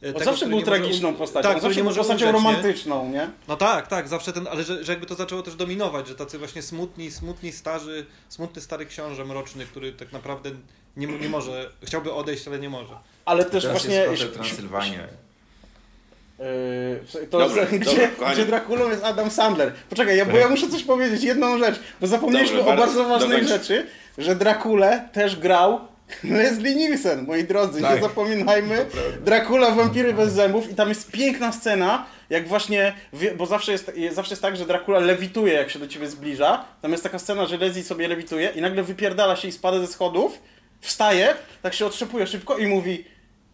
E, 0.03 0.13
tego, 0.13 0.25
zawsze 0.25 0.45
był 0.45 0.55
może 0.55 0.65
tragiczną 0.65 1.07
um- 1.07 1.17
postacią, 1.17 1.49
Tak, 1.49 1.61
zawsze 1.61 1.77
nie 1.77 1.83
był 1.83 1.89
może 1.89 1.99
postacią 1.99 2.25
umrzeć, 2.25 2.43
romantyczną, 2.43 3.09
nie? 3.09 3.29
No 3.47 3.55
tak, 3.55 3.87
tak, 3.87 4.07
zawsze 4.07 4.33
ten, 4.33 4.47
ale 4.47 4.63
że, 4.63 4.83
że 4.83 4.91
jakby 4.91 5.07
to 5.07 5.15
zaczęło 5.15 5.41
też 5.41 5.55
dominować, 5.55 6.07
że 6.07 6.15
tacy 6.15 6.37
właśnie 6.37 6.61
smutni, 6.61 7.11
smutni 7.11 7.51
starzy, 7.51 8.05
smutny 8.29 8.61
stary 8.61 8.85
książę 8.85 9.25
mroczny, 9.25 9.65
który 9.65 9.91
tak 9.91 10.11
naprawdę 10.11 10.51
nie, 10.97 11.07
nie 11.07 11.29
może, 11.29 11.69
chciałby 11.83 12.13
odejść, 12.13 12.47
ale 12.47 12.59
nie 12.59 12.69
może. 12.69 12.93
Ale 13.25 13.45
też 13.45 13.63
Teraz 13.63 13.85
właśnie... 13.85 13.95
jest 13.95 14.33
Transylwania. 14.33 15.07
Yy, 16.39 17.27
to 17.27 17.39
Dobra, 17.39 17.65
gdzie, 17.79 18.09
dobra, 18.09 18.33
gdzie 18.33 18.45
Drakulą 18.45 18.89
jest 18.89 19.03
Adam 19.03 19.31
Sandler. 19.31 19.73
Poczekaj, 19.89 20.17
ja, 20.17 20.25
bo 20.25 20.37
ja 20.37 20.49
muszę 20.49 20.69
coś 20.69 20.83
powiedzieć, 20.83 21.23
jedną 21.23 21.57
rzecz, 21.57 21.79
bo 22.01 22.07
zapomnieliśmy 22.07 22.57
Dobrze, 22.57 22.73
o 22.73 22.77
bardzo 22.77 23.03
ważnej 23.03 23.47
rzeczy, 23.47 23.87
że 24.17 24.35
Drakulę 24.35 25.09
też 25.13 25.35
grał 25.35 25.79
Leslie 26.23 26.75
Nielsen, 26.75 27.25
moi 27.27 27.43
drodzy, 27.43 27.81
nie 27.81 27.87
Tak. 27.87 28.01
zapominajmy. 28.01 28.85
Dracula, 29.25 29.71
wampiry 29.71 30.13
bez 30.13 30.33
zębów 30.33 30.71
i 30.71 30.75
tam 30.75 30.89
jest 30.89 31.11
piękna 31.11 31.51
scena, 31.51 32.05
jak 32.29 32.47
właśnie, 32.47 32.93
bo 33.37 33.45
zawsze 33.45 33.71
jest, 33.71 33.91
zawsze 34.11 34.31
jest 34.33 34.41
tak, 34.41 34.57
że 34.57 34.65
Dracula 34.65 34.99
lewituje, 34.99 35.53
jak 35.53 35.69
się 35.69 35.79
do 35.79 35.87
ciebie 35.87 36.09
zbliża. 36.09 36.65
Tam 36.81 36.91
jest 36.91 37.03
taka 37.03 37.19
scena, 37.19 37.45
że 37.45 37.57
Leslie 37.57 37.83
sobie 37.83 38.07
lewituje 38.07 38.49
i 38.55 38.61
nagle 38.61 38.83
wypierdala 38.83 39.35
się 39.35 39.47
i 39.47 39.51
spada 39.51 39.79
ze 39.79 39.87
schodów, 39.87 40.39
wstaje, 40.81 41.35
tak 41.61 41.73
się 41.73 41.85
otrzepuje 41.85 42.27
szybko 42.27 42.57
i 42.57 42.67
mówi 42.67 43.05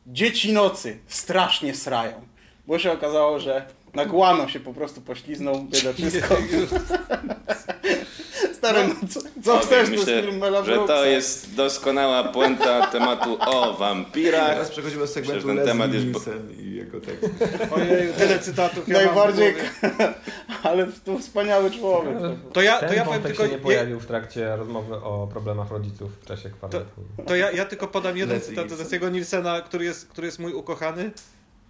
Dzieci 0.07 0.53
nocy 0.53 0.97
strasznie 1.07 1.75
srają. 1.75 2.13
Bo 2.67 2.79
się 2.79 2.91
okazało, 2.91 3.39
że 3.39 3.65
na 3.93 4.05
guano 4.05 4.47
się 4.49 4.59
po 4.59 4.73
prostu 4.73 5.01
pośliznął 5.01 5.63
biedaczysko. 5.63 6.35
Stary, 8.59 8.87
no, 8.87 9.07
co, 9.09 9.19
co 9.43 9.53
Okej, 9.53 9.65
chcesz, 9.67 9.87
to 9.89 9.93
jest 10.11 10.25
film 10.25 10.37
Mela 10.37 10.63
że 10.63 10.75
to 10.77 11.05
jest 11.05 11.55
doskonała 11.55 12.23
puenta 12.23 12.87
tematu 12.87 13.37
o 13.41 13.73
wampirach. 13.73 14.49
Teraz 14.49 14.69
przechodzimy 14.69 15.01
do 15.01 15.07
segmentu 15.07 15.47
Myślę, 15.47 15.55
ten 15.63 15.65
temat 15.71 15.93
jest 15.93 16.05
bo- 16.05 16.19
i 16.59 16.73
jego 16.73 16.99
tekst. 17.01 17.29
Ojej, 17.75 18.13
tyle 18.13 18.39
cytatów. 18.39 18.87
ja 18.87 18.93
Najbardziej, 18.97 19.55
ale 20.63 20.87
to 21.05 21.19
wspaniały 21.19 21.71
człowiek. 21.71 22.13
To 22.53 22.61
ja, 22.61 22.79
Ten 22.79 22.89
to 22.89 22.95
ja 22.95 23.05
powiem 23.05 23.21
tylko, 23.21 23.45
się 23.45 23.51
nie 23.51 23.57
pojawił 23.57 23.99
w 23.99 24.05
trakcie 24.05 24.55
rozmowy 24.55 24.95
o 24.95 25.27
problemach 25.31 25.71
rodziców 25.71 26.11
w 26.21 26.25
czasie 26.25 26.49
kwartetu. 26.49 26.85
to 27.27 27.35
ja, 27.35 27.51
ja 27.51 27.65
tylko 27.65 27.87
podam 27.87 28.17
jeden 28.17 28.37
Leslie 28.37 28.55
cytat 28.55 28.77
z 28.87 28.91
jego 28.91 29.09
Nielsena, 29.09 29.61
który 29.61 29.85
jest, 29.85 30.07
który 30.07 30.27
jest 30.27 30.39
mój 30.39 30.53
ukochany. 30.53 31.11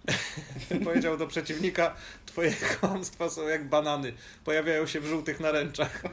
Powiedział 0.84 1.16
do 1.16 1.26
przeciwnika, 1.26 1.94
twoje 2.26 2.52
kłamstwa 2.80 3.30
są 3.30 3.48
jak 3.48 3.68
banany, 3.68 4.12
pojawiają 4.44 4.86
się 4.86 5.00
w 5.00 5.06
żółtych 5.06 5.40
naręczach. 5.40 6.02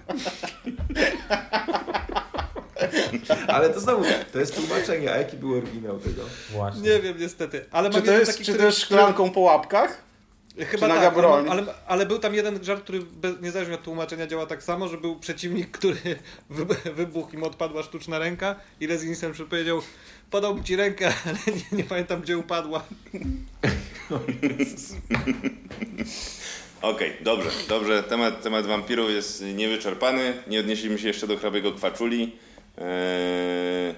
Ale 3.48 3.70
to 3.70 3.80
znowu, 3.80 4.04
to 4.34 4.40
jest 4.40 4.56
tłumaczenie, 4.56 5.14
a 5.14 5.18
jaki 5.18 5.38
był 5.38 5.54
oryginał 5.54 6.00
tego? 6.00 6.22
Właśnie. 6.52 6.82
Nie 6.82 7.00
wiem 7.00 7.20
niestety, 7.20 7.66
ale 7.72 7.90
Czy 7.90 7.98
mam 7.98 8.06
to 8.06 8.12
jest, 8.12 8.32
taki, 8.32 8.44
czy 8.44 8.54
to 8.54 8.66
jest 8.66 8.80
szklanką 8.80 9.32
po 9.32 9.40
łapkach? 9.40 10.07
Chyba 10.58 10.72
Czy 10.72 10.80
tak, 10.80 10.90
naga 10.90 11.12
broń? 11.12 11.46
ale, 11.50 11.62
ale, 11.62 11.74
ale 11.88 12.06
był 12.06 12.20
tam 12.20 12.34
jeden 12.34 12.64
żart, 12.64 12.84
który 12.84 13.00
bez, 13.00 13.42
niezależnie 13.42 13.76
od 13.76 13.84
tłumaczenia 13.84 14.28
działa 14.28 14.46
tak 14.46 14.64
samo, 14.64 14.88
że 14.88 14.98
był 14.98 15.20
przeciwnik, 15.20 15.72
który 15.72 15.98
wy, 16.50 16.66
wybuchł 16.94 17.34
i 17.34 17.38
mu 17.38 17.46
odpadła 17.46 17.84
sztuczna 17.84 18.20
ręka 18.20 18.56
i 18.80 18.88
Nielsen 18.88 19.34
powiedział 19.50 19.82
podał 20.32 20.64
ci 20.64 20.76
rękę, 20.76 21.14
ale 21.26 21.38
nie, 21.56 21.78
nie 21.78 21.84
pamiętam 21.84 22.22
gdzie 22.22 22.38
upadła. 22.38 22.84
Okej, 26.82 27.14
dobrze, 27.22 27.50
dobrze. 27.70 28.04
Temat, 28.04 28.42
temat 28.44 28.66
wampirów 28.66 29.10
jest 29.12 29.44
niewyczerpany. 29.56 30.34
Nie 30.48 30.60
odnieśliśmy 30.60 31.00
się 31.00 31.08
jeszcze 31.08 31.28
do 31.28 31.38
hrabiego 31.38 31.72
kwaczuli. 31.72 32.36
Eee, 32.78 33.96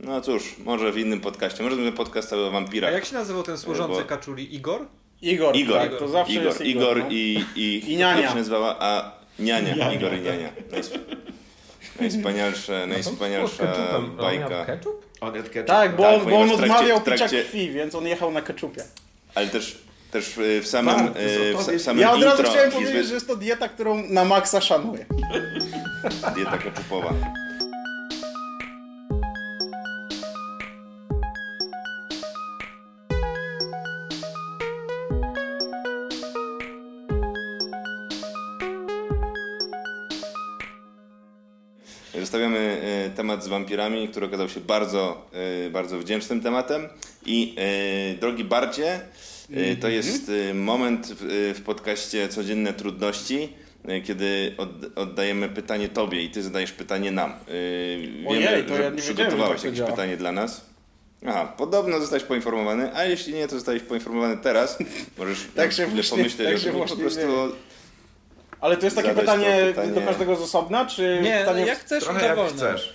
no 0.00 0.20
cóż, 0.20 0.54
może 0.58 0.92
w 0.92 0.98
innym 0.98 1.20
podcaście. 1.20 1.62
Może 1.62 1.76
będzie 1.76 1.92
podcast 1.92 2.28
cały 2.28 2.42
o 2.44 2.48
A 2.48 2.50
wampirach. 2.50 2.92
jak 2.92 3.04
się 3.04 3.14
nazywał 3.14 3.42
ten 3.42 3.58
służący 3.58 4.02
Bo- 4.02 4.08
kaczuli? 4.08 4.54
Igor? 4.54 4.86
Igor, 5.24 5.56
Igor, 5.56 5.80
tak, 5.80 5.98
to 5.98 6.08
zawsze 6.08 6.32
Igor, 6.32 6.44
jest 6.46 6.60
Igor. 6.60 6.82
Igor 6.82 6.98
no. 6.98 7.06
i, 7.10 7.44
i, 7.56 7.92
I 7.92 7.96
niania. 7.96 8.20
Jak 8.20 8.30
się 8.30 8.36
nazywała? 8.36 8.76
A, 8.80 9.10
niania, 9.38 9.92
Igor 9.92 10.14
i 10.14 10.20
niania. 10.20 10.48
Najsp... 10.72 10.94
Najwspanialsza, 12.00 12.86
najwspanialsza 12.86 13.64
bajka. 14.16 14.64
ketchup? 14.64 15.06
On 15.20 15.34
jadł 15.34 15.48
ketchup. 15.50 15.66
Tak, 15.66 15.96
bo 15.96 16.02
Tak, 16.02 16.14
on, 16.22 16.30
bo 16.30 16.38
on 16.40 16.48
trakcie- 16.48 16.64
odmawiał 16.64 17.00
trakcie- 17.00 17.24
picia 17.28 17.42
krwi, 17.48 17.70
więc 17.70 17.94
on 17.94 18.06
jechał 18.06 18.30
na 18.32 18.42
keczupie. 18.42 18.84
Ale 19.34 19.46
też, 19.46 19.78
też 20.10 20.24
w 20.36 20.60
w 20.62 20.66
samym, 20.66 20.94
Tak, 21.08 21.16
e, 21.70 21.78
w, 21.78 21.82
samym 21.82 22.02
Ja 22.02 22.12
od 22.12 22.22
razu 22.22 22.36
intro 22.36 22.52
chciałem 22.52 22.70
powiedzieć, 22.72 23.06
że 23.06 23.14
jest 23.14 23.26
to 23.26 23.36
dieta, 23.36 23.68
którą 23.68 24.02
na 24.08 24.24
maksa 24.24 24.60
szanuję. 24.60 25.06
dieta 26.36 26.58
keczupowa. 26.58 27.10
Temat 43.44 43.46
z 43.46 43.48
wampirami, 43.48 44.08
który 44.08 44.26
okazał 44.26 44.48
się 44.48 44.60
bardzo, 44.60 45.26
e, 45.66 45.70
bardzo 45.70 45.98
wdzięcznym 45.98 46.40
tematem. 46.40 46.88
I 47.26 47.54
e, 47.58 48.14
drogi 48.18 48.44
Barcie, 48.44 49.00
e, 49.54 49.76
to 49.76 49.88
jest 49.88 50.30
e, 50.50 50.54
moment 50.54 51.06
w, 51.20 51.62
podcaście 51.64 52.28
Codzienne 52.28 52.72
Trudności, 52.72 53.52
kiedy 54.04 54.54
od, 54.58 54.68
oddajemy 54.98 55.48
pytanie 55.48 55.88
Tobie 55.88 56.22
i 56.22 56.30
Ty 56.30 56.42
zadajesz 56.42 56.72
pytanie 56.72 57.10
nam. 57.10 57.30
E, 57.30 57.34
Wiem, 57.98 58.26
Ojej, 58.28 58.42
że, 58.42 58.62
to 58.62 58.76
że 58.76 58.82
ja 58.82 58.90
nie 58.90 58.96
wiedziałem, 58.96 58.98
że 58.98 59.02
przygotowałeś 59.02 59.52
tak 59.52 59.60
to 59.60 59.66
jakieś 59.66 59.78
działa. 59.78 59.90
pytanie 59.90 60.16
dla 60.16 60.32
nas. 60.32 60.66
Aha, 61.26 61.52
podobno 61.56 62.00
zostałeś 62.00 62.24
poinformowany, 62.24 62.94
a 62.96 63.04
jeśli 63.04 63.34
nie, 63.34 63.48
to 63.48 63.54
zostałeś 63.54 63.82
poinformowany 63.82 64.36
teraz. 64.36 64.78
Możesz 65.18 65.38
Tak 65.56 65.72
się 65.72 65.82
chwilę 65.86 66.02
właśnie- 66.02 66.16
pomyśleć 66.18 66.48
tak 66.48 66.58
się 66.62 66.68
i 66.70 66.72
po 66.88 66.96
prostu. 66.96 67.20
Ale 68.60 68.76
to 68.76 68.84
jest 68.86 68.96
takie 68.96 69.08
pytanie, 69.14 69.56
pytanie- 69.74 69.92
do 69.92 70.00
każdego 70.00 70.36
z 70.36 70.40
osobna, 70.42 70.86
czy 70.86 71.20
Nie, 71.22 71.38
pytanie... 71.38 71.66
jak 71.66 71.78
chcesz, 71.78 72.04
Trochę 72.04 72.26
jak 72.26 72.38
chcesz. 72.48 72.94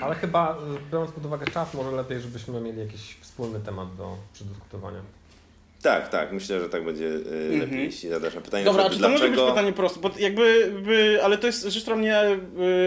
Ale 0.00 0.14
chyba 0.14 0.52
y, 0.52 0.90
biorąc 0.92 1.12
pod 1.12 1.26
uwagę 1.26 1.46
czas, 1.46 1.74
może 1.74 1.90
lepiej, 1.92 2.20
żebyśmy 2.20 2.60
mieli 2.60 2.78
jakiś 2.78 3.16
wspólny 3.20 3.60
temat 3.60 3.96
do 3.96 4.16
przedyskutowania. 4.32 5.00
Tak, 5.82 6.08
tak, 6.08 6.32
myślę, 6.32 6.60
że 6.60 6.68
tak 6.68 6.84
będzie 6.84 7.04
y, 7.04 7.18
Mhm. 7.52 7.60
lepiej, 7.60 7.84
jeśli 7.84 8.08
zadasz 8.08 8.34
na 8.34 8.40
pytanie, 8.40 8.64
Dobra, 8.64 8.90
czy 8.90 8.98
to 9.00 9.08
może 9.08 9.28
być 9.28 9.40
pytanie 9.40 9.72
proste, 9.72 10.00
bo 10.00 10.10
jakby, 10.18 10.72
by, 10.84 11.20
ale 11.24 11.38
to 11.38 11.46
jest 11.46 11.62
rzecz, 11.64 11.82
która 11.82 11.96
mnie 11.96 12.22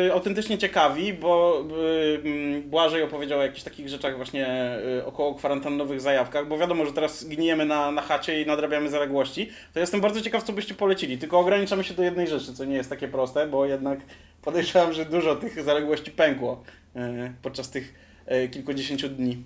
y, 0.07 0.13
autentycznie 0.13 0.57
ciekawi, 0.57 1.13
bo 1.13 1.63
y, 1.81 2.21
mm, 2.27 2.61
Błażej 2.69 3.03
opowiedział 3.03 3.39
o 3.39 3.43
jakichś 3.43 3.63
takich 3.63 3.89
rzeczach 3.89 4.15
właśnie 4.15 4.77
y, 4.99 5.05
około 5.05 5.35
kwarantannowych 5.35 6.01
zajawkach, 6.01 6.47
bo 6.47 6.57
wiadomo, 6.57 6.85
że 6.85 6.93
teraz 6.93 7.23
gnijemy 7.23 7.65
na, 7.65 7.91
na 7.91 8.01
chacie 8.01 8.41
i 8.41 8.45
nadrabiamy 8.45 8.89
zaległości, 8.89 9.49
to 9.73 9.79
jestem 9.79 10.01
bardzo 10.01 10.21
ciekaw, 10.21 10.43
co 10.43 10.53
byście 10.53 10.73
polecili, 10.73 11.17
tylko 11.17 11.39
ograniczamy 11.39 11.83
się 11.83 11.93
do 11.93 12.03
jednej 12.03 12.27
rzeczy, 12.27 12.53
co 12.53 12.65
nie 12.65 12.75
jest 12.75 12.89
takie 12.89 13.07
proste, 13.07 13.47
bo 13.47 13.65
jednak 13.65 13.99
podejrzewam, 14.41 14.93
że 14.93 15.05
dużo 15.05 15.35
tych 15.35 15.63
zaległości 15.63 16.11
pękło 16.11 16.63
y, 16.95 16.99
podczas 17.41 17.69
tych 17.69 17.93
y, 18.31 18.49
kilkudziesięciu 18.49 19.09
dni. 19.09 19.43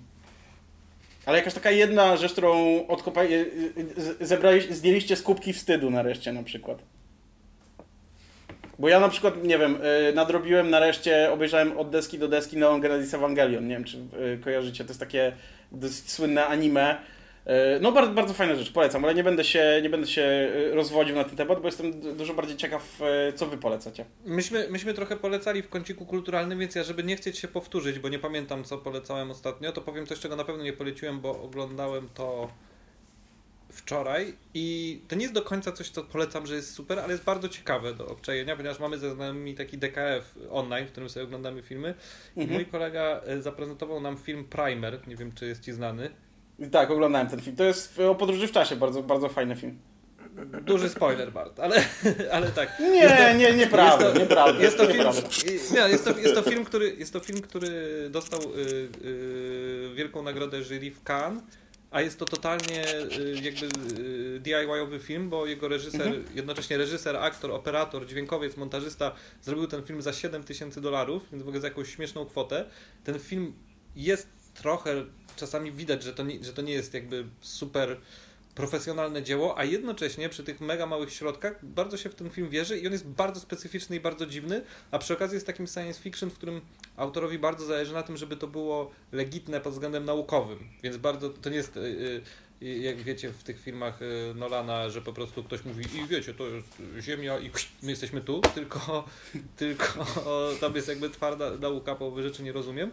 Ale 1.26 1.38
jakaś 1.38 1.54
taka 1.54 1.70
jedna 1.70 2.16
rzecz, 2.16 2.32
którą 2.32 2.86
odkopali, 2.86 3.34
y, 3.34 3.46
y, 4.20 4.26
zebrali, 4.26 4.74
zdjęliście 4.74 5.16
z 5.16 5.22
kubki 5.22 5.52
wstydu 5.52 5.90
nareszcie 5.90 6.32
na 6.32 6.42
przykład. 6.42 6.78
Bo 8.78 8.88
ja 8.88 9.00
na 9.00 9.08
przykład, 9.08 9.44
nie 9.44 9.58
wiem, 9.58 9.78
nadrobiłem 10.14 10.70
nareszcie, 10.70 11.32
obejrzałem 11.32 11.78
od 11.78 11.90
deski 11.90 12.18
do 12.18 12.28
deski 12.28 12.56
Neon 12.56 12.80
Genesis 12.80 13.14
Evangelion. 13.14 13.68
Nie 13.68 13.74
wiem, 13.74 13.84
czy 13.84 13.98
kojarzycie, 14.44 14.84
to 14.84 14.90
jest 14.90 15.00
takie 15.00 15.32
dosyć 15.72 16.10
słynne 16.10 16.46
anime. 16.46 16.96
Y, 17.46 17.80
No 17.80 17.92
bardzo, 17.92 18.12
bardzo 18.12 18.34
fajna 18.34 18.54
rzecz, 18.54 18.72
polecam, 18.72 19.04
ale 19.04 19.14
nie 19.14 19.24
będę 19.24 19.44
się, 19.44 19.80
nie 19.82 19.90
będę 19.90 20.06
się 20.06 20.22
y, 20.70 20.74
rozwodził 20.74 21.16
na 21.16 21.24
ten 21.24 21.36
temat, 21.36 21.60
bo 21.60 21.68
jestem 21.68 22.16
dużo 22.16 22.34
bardziej 22.34 22.56
ciekaw, 22.56 23.00
y, 23.28 23.32
co 23.32 23.46
wy 23.46 23.56
polecacie. 23.58 24.04
Myśmy, 24.24 24.66
myśmy 24.70 24.94
trochę 24.94 25.16
polecali 25.16 25.62
w 25.62 25.68
kąciku 25.68 26.06
kulturalnym, 26.06 26.58
więc 26.58 26.74
ja, 26.74 26.84
żeby 26.84 27.02
nie 27.02 27.16
chcieć 27.16 27.38
się 27.38 27.48
powtórzyć, 27.48 27.98
bo 27.98 28.08
nie 28.08 28.18
pamiętam, 28.18 28.64
co 28.64 28.78
polecałem 28.78 29.30
ostatnio, 29.30 29.72
to 29.72 29.80
powiem 29.80 30.06
coś, 30.06 30.18
czego 30.20 30.36
na 30.36 30.44
pewno 30.44 30.64
nie 30.64 30.72
poleciłem, 30.72 31.20
bo 31.20 31.42
oglądałem 31.42 32.08
to 32.14 32.48
wczoraj 33.70 34.34
i 34.54 35.00
to 35.08 35.16
nie 35.16 35.22
jest 35.22 35.34
do 35.34 35.42
końca 35.42 35.72
coś, 35.72 35.90
co 35.90 36.02
polecam, 36.04 36.46
że 36.46 36.54
jest 36.54 36.74
super, 36.74 36.98
ale 36.98 37.12
jest 37.12 37.24
bardzo 37.24 37.48
ciekawe 37.48 37.94
do 37.94 38.06
obczajenia, 38.08 38.56
ponieważ 38.56 38.80
mamy 38.80 38.98
ze 38.98 39.10
znajomymi 39.14 39.54
taki 39.54 39.78
DKF 39.78 40.34
online, 40.50 40.86
w 40.86 40.90
którym 40.90 41.08
sobie 41.08 41.24
oglądamy 41.24 41.62
filmy 41.62 41.94
i 42.36 42.40
Mhm. 42.40 42.54
mój 42.60 42.66
kolega 42.66 43.20
e, 43.26 43.42
zaprezentował 43.42 44.00
nam 44.00 44.16
film 44.16 44.44
Primer, 44.44 45.08
nie 45.08 45.16
wiem, 45.16 45.32
czy 45.32 45.46
jest 45.46 45.64
Ci 45.64 45.72
znany. 45.72 46.10
I 46.58 46.66
Tak, 46.70 46.90
oglądałem 46.90 47.28
ten 47.28 47.40
film. 47.40 47.56
To 47.56 47.64
jest 47.64 47.98
o 48.00 48.14
podróży 48.14 48.48
w 48.48 48.52
czasie, 48.52 48.76
bardzo, 48.76 49.02
bardzo 49.02 49.28
fajny 49.28 49.56
film. 49.56 49.78
Duży 50.62 50.88
spoiler, 50.88 51.32
Bart, 51.32 51.60
ale, 51.60 51.84
ale 52.32 52.48
tak. 52.50 52.80
Nie, 52.80 52.86
Jest 52.86 53.16
to- 53.16 53.32
nie, 53.32 53.52
nieprawda, 53.52 54.04
jest 54.04 54.14
to- 54.16 54.20
nieprawda. 54.22 54.62
Jest 54.62 54.76
to, 54.76 54.86
film, 54.86 55.04
nie, 55.74 55.80
jest, 55.88 56.04
to, 56.04 56.18
jest, 56.18 56.34
to 56.34 56.42
film, 56.42 56.64
który, 56.64 56.94
jest 56.98 57.12
to 57.12 57.20
film, 57.20 57.40
który 57.40 57.70
dostał 58.10 58.40
y, 58.40 58.88
y, 59.04 59.90
wielką 59.94 60.22
nagrodę 60.22 60.62
jury 60.62 60.90
w 60.90 61.02
Cannes, 61.10 61.42
a 61.90 62.00
jest 62.02 62.18
to 62.18 62.24
totalnie 62.24 62.84
y, 62.98 63.40
jakby 63.42 63.66
y, 64.00 64.40
DIY-owy 64.40 64.98
film, 64.98 65.28
bo 65.30 65.46
jego 65.46 65.68
reżyser, 65.68 66.02
Mhm. 66.06 66.24
jednocześnie 66.34 66.76
reżyser, 66.76 67.16
aktor, 67.16 67.50
operator, 67.50 68.06
dźwiękowiec, 68.06 68.56
montażysta 68.56 69.12
zrobił 69.42 69.66
ten 69.66 69.82
film 69.82 70.02
za 70.02 70.12
7 70.12 70.44
tysięcy 70.44 70.80
dolarów, 70.80 71.22
więc 71.32 71.44
w 71.44 71.48
ogóle 71.48 71.60
za 71.60 71.68
jakąś 71.68 71.94
śmieszną 71.94 72.26
kwotę. 72.26 72.64
Ten 73.04 73.18
film 73.18 73.52
jest 73.96 74.28
trochę, 74.54 75.04
czasami 75.36 75.72
widać, 75.72 76.02
że 76.02 76.12
to 76.12 76.22
nie, 76.22 76.44
że 76.44 76.52
to 76.52 76.62
nie 76.62 76.72
jest 76.72 76.94
jakby 76.94 77.24
super 77.40 77.96
profesjonalne 78.54 79.22
dzieło, 79.22 79.58
a 79.58 79.64
jednocześnie 79.64 80.28
przy 80.28 80.44
tych 80.44 80.60
mega 80.60 80.86
małych 80.86 81.12
środkach 81.12 81.64
bardzo 81.64 81.96
się 81.96 82.08
w 82.08 82.14
ten 82.14 82.30
film 82.30 82.48
wierzy 82.48 82.78
i 82.78 82.86
on 82.86 82.92
jest 82.92 83.06
bardzo 83.06 83.40
specyficzny 83.40 83.96
i 83.96 84.00
bardzo 84.00 84.26
dziwny, 84.26 84.62
a 84.90 84.98
przy 84.98 85.14
okazji 85.14 85.34
jest 85.34 85.46
takim 85.46 85.66
science 85.66 86.00
fiction, 86.00 86.30
w 86.30 86.34
którym 86.34 86.60
autorowi 86.96 87.38
bardzo 87.38 87.66
zależy 87.66 87.92
na 87.92 88.02
tym, 88.02 88.16
żeby 88.16 88.36
to 88.36 88.46
było 88.46 88.90
legitne 89.12 89.60
pod 89.60 89.72
względem 89.72 90.04
naukowym, 90.04 90.58
więc 90.82 90.96
bardzo, 90.96 91.30
to 91.30 91.50
nie 91.50 91.56
jest 91.56 91.78
y, 92.62 92.64
y, 92.66 92.78
jak 92.78 92.96
wiecie 92.96 93.32
w 93.32 93.42
tych 93.42 93.60
filmach 93.60 94.02
y, 94.02 94.34
Nolana, 94.34 94.90
że 94.90 95.02
po 95.02 95.12
prostu 95.12 95.44
ktoś 95.44 95.64
mówi 95.64 95.84
i 95.98 96.06
wiecie, 96.06 96.34
to 96.34 96.48
jest 96.48 96.82
Ziemia 97.00 97.38
i 97.38 97.50
my 97.82 97.90
jesteśmy 97.90 98.20
tu, 98.20 98.40
tylko, 98.54 99.04
tylko 99.56 100.06
tam 100.60 100.74
jest 100.74 100.88
jakby 100.88 101.10
twarda 101.10 101.50
nauka, 101.50 101.94
połowy 101.94 102.22
rzeczy 102.22 102.42
nie 102.42 102.52
rozumiem, 102.52 102.90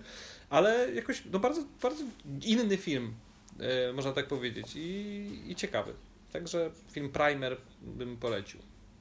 ale 0.50 0.94
jakoś 0.94 1.24
no 1.32 1.40
bardzo, 1.40 1.64
bardzo 1.82 2.04
inny 2.46 2.78
film, 2.78 3.14
e, 3.60 3.94
można 3.94 4.12
tak 4.12 4.28
powiedzieć, 4.28 4.76
i, 4.76 5.52
i 5.52 5.56
ciekawy. 5.56 5.94
Także 6.32 6.72
film 6.92 7.10
Primer 7.10 7.58
bym 7.82 8.18
polecił. 8.18 8.60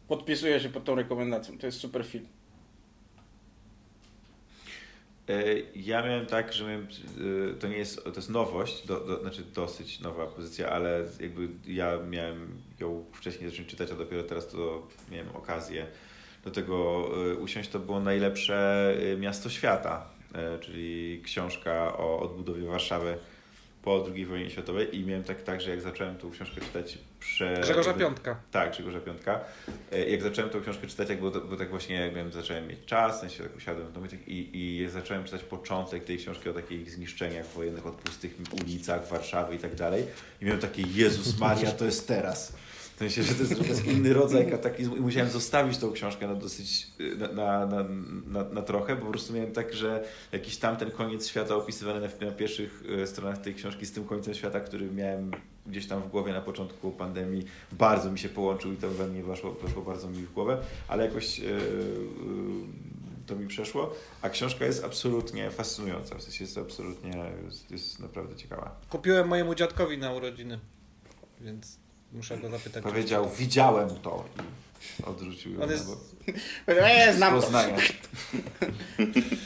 Podpisuję 0.08 0.60
się 0.60 0.68
pod 0.68 0.84
tą 0.84 0.94
rekomendacją. 0.94 1.58
To 1.58 1.66
jest 1.66 1.80
super 1.80 2.06
film. 2.06 2.26
E, 5.29 5.43
Ja 5.75 6.03
miałem 6.03 6.27
tak, 6.27 6.53
że 6.53 6.64
miałem, 6.64 6.87
e, 7.51 7.55
to 7.55 7.68
nie 7.68 7.77
jest, 7.77 8.05
to 8.05 8.12
jest 8.16 8.31
nowość, 8.31 8.87
do, 8.87 9.01
do, 9.01 9.20
znaczy 9.20 9.43
dosyć 9.55 10.01
nowa 10.01 10.27
pozycja, 10.27 10.68
ale 10.68 11.05
jakby 11.20 11.49
ja 11.66 11.99
miałem 12.11 12.62
ją 12.81 13.05
wcześniej 13.12 13.51
zacząć 13.51 13.68
czytać, 13.68 13.91
a 13.91 13.95
dopiero 13.95 14.23
teraz 14.23 14.49
to 14.49 14.87
miałem 15.11 15.37
okazję 15.37 15.87
do 16.45 16.51
tego 16.51 17.09
e, 17.31 17.35
usiąść. 17.35 17.70
To 17.70 17.79
było 17.79 18.01
najlepsze 18.01 18.95
miasto 19.18 19.51
świata, 19.51 20.11
czyli 20.61 21.23
książka 21.25 21.99
o 21.99 22.20
odbudowie 22.20 22.62
Warszawy 22.64 23.18
po 23.83 24.07
II 24.14 24.27
wojnie 24.27 24.51
światowej 24.51 24.97
i 24.97 25.05
miałem 25.07 25.25
tak, 25.25 25.43
tak, 25.43 25.61
że 25.61 25.70
jak 25.70 25.81
zacząłem 25.81 26.18
tą 26.18 26.31
książkę 26.31 26.61
czytać 26.61 26.99
prze... 27.23 27.55
Grzegorza 27.62 27.95
Piątka. 27.95 28.37
tak, 28.51 28.70
Grzegorza 28.73 29.01
Piątka. 29.01 29.41
E, 29.93 30.11
Jak 30.11 30.23
zacząłem 30.23 30.51
tą 30.51 30.62
książkę 30.62 30.87
czytać, 30.87 31.09
jak 31.09 31.18
było, 31.18 31.31
było 31.31 31.57
tak 31.57 31.70
właśnie, 31.70 31.97
jak 31.97 32.14
miałem, 32.14 32.33
zacząłem 32.33 32.68
mieć 32.68 32.79
czas, 32.87 33.16
w 33.16 33.20
sensie 33.20 33.43
tak 33.43 33.57
usiadłem 33.57 33.87
w 33.87 33.93
domu 33.93 34.07
i, 34.07 34.09
tak, 34.09 34.29
i, 34.29 34.57
i 34.83 34.89
zacząłem 34.89 35.25
czytać 35.25 35.43
początek 35.43 36.05
tej 36.05 36.18
książki 36.18 36.49
o 36.49 36.53
takich 36.53 36.91
zniszczeniach 36.91 37.47
wojennych, 37.47 37.87
od 37.87 37.95
pustych 37.95 38.35
ulicach 38.62 39.09
Warszawy 39.09 39.55
i 39.55 39.59
tak 39.59 39.75
dalej. 39.75 40.05
I 40.41 40.45
miałem 40.45 40.61
takie, 40.61 40.83
Jezus 40.83 41.39
Maria, 41.39 41.73
to 41.73 41.85
jest 41.85 42.09
teraz. 42.09 42.53
Sensie, 43.03 43.22
że 43.22 43.34
to 43.34 43.40
jest, 43.42 43.59
to 43.59 43.64
jest 43.64 43.86
inny 43.86 44.12
rodzaj 44.12 44.50
kataklizmu 44.50 44.96
i 44.96 45.00
musiałem 45.00 45.30
zostawić 45.30 45.78
tą 45.78 45.92
książkę 45.92 46.26
na 46.26 46.34
dosyć, 46.34 46.86
na, 47.18 47.28
na, 47.28 47.66
na, 47.66 47.84
na, 48.26 48.44
na 48.44 48.62
trochę, 48.62 48.96
bo 48.96 49.03
po 49.05 49.11
prostu 49.11 49.32
miałem 49.32 49.53
tak, 49.53 49.74
że 49.74 50.05
jakiś 50.32 50.57
tamten 50.57 50.90
koniec 50.90 51.28
świata 51.28 51.57
opisywany 51.57 52.00
na, 52.00 52.26
na 52.26 52.32
pierwszych 52.32 52.82
y, 53.03 53.07
stronach 53.07 53.38
tej 53.38 53.55
książki 53.55 53.86
z 53.86 53.92
tym 53.92 54.05
końcem 54.05 54.34
świata, 54.34 54.61
który 54.61 54.90
miałem 54.90 55.30
gdzieś 55.66 55.86
tam 55.86 56.03
w 56.03 56.09
głowie 56.09 56.32
na 56.32 56.40
początku 56.40 56.90
pandemii, 56.90 57.44
bardzo 57.72 58.12
mi 58.12 58.18
się 58.18 58.28
połączył 58.28 58.72
i 58.72 58.76
to 58.76 58.90
we 58.90 59.07
mnie 59.07 59.22
weszło, 59.22 59.53
weszło 59.53 59.82
bardzo 59.82 60.09
mi 60.09 60.22
w 60.22 60.32
głowę, 60.32 60.59
ale 60.88 61.05
jakoś 61.05 61.38
yy, 61.38 61.48
to 63.26 63.36
mi 63.36 63.46
przeszło, 63.46 63.94
a 64.22 64.28
książka 64.28 64.64
jest 64.64 64.84
absolutnie 64.84 65.50
fascynująca, 65.50 66.18
w 66.18 66.22
sensie 66.22 66.44
jest 66.44 66.59
absolutnie, 66.59 67.24
jest, 67.44 67.70
jest 67.70 68.00
naprawdę 68.00 68.36
ciekawa. 68.36 68.80
Kupiłem 68.90 69.28
mojemu 69.28 69.55
dziadkowi 69.55 69.98
na 69.98 70.12
urodziny, 70.12 70.59
więc 71.40 71.82
muszę 72.12 72.38
go 72.38 72.50
zapytać. 72.50 72.82
Powiedział, 72.84 73.30
widziałem 73.38 73.90
to 73.90 74.24
i 75.00 75.04
odrzucił 75.04 75.52
ją 75.52 75.60
On 75.62 75.66
na 75.66 75.72
jest-. 75.72 76.16
Eee, 76.68 77.12
z 77.12 77.16
znam 77.16 77.40
to. 77.40 77.48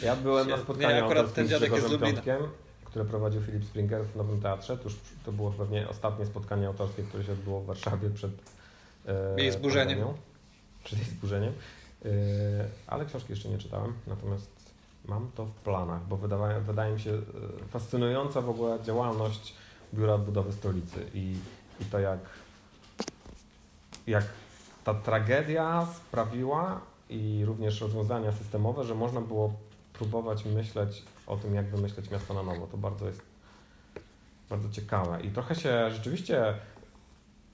Ja 0.02 0.16
byłem 0.16 0.48
na 0.48 0.56
Nie, 0.56 0.62
spotkaniu 0.62 0.96
akurat 1.04 1.18
autorskim 1.18 1.34
ten 1.34 1.46
z 1.46 1.50
dziadek 1.50 1.72
jest. 1.72 1.98
Piątkiem, 2.00 2.48
które 2.84 3.04
prowadził 3.04 3.42
Filip 3.42 3.64
Springer 3.64 4.04
w 4.04 4.16
Nowym 4.16 4.40
Teatrze. 4.40 4.76
To, 4.76 4.84
już, 4.84 4.94
to 5.24 5.32
było 5.32 5.50
pewnie 5.50 5.88
ostatnie 5.88 6.26
spotkanie 6.26 6.66
autorskie, 6.66 7.02
które 7.02 7.24
się 7.24 7.32
odbyło 7.32 7.60
w 7.60 7.66
Warszawie 7.66 8.10
przed 8.10 8.32
e, 9.06 9.40
Jej 9.40 9.52
zburzeniem. 9.52 9.98
pandemią. 9.98 10.18
Przed 10.84 10.98
jej 10.98 11.08
zburzeniem. 11.08 11.52
E, 12.04 12.08
ale 12.86 13.06
książki 13.06 13.32
jeszcze 13.32 13.48
nie 13.48 13.58
czytałem, 13.58 13.92
natomiast 14.06 14.50
mam 15.04 15.30
to 15.34 15.46
w 15.46 15.54
planach, 15.54 16.06
bo 16.08 16.16
wydawa, 16.16 16.60
wydaje 16.60 16.92
mi 16.94 17.00
się 17.00 17.10
e, 17.12 17.22
fascynująca 17.68 18.40
w 18.40 18.50
ogóle 18.50 18.78
działalność 18.84 19.54
Biura 19.94 20.14
Odbudowy 20.14 20.52
Stolicy 20.52 21.06
i, 21.14 21.36
i 21.80 21.84
to 21.84 21.98
jak, 21.98 22.18
jak 24.06 24.24
ta 24.84 24.94
tragedia 24.94 25.86
sprawiła 25.96 26.80
i 27.10 27.42
również 27.44 27.80
rozwiązania 27.80 28.32
systemowe, 28.32 28.84
że 28.84 28.94
można 28.94 29.20
było 29.20 29.52
próbować 29.92 30.44
myśleć 30.44 31.02
o 31.26 31.36
tym, 31.36 31.54
jak 31.54 31.66
wymyśleć 31.66 32.10
miasto 32.10 32.34
na 32.34 32.42
nowo. 32.42 32.66
To 32.66 32.76
bardzo 32.76 33.06
jest 33.06 33.22
bardzo 34.50 34.68
ciekawe 34.70 35.20
i 35.22 35.30
trochę 35.30 35.54
się 35.54 35.90
rzeczywiście 35.90 36.54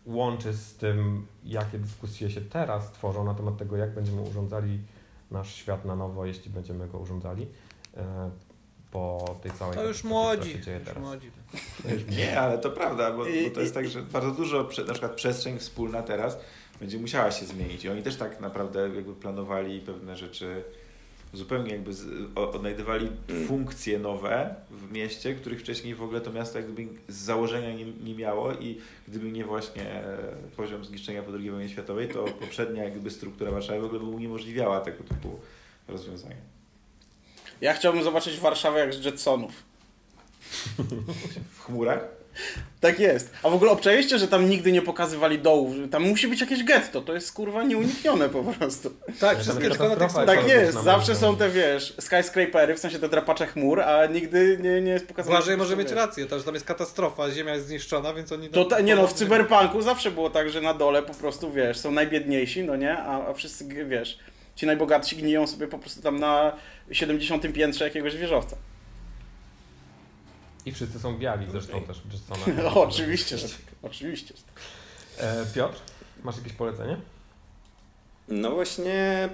łączy 0.07 0.53
z 0.53 0.77
tym, 0.77 1.27
jakie 1.45 1.79
dyskusje 1.79 2.31
się 2.31 2.41
teraz 2.41 2.93
tworzą 2.93 3.25
na 3.25 3.35
temat 3.35 3.57
tego, 3.57 3.77
jak 3.77 3.95
będziemy 3.95 4.23
urządzali 4.23 4.81
nasz 5.31 5.55
świat 5.55 5.85
na 5.85 5.97
nowo, 5.97 6.27
jeśli 6.27 6.51
będziemy 6.51 6.89
go 6.89 6.99
urządzali 6.99 7.47
e, 7.97 8.31
po 8.93 9.37
tej 9.43 9.53
całej 9.53 9.75
To 9.77 9.85
już 9.85 10.05
młodzi. 10.05 10.51
się 10.51 10.61
dzieje 10.61 10.77
Już 10.79 10.87
teraz. 10.87 11.03
młodzi. 11.03 11.31
Nie, 12.17 12.41
ale 12.41 12.59
to 12.59 12.71
prawda, 12.71 13.11
bo, 13.13 13.25
bo 13.45 13.51
to 13.55 13.61
jest 13.61 13.75
tak, 13.75 13.89
że 13.89 14.03
bardzo 14.03 14.31
dużo, 14.31 14.69
na 14.87 14.93
przykład 14.93 15.13
przestrzeń 15.13 15.59
wspólna 15.59 16.03
teraz 16.03 16.39
będzie 16.81 16.99
musiała 16.99 17.31
się 17.31 17.47
zmienić 17.47 17.85
i 17.85 17.89
oni 17.89 18.03
też 18.03 18.17
tak 18.17 18.41
naprawdę 18.41 18.81
jakby 18.81 19.15
planowali 19.15 19.81
pewne 19.81 20.17
rzeczy 20.17 20.65
zupełnie 21.33 21.71
jakby 21.73 21.93
z, 21.95 22.07
o, 22.35 22.51
odnajdywali 22.51 23.09
funkcje 23.47 23.99
nowe 23.99 24.55
w 24.71 24.93
mieście, 24.93 25.35
których 25.35 25.61
wcześniej 25.61 25.95
w 25.95 26.03
ogóle 26.03 26.21
to 26.21 26.33
miasto 26.33 26.59
jak 26.59 26.73
gdyby 26.73 26.89
z 27.09 27.17
założenia 27.17 27.75
nie, 27.75 27.85
nie 27.85 28.15
miało 28.15 28.53
i 28.53 28.79
gdyby 29.09 29.33
nie 29.33 29.45
właśnie 29.45 29.91
e, 30.05 30.19
poziom 30.57 30.85
zniszczenia 30.85 31.23
po 31.23 31.33
II 31.33 31.51
wojnie 31.51 31.69
światowej, 31.69 32.09
to 32.09 32.25
poprzednia 32.25 32.85
jak 32.85 32.93
gdyby 32.93 33.11
struktura 33.11 33.51
Warszawy 33.51 33.81
w 33.81 33.85
ogóle 33.85 34.01
by 34.01 34.07
uniemożliwiała 34.07 34.81
tego 34.81 35.05
typu 35.05 35.41
rozwiązania. 35.89 36.37
Ja 37.63 37.75
chciałbym 37.75 38.05
zobaczyć 38.05 38.39
Warszawę 38.39 38.81
jak 38.81 38.95
z 38.95 39.05
Jetsonów. 39.05 39.53
W 41.51 41.61
chmurach? 41.61 42.09
Tak 42.81 43.01
jest. 43.01 43.31
A 43.43 43.51
w 43.51 43.55
ogóle 43.55 43.71
obczajecie, 43.71 44.19
że 44.19 44.29
tam 44.29 44.51
nigdy 44.51 44.73
nie 44.73 44.83
pokazywali 44.83 45.39
dołów. 45.39 45.75
Tam 45.91 46.03
musi 46.03 46.29
być 46.29 46.41
jakieś 46.41 46.65
getto. 46.65 47.01
To 47.01 47.15
jest 47.15 47.33
kurwa 47.33 47.63
nieuniknione 47.63 48.29
po 48.29 48.45
prostu. 48.45 48.91
Tak, 49.21 49.41
wszystkie 49.41 49.71
tylko 49.71 49.89
na 49.89 49.97
tych 49.97 50.13
Tak 50.27 50.49
jest. 50.49 50.79
Zawsze 50.79 51.17
są 51.17 51.37
te, 51.37 51.51
wiesz, 51.51 51.95
skyscrapery, 52.01 52.75
w 52.75 52.79
sensie 52.79 52.99
te 52.99 53.09
drapacze 53.09 53.47
chmur, 53.47 53.81
a 53.81 54.07
nigdy 54.07 54.59
nie, 54.63 54.81
nie 54.81 54.93
jest 54.93 55.07
pokazane. 55.07 55.37
Błażej 55.37 55.57
może 55.57 55.77
mieć 55.77 55.91
rację, 55.91 56.27
to, 56.27 56.39
że 56.39 56.45
tam 56.45 56.55
jest 56.55 56.67
katastrofa, 56.67 57.31
ziemia 57.31 57.55
jest 57.55 57.67
zniszczona, 57.67 58.15
więc 58.15 58.33
oni... 58.33 58.49
To 58.49 58.65
ta, 58.65 58.81
nie 58.81 58.97
no, 58.97 59.07
w 59.07 59.13
cyberpunku 59.13 59.83
zawsze 59.83 60.11
było 60.11 60.31
tak, 60.31 60.51
że 60.51 60.61
na 60.61 60.75
dole 60.75 61.03
po 61.03 61.15
prostu, 61.15 61.53
wiesz, 61.53 61.79
są 61.79 61.91
najbiedniejsi, 61.91 62.65
no 62.65 62.77
nie? 62.77 62.99
A, 62.99 63.29
a 63.29 63.35
wszyscy, 63.35 63.85
wiesz, 63.85 64.19
ci 64.57 64.67
najbogatsi 64.67 65.17
gniją 65.17 65.47
sobie 65.47 65.69
po 65.69 65.79
prostu 65.79 66.03
tam 66.03 66.19
na 66.19 66.57
70 66.91 67.53
piętrze 67.55 67.85
jakiegoś 67.85 68.17
wieżowca. 68.17 68.57
I 70.67 70.73
wszyscy 70.73 71.01
są 71.01 71.19
biali 71.19 71.47
zresztą 71.51 71.83
też 71.83 72.01
w 72.01 72.13
Jetsonach. 72.13 72.57
No, 72.75 72.83
oczywiście, 72.83 73.39
że 73.39 73.49
tak. 73.49 73.59
Oczywiście. 73.83 74.35
że 74.37 74.43
tak. 74.43 74.65
E, 75.19 75.47
Piotr, 75.55 75.81
masz 76.25 76.37
jakieś 76.37 76.53
polecenie? 76.53 76.97
No 78.29 78.51
właśnie, 78.51 79.29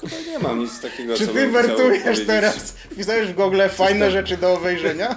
chyba 0.00 0.30
nie 0.30 0.38
mam 0.38 0.58
nic 0.58 0.80
takiego, 0.80 1.16
Czy 1.16 1.26
co 1.26 1.32
ty 1.32 1.48
wertujesz 1.48 2.26
teraz? 2.26 2.72
Wpisałeś 2.72 3.28
w 3.28 3.34
Google 3.34 3.60
fajne 3.70 4.10
rzeczy 4.10 4.36
do 4.36 4.52
obejrzenia? 4.52 5.16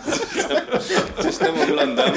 Coś 1.23 1.37
tam 1.37 1.61
oglądam, 1.61 2.11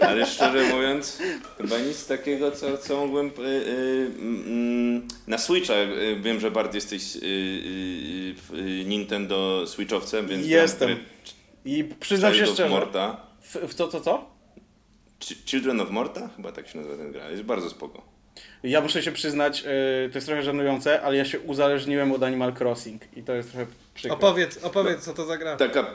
ale 0.00 0.26
szczerze 0.26 0.64
mówiąc, 0.74 1.18
chyba 1.58 1.78
nic 1.78 2.06
takiego, 2.06 2.50
co, 2.50 2.78
co 2.78 3.06
mógłbym... 3.06 3.26
Y, 3.26 3.42
y, 3.42 4.10
mm, 4.18 5.08
na 5.26 5.38
Switcha 5.38 5.74
y, 5.74 6.16
wiem, 6.20 6.40
że 6.40 6.50
Bart 6.50 6.74
jesteś 6.74 7.02
Nintendo 8.84 9.66
Switchowcem, 9.66 10.26
więc... 10.28 10.46
Jestem. 10.46 10.96
I 11.64 11.84
przyznam 12.00 12.34
się 12.34 12.46
szczerze. 12.46 12.68
Morta. 12.68 13.26
W, 13.42 13.54
w 13.68 13.74
co, 13.74 13.88
co, 13.88 14.00
co? 14.00 14.30
Ch- 15.24 15.44
Children 15.46 15.80
of 15.80 15.90
Morta? 15.90 16.30
Chyba 16.36 16.52
tak 16.52 16.68
się 16.68 16.78
nazywa 16.78 16.96
ten 16.96 17.12
gra. 17.12 17.30
Jest 17.30 17.42
bardzo 17.42 17.70
spoko. 17.70 18.15
Ja 18.62 18.80
muszę 18.80 19.02
się 19.02 19.12
przyznać, 19.12 19.62
yy, 19.62 20.10
to 20.12 20.18
jest 20.18 20.26
trochę 20.26 20.42
żenujące, 20.42 21.02
ale 21.02 21.16
ja 21.16 21.24
się 21.24 21.40
uzależniłem 21.40 22.12
od 22.12 22.22
Animal 22.22 22.52
Crossing 22.60 23.02
i 23.16 23.22
to 23.22 23.34
jest 23.34 23.50
trochę 23.50 23.66
przykre. 23.94 24.16
Opowiedz, 24.16 24.64
opowiedz, 24.64 25.04
co 25.04 25.14
to 25.14 25.24
za 25.24 25.36
gra. 25.36 25.56
Taka, 25.56 25.86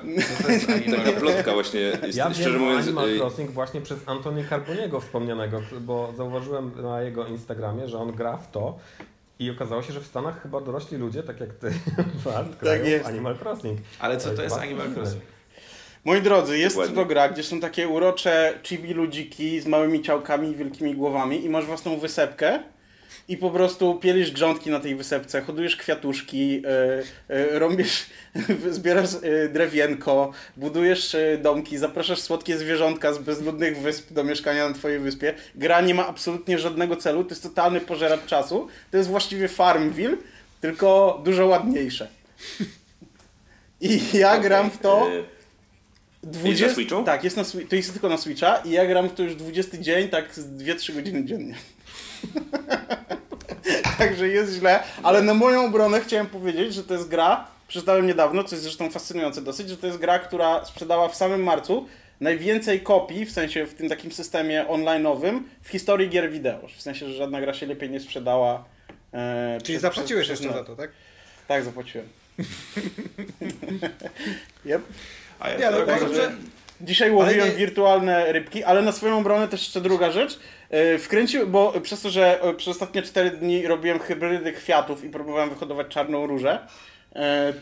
taka 0.97 1.11
plotka 1.19 1.53
właśnie, 1.53 1.79
jest, 1.79 2.17
Ja 2.17 2.33
szczerze 2.33 2.51
wiem 2.51 2.61
mówiąc... 2.61 2.85
Animal 2.87 3.09
y, 3.09 3.19
Crossing 3.19 3.51
właśnie 3.51 3.81
przez 3.81 3.99
Antonię 4.05 4.45
Carboniego 4.49 5.01
wspomnianego, 5.01 5.61
bo 5.81 6.13
zauważyłem 6.17 6.71
na 6.81 7.01
jego 7.01 7.27
Instagramie, 7.27 7.87
że 7.87 7.97
on 7.97 8.11
gra 8.11 8.37
w 8.37 8.51
to 8.51 8.79
i 9.39 9.49
okazało 9.49 9.81
się, 9.81 9.93
że 9.93 10.01
w 10.01 10.05
Stanach 10.05 10.41
chyba 10.41 10.61
dorośli 10.61 10.97
ludzie, 10.97 11.23
tak 11.23 11.39
jak 11.39 11.53
ty, 11.53 11.73
Bart, 12.25 12.57
grają 12.59 12.85
jest. 12.85 13.05
w 13.05 13.07
Animal 13.07 13.35
Crossing. 13.43 13.79
Ale 13.99 14.17
co 14.17 14.29
to 14.31 14.43
jest 14.43 14.55
bardzo 14.55 14.61
Animal. 14.61 14.87
Crossing? 14.93 15.23
Moi 16.05 16.21
drodzy, 16.21 16.57
jest 16.57 16.75
Dokładnie. 16.75 16.95
to 16.95 17.05
gra, 17.05 17.29
gdzie 17.29 17.43
są 17.43 17.59
takie 17.59 17.87
urocze 17.87 18.59
chibi 18.63 18.93
ludziki 18.93 19.59
z 19.59 19.65
małymi 19.65 20.01
ciałkami 20.01 20.49
i 20.49 20.55
wielkimi 20.55 20.95
głowami 20.95 21.45
i 21.45 21.49
masz 21.49 21.65
własną 21.65 21.97
wysepkę 21.97 22.59
i 23.27 23.37
po 23.37 23.49
prostu 23.49 23.95
pielisz 23.95 24.31
grządki 24.31 24.69
na 24.69 24.79
tej 24.79 24.95
wysepce, 24.95 25.41
hodujesz 25.41 25.75
kwiatuszki, 25.75 26.51
yy, 26.51 26.61
yy, 27.29 27.59
rąbiesz, 27.59 28.05
zbierasz 28.69 29.09
yy, 29.23 29.49
drewienko, 29.49 30.31
budujesz 30.57 31.15
domki, 31.41 31.77
zapraszasz 31.77 32.19
słodkie 32.19 32.57
zwierzątka 32.57 33.13
z 33.13 33.17
bezludnych 33.17 33.77
wysp 33.77 34.13
do 34.13 34.23
mieszkania 34.23 34.69
na 34.69 34.75
twojej 34.75 34.99
wyspie. 34.99 35.33
Gra 35.55 35.81
nie 35.81 35.93
ma 35.93 36.07
absolutnie 36.07 36.59
żadnego 36.59 36.95
celu, 36.95 37.23
to 37.23 37.29
jest 37.29 37.43
totalny 37.43 37.81
pożeracz 37.81 38.25
czasu. 38.25 38.67
To 38.91 38.97
jest 38.97 39.09
właściwie 39.09 39.47
Farmville, 39.47 40.17
tylko 40.61 41.21
dużo 41.25 41.47
ładniejsze. 41.47 42.07
I 43.81 43.99
ja 44.13 44.39
gram 44.39 44.71
w 44.71 44.77
to... 44.77 45.07
y, 46.23 46.27
20... 46.27 46.67
na 46.67 46.73
Switchu? 46.73 47.03
Tak, 47.03 47.23
jest 47.23 47.37
na 47.37 47.43
to 47.69 47.75
jest 47.75 47.91
tylko 47.91 48.09
na 48.09 48.17
Switcha 48.17 48.57
i 48.57 48.71
ja 48.71 48.85
gram 48.85 49.09
w 49.09 49.13
to 49.13 49.23
już 49.23 49.35
20 49.35 49.77
dzień, 49.77 50.09
tak 50.09 50.35
z 50.35 50.57
2-3 50.63 50.93
godziny 50.93 51.25
dziennie. 51.25 51.55
Także 53.97 54.27
jest 54.27 54.53
źle, 54.53 54.83
ale 55.03 55.21
na 55.21 55.33
moją 55.33 55.65
obronę 55.65 56.01
chciałem 56.01 56.27
powiedzieć, 56.27 56.73
że 56.73 56.83
to 56.83 56.93
jest 56.93 57.07
gra, 57.07 57.47
przeczytałem 57.67 58.07
niedawno, 58.07 58.43
co 58.43 58.55
jest 58.55 58.63
zresztą 58.63 58.89
fascynujące 58.89 59.41
dosyć, 59.41 59.69
że 59.69 59.77
to 59.77 59.87
jest 59.87 59.99
gra, 59.99 60.19
która 60.19 60.65
sprzedała 60.65 61.09
w 61.09 61.15
samym 61.15 61.43
marcu 61.43 61.87
najwięcej 62.21 62.81
kopii, 62.81 63.25
w 63.25 63.31
sensie 63.31 63.65
w 63.65 63.73
tym 63.73 63.89
takim 63.89 64.11
systemie 64.11 64.65
online'owym, 64.69 65.39
w 65.63 65.69
historii 65.69 66.09
gier 66.09 66.31
wideo. 66.31 66.67
W 66.77 66.81
sensie, 66.81 67.07
że 67.07 67.13
żadna 67.13 67.41
gra 67.41 67.53
się 67.53 67.65
lepiej 67.65 67.89
nie 67.89 67.99
sprzedała. 67.99 68.63
E, 69.13 69.57
Czyli 69.63 69.79
przez- 69.79 69.81
zapłaciłeś 69.81 70.27
przez- 70.27 70.39
jeszcze 70.39 70.53
za 70.57 70.63
to, 70.63 70.75
tak? 70.75 70.91
Tak, 71.47 71.63
zapłaciłem. 71.63 72.07
yep. 74.65 74.81
A 75.41 75.49
ja 75.49 75.57
Nie, 75.59 75.65
no 75.71 75.77
to- 75.77 75.83
uważam, 75.83 76.13
że... 76.13 76.31
Dzisiaj 76.81 77.11
łowiłem 77.11 77.49
nie- 77.49 77.55
wirtualne 77.55 78.31
rybki, 78.31 78.63
ale 78.63 78.81
na 78.81 78.91
swoją 78.91 79.17
obronę 79.17 79.47
też 79.47 79.61
jeszcze 79.61 79.81
druga 79.81 80.11
rzecz. 80.11 80.39
Yy, 80.71 80.99
Wkręcił, 80.99 81.47
bo 81.47 81.73
przez 81.81 82.01
to, 82.01 82.09
że 82.09 82.41
e, 82.41 82.53
przez 82.53 82.67
ostatnie 82.67 83.01
4 83.01 83.31
dni 83.31 83.67
robiłem 83.67 83.99
hybrydy 83.99 84.53
kwiatów 84.53 85.03
i 85.03 85.09
próbowałem 85.09 85.49
wyhodować 85.49 85.87
czarną 85.87 86.27
różę, 86.27 86.51
e, 86.51 86.67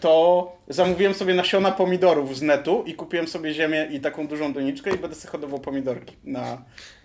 to 0.02 0.52
zamówiłem 0.68 1.14
sobie 1.14 1.34
nasiona 1.34 1.72
pomidorów 1.72 2.38
z 2.38 2.41
netu 2.41 2.84
i 2.88 2.93
kupiłem 2.93 3.28
sobie 3.28 3.54
ziemię 3.54 3.88
i 3.91 4.00
taką 4.00 4.28
dużą 4.28 4.54
doniczkę 4.54 4.89
i 4.95 4.97
będę 4.97 5.16
sobie 5.16 5.32
hodował 5.32 5.60
pomidorki 5.60 6.16
na 6.24 6.41
Nie, 6.41 6.58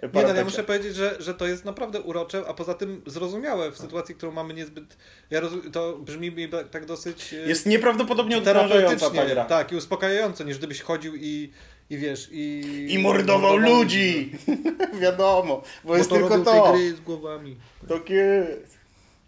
no, 0.03 0.09
parapecie. 0.09 0.39
ja 0.39 0.45
muszę 0.45 0.65
powiedzieć, 0.65 0.95
że, 0.95 1.17
że 1.19 1.35
to 1.35 1.47
jest 1.47 1.65
naprawdę 1.65 2.01
urocze, 2.01 2.43
a 2.49 2.55
poza 2.55 2.75
tym 2.75 3.03
zrozumiałe 3.07 3.71
w 3.73 3.79
sytuacji, 3.79 4.15
którą 4.15 4.33
mamy 4.33 4.55
niezbyt... 4.55 4.97
Ja 5.31 5.41
to 5.73 5.99
brzmi 5.99 6.31
mi 6.31 6.49
ba- 6.49 6.65
tak 6.65 6.87
dosyć... 6.87 7.33
e, 7.33 7.37
Jest 7.49 7.67
nieprawdopodobnie 7.67 8.39
odprężająca 8.39 9.11
ta 9.11 9.27
gra. 9.27 9.45
tak, 9.45 9.73
i 9.73 9.77
uspokajająco, 9.77 10.45
niż 10.45 10.59
gdybyś 10.59 10.81
chodził 10.81 11.13
i, 11.17 11.51
i 11.91 11.99
wiesz, 11.99 12.29
i... 12.33 12.87
I 12.91 12.99
mordował 12.99 13.57
ludzi! 13.57 14.33
Wiadomo, 15.01 15.63
bo, 15.85 15.89
Bo 15.89 15.97
jest 15.97 16.11
to 16.11 16.17
tylko 16.17 16.39
to. 16.39 16.73
gry 16.73 16.93
z 16.93 17.01
głowami. 17.01 17.57
Tak 17.89 18.11
jest. 18.11 18.84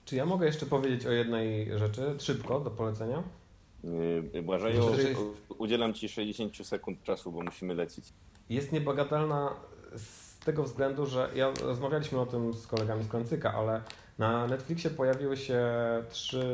Czy 0.06 0.16
ja 0.16 0.26
mogę 0.26 0.46
jeszcze 0.46 0.66
powiedzieć 0.66 1.06
o 1.06 1.10
jednej 1.10 1.78
rzeczy, 1.78 2.14
szybko, 2.18 2.60
do 2.60 2.70
polecenia? 2.70 3.22
y, 4.34 4.42
Błażeju, 4.42 4.84
u- 5.50 5.62
udzielam 5.62 5.94
Ci 5.94 6.08
60 6.08 6.66
sekund 6.66 7.02
czasu, 7.02 7.32
bo 7.32 7.40
musimy 7.42 7.74
lecieć. 7.74 8.12
Jest 8.48 8.72
niebagatelna 8.72 9.54
z 9.96 10.38
tego 10.38 10.62
względu, 10.62 11.06
że 11.06 11.30
ja 11.34 11.52
rozmawialiśmy 11.62 12.20
o 12.20 12.26
tym 12.26 12.54
z 12.54 12.66
kolegami 12.66 13.04
z 13.04 13.08
Klęcyka, 13.08 13.54
ale 13.54 13.82
na 14.18 14.46
Netflixie 14.46 14.90
pojawiły 14.90 15.36
się 15.36 15.62
trzy 16.10 16.44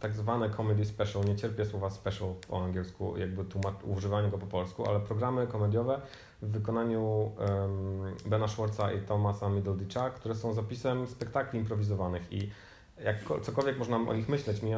tak 0.00 0.14
zwane 0.14 0.50
comedy 0.50 0.84
special, 0.84 1.24
nie 1.24 1.36
cierpię 1.36 1.64
słowa 1.64 1.90
special 1.90 2.34
po 2.48 2.64
angielsku, 2.64 3.18
jakby 3.18 3.44
używanie 3.84 4.30
go 4.30 4.38
po 4.38 4.46
polsku, 4.46 4.86
ale 4.88 5.00
programy 5.00 5.46
komediowe 5.46 6.00
w 6.42 6.50
wykonaniu 6.50 7.32
em, 7.38 8.16
Bena 8.26 8.48
Schwartza 8.48 8.92
i 8.92 9.00
Thomasa 9.00 9.48
Middleditcha, 9.48 10.10
które 10.10 10.34
są 10.34 10.52
zapisem 10.52 11.06
spektakli 11.06 11.58
improwizowanych 11.58 12.32
i 12.32 12.50
jak 13.04 13.16
cokolwiek 13.42 13.78
można 13.78 13.96
o 13.96 14.14
nich 14.14 14.28
myśleć, 14.28 14.62
mi 14.62 14.70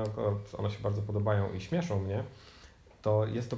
one 0.58 0.70
się 0.70 0.82
bardzo 0.82 1.02
podobają 1.02 1.52
i 1.52 1.60
śmieszą 1.60 2.00
mnie, 2.00 2.24
to 3.02 3.26
jest 3.26 3.50
to 3.50 3.56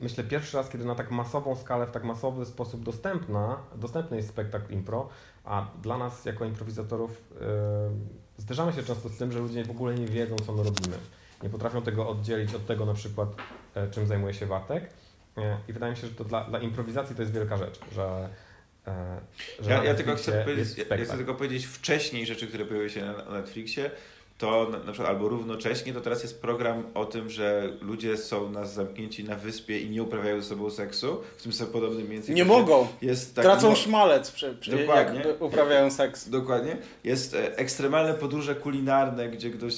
myślę 0.00 0.24
pierwszy 0.24 0.56
raz, 0.56 0.68
kiedy 0.68 0.84
na 0.84 0.94
tak 0.94 1.10
masową 1.10 1.56
skalę, 1.56 1.86
w 1.86 1.90
tak 1.90 2.04
masowy 2.04 2.46
sposób 2.46 2.82
dostępna, 2.82 3.58
dostępny 3.76 4.16
jest 4.16 4.28
spektakl 4.28 4.72
impro, 4.72 5.08
a 5.44 5.66
dla 5.82 5.98
nas 5.98 6.24
jako 6.24 6.44
improwizatorów 6.44 7.10
yy, 7.30 7.46
zderzamy 8.36 8.72
się 8.72 8.82
często 8.82 9.08
z 9.08 9.16
tym, 9.16 9.32
że 9.32 9.38
ludzie 9.38 9.64
w 9.64 9.70
ogóle 9.70 9.94
nie 9.94 10.06
wiedzą, 10.06 10.36
co 10.36 10.52
my 10.52 10.62
robimy. 10.62 10.96
Nie 11.42 11.48
potrafią 11.48 11.82
tego 11.82 12.08
oddzielić 12.08 12.54
od 12.54 12.66
tego 12.66 12.86
na 12.86 12.94
przykład, 12.94 13.28
e, 13.74 13.90
czym 13.90 14.06
zajmuje 14.06 14.34
się 14.34 14.46
Bartek. 14.46 14.90
I 15.68 15.72
wydaje 15.72 15.92
mi 15.92 15.98
się, 15.98 16.06
że 16.06 16.14
to 16.14 16.24
dla, 16.24 16.44
dla 16.44 16.58
improwizacji 16.58 17.16
to 17.16 17.22
jest 17.22 17.34
wielka 17.34 17.56
rzecz, 17.56 17.80
że, 17.92 18.28
e, 18.86 19.20
Ja, 19.68 19.84
ja 19.84 19.94
tylko 19.94 20.14
chcę 20.14 20.44
powiedzieć, 20.44 20.78
ja, 20.90 21.04
chcę 21.04 21.16
tylko 21.16 21.34
powiedzieć 21.34 21.66
wcześniej 21.66 22.26
rzeczy, 22.26 22.46
które 22.46 22.64
pojawiły 22.64 22.90
się 22.90 23.04
na 23.04 23.30
Netflixie, 23.32 23.90
to 24.38 24.68
na, 24.70 24.78
na 24.78 24.92
przykład 24.92 25.08
albo 25.08 25.28
równocześnie, 25.28 25.92
to 25.92 26.00
teraz 26.00 26.22
jest 26.22 26.40
program 26.40 26.82
o 26.94 27.04
tym, 27.04 27.30
że 27.30 27.72
ludzie 27.80 28.16
są 28.16 28.50
nas 28.50 28.74
zamknięci 28.74 29.24
na 29.24 29.34
wyspie 29.36 29.78
i 29.80 29.90
nie 29.90 30.02
uprawiają 30.02 30.40
ze 30.42 30.48
sobą 30.48 30.70
seksu, 30.70 31.20
w 31.36 31.42
tym 31.42 31.52
sobie 31.52 31.72
podobnym 31.72 32.06
więcej 32.06 32.34
Nie 32.34 32.44
mogą. 32.44 32.86
Jest 33.02 33.34
taki 33.34 33.46
Tracą 33.48 33.68
mo- 33.70 33.76
szmalec, 33.76 34.30
przy, 34.30 34.54
przy, 34.60 34.70
Dokładnie. 34.78 35.20
jak 35.20 35.42
uprawiają 35.42 35.90
seks. 35.90 36.28
Dokładnie. 36.30 36.76
Jest 37.04 37.34
e, 37.34 37.56
ekstremalne 37.58 38.14
podróże 38.14 38.54
kulinarne, 38.54 39.28
gdzie 39.28 39.50
ktoś 39.50 39.74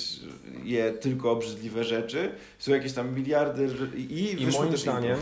je 0.64 0.92
tylko 0.92 1.30
obrzydliwe 1.30 1.84
rzeczy. 1.84 2.32
Są 2.58 2.72
jakieś 2.72 2.92
tam 2.92 3.14
miliardy 3.14 3.64
r- 3.64 3.96
i, 3.98 4.42
i, 4.42 4.46
moim 4.46 4.70
też 4.70 4.80
zdaniem-. 4.80 5.18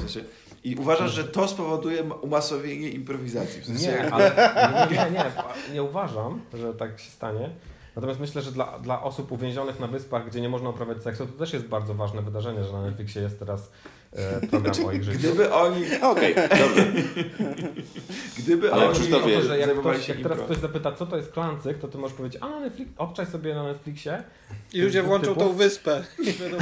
I 0.64 0.76
uważasz, 0.76 1.12
że 1.12 1.24
to 1.24 1.48
spowoduje 1.48 2.04
ma- 2.04 2.14
umasowienie 2.14 2.88
improwizacji? 2.90 3.60
W 3.62 3.66
sensie, 3.66 3.86
Nie, 3.86 4.12
ale 4.12 4.32
nie, 4.90 4.96
nie, 4.96 5.10
nie, 5.10 5.24
nie 5.74 5.82
uważam, 5.82 6.40
że 6.54 6.74
tak 6.74 7.00
się 7.00 7.10
stanie. 7.10 7.50
Natomiast 7.98 8.20
myślę, 8.20 8.42
że 8.42 8.52
dla, 8.52 8.78
dla 8.78 9.02
osób 9.02 9.32
uwięzionych 9.32 9.80
na 9.80 9.86
wyspach, 9.86 10.26
gdzie 10.26 10.40
nie 10.40 10.48
można 10.48 10.70
uprawiać 10.70 11.02
seksu, 11.02 11.26
to 11.26 11.32
też 11.32 11.52
jest 11.52 11.66
bardzo 11.66 11.94
ważne 11.94 12.22
wydarzenie, 12.22 12.64
że 12.64 12.72
na 12.72 12.82
Netflixie 12.82 13.22
jest 13.22 13.38
teraz 13.38 13.70
e, 14.12 14.46
program 14.46 14.74
o 14.86 14.92
ich 14.92 15.04
życiu. 15.04 15.18
Gdyby 15.18 15.52
oni, 15.52 15.84
Okej, 16.02 16.34
dobrze. 16.34 16.86
gdyby 18.38 18.72
Ale 18.72 18.82
Ale 18.82 18.90
oni 18.90 18.98
Krzysztofie, 18.98 19.34
to, 19.34 19.42
że 19.42 19.58
jak, 19.58 19.78
ktoś, 19.80 20.08
jak 20.08 20.18
teraz 20.18 20.38
ktoś 20.38 20.56
zapyta, 20.56 20.92
co 20.92 21.06
to 21.06 21.16
jest 21.16 21.32
klancyk, 21.32 21.78
to 21.78 21.88
ty 21.88 21.98
możesz 21.98 22.16
powiedzieć, 22.16 22.42
a 22.42 22.48
na 22.48 22.60
Netflix, 22.60 22.90
obczaj 22.98 23.26
sobie 23.26 23.54
na 23.54 23.62
Netflixie. 23.62 24.22
I 24.72 24.80
ludzie 24.80 25.02
włączą 25.02 25.34
typów. 25.34 25.42
tą 25.42 25.52
wyspę. 25.52 26.04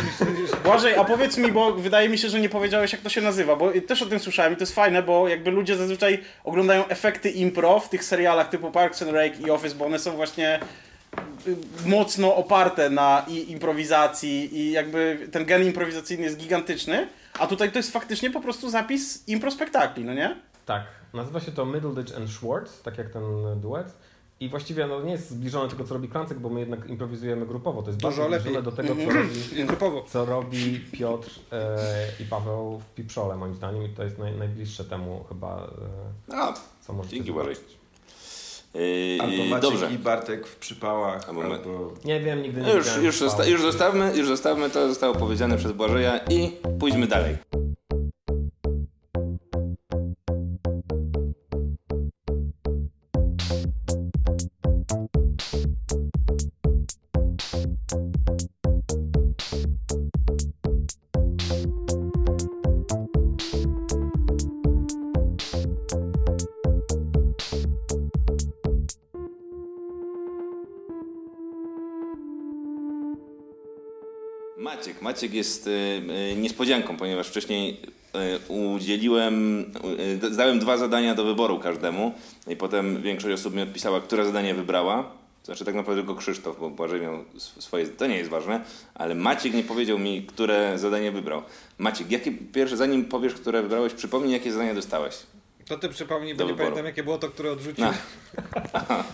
Błażej, 0.64 0.94
a 0.94 1.04
powiedz 1.04 1.38
mi, 1.38 1.52
bo 1.52 1.72
wydaje 1.72 2.08
mi 2.08 2.18
się, 2.18 2.28
że 2.28 2.40
nie 2.40 2.48
powiedziałeś 2.48 2.92
jak 2.92 3.00
to 3.00 3.08
się 3.08 3.20
nazywa, 3.20 3.56
bo 3.56 3.72
też 3.86 4.02
o 4.02 4.06
tym 4.06 4.18
słyszałem 4.18 4.52
i 4.52 4.56
to 4.56 4.62
jest 4.62 4.74
fajne, 4.74 5.02
bo 5.02 5.28
jakby 5.28 5.50
ludzie 5.50 5.76
zazwyczaj 5.76 6.22
oglądają 6.44 6.88
efekty 6.88 7.30
impro 7.30 7.80
w 7.80 7.88
tych 7.88 8.04
serialach 8.04 8.48
typu 8.48 8.70
Parks 8.70 9.02
and 9.02 9.10
Rec 9.10 9.40
i 9.40 9.50
Office, 9.50 9.74
bo 9.74 9.84
one 9.84 9.98
są 9.98 10.16
właśnie 10.16 10.60
mocno 11.86 12.36
oparte 12.36 12.90
na 12.90 13.24
i 13.28 13.50
improwizacji 13.52 14.58
i 14.58 14.72
jakby 14.72 15.28
ten 15.32 15.44
gen 15.44 15.64
improwizacyjny 15.64 16.24
jest 16.24 16.36
gigantyczny, 16.38 17.08
a 17.38 17.46
tutaj 17.46 17.72
to 17.72 17.78
jest 17.78 17.92
faktycznie 17.92 18.30
po 18.30 18.40
prostu 18.40 18.70
zapis 18.70 19.28
improspektakli, 19.28 20.04
no 20.04 20.14
nie? 20.14 20.36
Tak, 20.66 20.82
nazywa 21.14 21.40
się 21.40 21.52
to 21.52 21.66
Middleditch 21.66 22.16
and 22.16 22.30
Schwartz, 22.30 22.82
tak 22.82 22.98
jak 22.98 23.10
ten 23.10 23.22
duet. 23.60 23.92
I 24.40 24.48
właściwie 24.48 24.86
no, 24.86 25.02
nie 25.02 25.12
jest 25.12 25.30
zbliżone 25.30 25.64
do 25.64 25.70
tego, 25.70 25.84
co 25.84 25.94
robi 25.94 26.08
Klancyk, 26.08 26.38
bo 26.38 26.48
my 26.48 26.60
jednak 26.60 26.88
improwizujemy 26.88 27.46
grupowo. 27.46 27.82
To 27.82 27.88
jest 27.88 28.00
Dużo 28.00 28.08
bardzo 28.08 28.22
lepiej. 28.28 28.40
zbliżone 28.40 28.62
do 28.64 28.72
tego, 28.72 28.88
co 28.94 29.00
Mhm. 29.02 29.16
robi, 29.18 29.64
Grupowo. 29.68 30.04
co 30.08 30.24
robi 30.24 30.80
Piotr 30.92 31.30
e, 31.52 31.76
i 32.20 32.24
Paweł 32.24 32.78
w 32.78 32.94
Piprzole, 32.94 33.36
moim 33.36 33.54
zdaniem. 33.54 33.82
I 33.82 33.88
to 33.88 34.04
jest 34.04 34.18
naj, 34.18 34.32
najbliższe 34.38 34.84
temu 34.84 35.24
chyba, 35.28 35.70
e, 36.30 36.36
A, 36.36 36.54
co 36.80 36.92
możecie 36.92 37.16
dzięki 37.16 37.32
albo 39.20 39.32
yy, 39.32 39.48
Maciek 39.48 39.70
dobrze. 39.70 39.90
i 39.94 39.98
Bartek 39.98 40.46
w 40.46 40.56
przypałach, 40.56 41.28
Albo 41.28 41.44
albo... 41.44 41.92
Nie 42.04 42.20
wiem, 42.20 42.42
nigdy 42.42 42.60
nie 42.60 42.66
No 42.66 42.74
już, 42.74 42.86
już, 43.02 43.18
zosta- 43.18 43.44
już, 43.46 43.62
zostawmy, 43.62 44.12
już 44.16 44.28
zostawmy, 44.28 44.70
to 44.70 44.88
zostało 44.88 45.14
powiedziane 45.14 45.56
przez 45.56 45.72
Błażeja 45.72 46.20
i 46.30 46.50
pójdźmy 46.80 47.06
dalej. 47.06 47.36
Maciek. 74.86 75.02
Maciek 75.02 75.34
jest 75.34 75.66
y, 75.66 75.70
y, 76.32 76.36
niespodzianką, 76.36 76.96
ponieważ 76.96 77.28
wcześniej 77.28 77.80
y, 78.48 78.52
udzieliłem, 78.52 79.64
zdałem 80.30 80.58
dwa 80.58 80.76
zadania 80.76 81.14
do 81.14 81.24
wyboru 81.24 81.58
każdemu 81.58 82.12
i 82.48 82.56
potem 82.56 83.02
większość 83.02 83.40
osób 83.40 83.54
mi 83.54 83.62
odpisała, 83.62 84.00
które 84.00 84.24
zadanie 84.26 84.54
wybrała. 84.54 85.10
Znaczy 85.44 85.64
tak 85.64 85.74
naprawdę 85.74 86.02
tylko 86.02 86.14
Krzysztof, 86.14 86.60
bo 86.60 86.70
Błażej 86.70 87.00
miał 87.00 87.14
sw- 87.34 87.62
swoje, 87.62 87.86
to 87.86 88.06
nie 88.06 88.16
jest 88.16 88.30
ważne, 88.30 88.60
ale 88.94 89.14
Maciek 89.14 89.54
nie 89.54 89.62
powiedział 89.62 89.98
mi, 89.98 90.22
które 90.22 90.78
zadanie 90.78 91.12
wybrał. 91.12 91.42
Maciek, 91.78 92.10
jakie 92.10 92.32
pierwsze, 92.32 92.76
zanim 92.76 93.04
powiesz, 93.04 93.34
które 93.34 93.62
wybrałeś, 93.62 93.92
przypomnij, 93.92 94.32
jakie 94.32 94.52
zadanie 94.52 94.74
dostałeś. 94.74 95.14
To 95.68 95.78
ty 95.78 95.88
przypomnij, 95.88 96.34
bo 96.34 96.42
nie 96.44 96.48
wyboru. 96.48 96.64
pamiętam 96.64 96.86
jakie 96.86 97.02
było 97.02 97.18
to, 97.18 97.28
które 97.28 97.50
odrzuciłem. 97.52 97.94
No. 98.88 99.04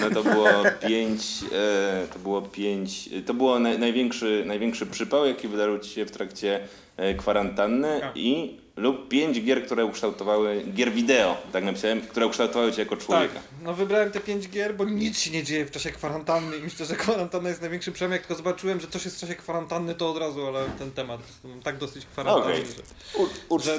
No 0.00 0.10
to 0.10 0.22
było 0.22 0.48
pięć, 0.88 1.22
e, 1.52 2.06
to 2.12 2.18
było 2.18 2.42
pięć, 2.42 3.10
to 3.26 3.34
było 3.34 3.58
naj, 3.58 3.78
największy, 3.78 4.42
największy 4.46 4.86
przypał, 4.86 5.26
jaki 5.26 5.48
wydarzył 5.48 5.78
Ci 5.78 5.90
się 5.90 6.04
w 6.04 6.10
trakcie 6.10 6.68
e, 6.96 7.14
kwarantanny 7.14 8.00
Tak. 8.00 8.12
i 8.16 8.60
lub 8.76 9.08
pięć 9.08 9.40
gier, 9.42 9.66
które 9.66 9.84
ukształtowały, 9.84 10.62
gier 10.74 10.92
wideo, 10.92 11.36
tak 11.52 11.64
napisałem, 11.64 12.00
które 12.00 12.26
ukształtowały 12.26 12.72
Cię 12.72 12.82
jako 12.82 12.96
Tak, 12.96 13.04
człowieka. 13.04 13.40
no 13.62 13.74
wybrałem 13.74 14.10
te 14.10 14.20
pięć 14.20 14.48
gier, 14.48 14.74
bo 14.76 14.84
nic 14.84 15.18
się 15.18 15.30
nie 15.30 15.42
dzieje 15.44 15.66
w 15.66 15.70
czasie 15.70 15.90
kwarantanny 15.90 16.56
i 16.56 16.60
myślę, 16.60 16.86
że 16.86 16.94
kwarantanna 16.96 17.48
jest 17.48 17.60
największym. 17.60 17.94
Jak 18.12 18.20
tylko 18.20 18.34
zobaczyłem, 18.34 18.80
że 18.80 18.86
coś 18.86 19.04
jest 19.04 19.16
w 19.16 19.20
czasie 19.20 19.34
kwarantanny, 19.34 19.94
to 19.94 20.10
od 20.10 20.18
razu, 20.18 20.46
ale 20.46 20.64
ten 20.78 20.90
temat, 20.90 21.20
tak 21.62 21.78
dosyć 21.78 22.06
kwarantanny, 22.06 22.54
Okej. 22.54 22.66
że... 22.66 23.22
U, 23.48 23.58
że 23.58 23.78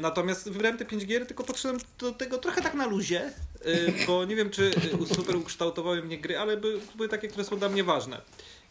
natomiast 0.00 0.50
wybrałem 0.50 0.78
te 0.78 0.84
pięć 0.84 1.06
gier, 1.06 1.26
tylko 1.26 1.44
podszedłem 1.44 1.80
do 1.98 2.12
tego 2.12 2.38
trochę 2.38 2.62
tak 2.62 2.74
na 2.74 2.86
luzie, 2.86 3.32
y, 3.66 3.92
bo 4.06 4.24
nie 4.24 4.36
wiem, 4.36 4.50
czy 4.50 4.70
y, 5.02 5.14
super 5.14 5.36
ukształtowały 5.36 6.02
mnie 6.02 6.18
gry, 6.18 6.38
ale 6.38 6.56
by, 6.56 6.80
były 6.94 7.08
takie, 7.08 7.28
które 7.28 7.44
są 7.44 7.58
dla 7.58 7.68
mnie 7.68 7.84
ważne. 7.84 8.20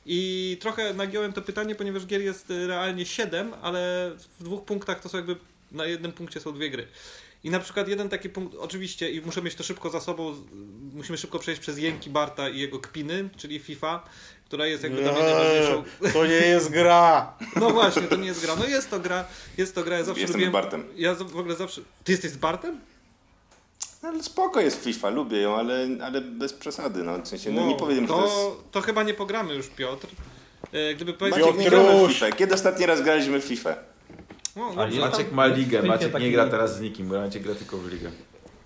I 0.05 0.57
trochę 0.61 0.93
nagiąłem 0.93 1.33
to 1.33 1.41
pytanie, 1.41 1.75
ponieważ 1.75 2.05
gier 2.05 2.21
jest 2.21 2.51
y, 2.51 2.67
realnie 2.67 3.05
siedem, 3.05 3.53
ale 3.61 4.11
w 4.39 4.43
dwóch 4.43 4.65
punktach 4.65 4.99
to 4.99 5.09
są 5.09 5.17
jakby, 5.17 5.35
na 5.71 5.85
jednym 5.85 6.11
punkcie 6.11 6.39
są 6.39 6.53
dwie 6.53 6.69
gry. 6.69 6.87
I 7.43 7.49
na 7.49 7.59
przykład 7.59 7.87
jeden 7.87 8.09
taki 8.09 8.29
punkt, 8.29 8.55
oczywiście, 8.55 9.11
i 9.11 9.21
muszę 9.21 9.41
mieć 9.41 9.55
to 9.55 9.63
szybko 9.63 9.89
za 9.89 9.99
sobą, 9.99 10.35
musimy 10.93 11.17
szybko 11.17 11.39
przejść 11.39 11.61
przez 11.61 11.77
jęki 11.77 12.09
Barta 12.09 12.49
i 12.49 12.59
jego 12.59 12.79
kpiny, 12.79 13.29
czyli 13.37 13.59
FIFA, 13.59 14.09
która 14.49 14.65
jest 14.65 14.83
jakby 14.83 15.01
dla 15.01 15.11
mnie 15.11 15.21
najważniejszą. 15.21 15.83
To 16.13 16.25
nie 16.25 16.33
jest 16.33 16.69
gra! 16.69 17.33
No 17.55 17.69
właśnie, 17.69 18.01
to 18.01 18.15
nie 18.15 18.27
jest 18.27 18.41
gra. 18.41 18.55
No 18.55 18.65
jest 18.65 18.89
to 18.89 18.99
gra, 18.99 19.25
jest 19.57 19.75
to 19.75 19.83
gra, 19.83 19.97
ja 19.97 20.03
zawsze 20.03 20.21
Jestem 20.21 20.41
lubiłem... 20.41 20.51
z 20.51 20.53
Bartem. 20.53 20.83
Ja 20.95 21.15
w 21.15 21.37
ogóle 21.37 21.55
zawsze... 21.55 21.81
Ty 22.03 22.11
jesteś 22.11 22.31
z 22.31 22.37
Bartem? 22.37 22.79
No, 24.03 24.09
ale 24.09 24.23
spoko 24.23 24.61
jest 24.61 24.83
FIFA, 24.83 25.09
lubię 25.09 25.37
ją, 25.37 25.55
ale, 25.55 25.87
ale 26.03 26.21
bez 26.21 26.53
przesady, 26.53 27.03
no, 27.03 27.17
w 27.17 27.27
sensie, 27.27 27.51
no 27.51 27.67
nie 27.67 27.75
powiem, 27.75 28.01
że 28.01 28.07
to, 28.07 28.19
to 28.19 28.25
jest... 28.25 28.71
to 28.71 28.81
chyba 28.81 29.03
nie 29.03 29.13
pogramy 29.13 29.53
już, 29.55 29.67
Piotr. 29.67 30.07
E, 30.71 30.95
Gdyby 30.95 31.13
powiedzieć... 31.13 31.41
Maciek, 31.41 31.57
nie 31.57 31.69
gramy 31.69 32.07
w 32.07 32.11
FIFA. 32.11 32.31
Kiedy 32.31 32.53
ostatni 32.53 32.85
raz 32.85 33.01
graliśmy 33.01 33.41
w 33.41 33.43
FIFA? 33.43 33.75
No, 34.55 34.73
no, 34.75 34.87
Maciek 35.01 35.31
ma 35.31 35.47
ligę, 35.47 35.83
Maciek 35.83 36.19
nie 36.19 36.31
gra 36.31 36.47
teraz 36.47 36.77
z 36.77 36.81
nikim, 36.81 37.07
bo 37.07 37.19
Maciek 37.19 37.43
gra 37.43 37.55
tylko 37.55 37.77
w 37.77 37.87
ligę. 37.87 38.11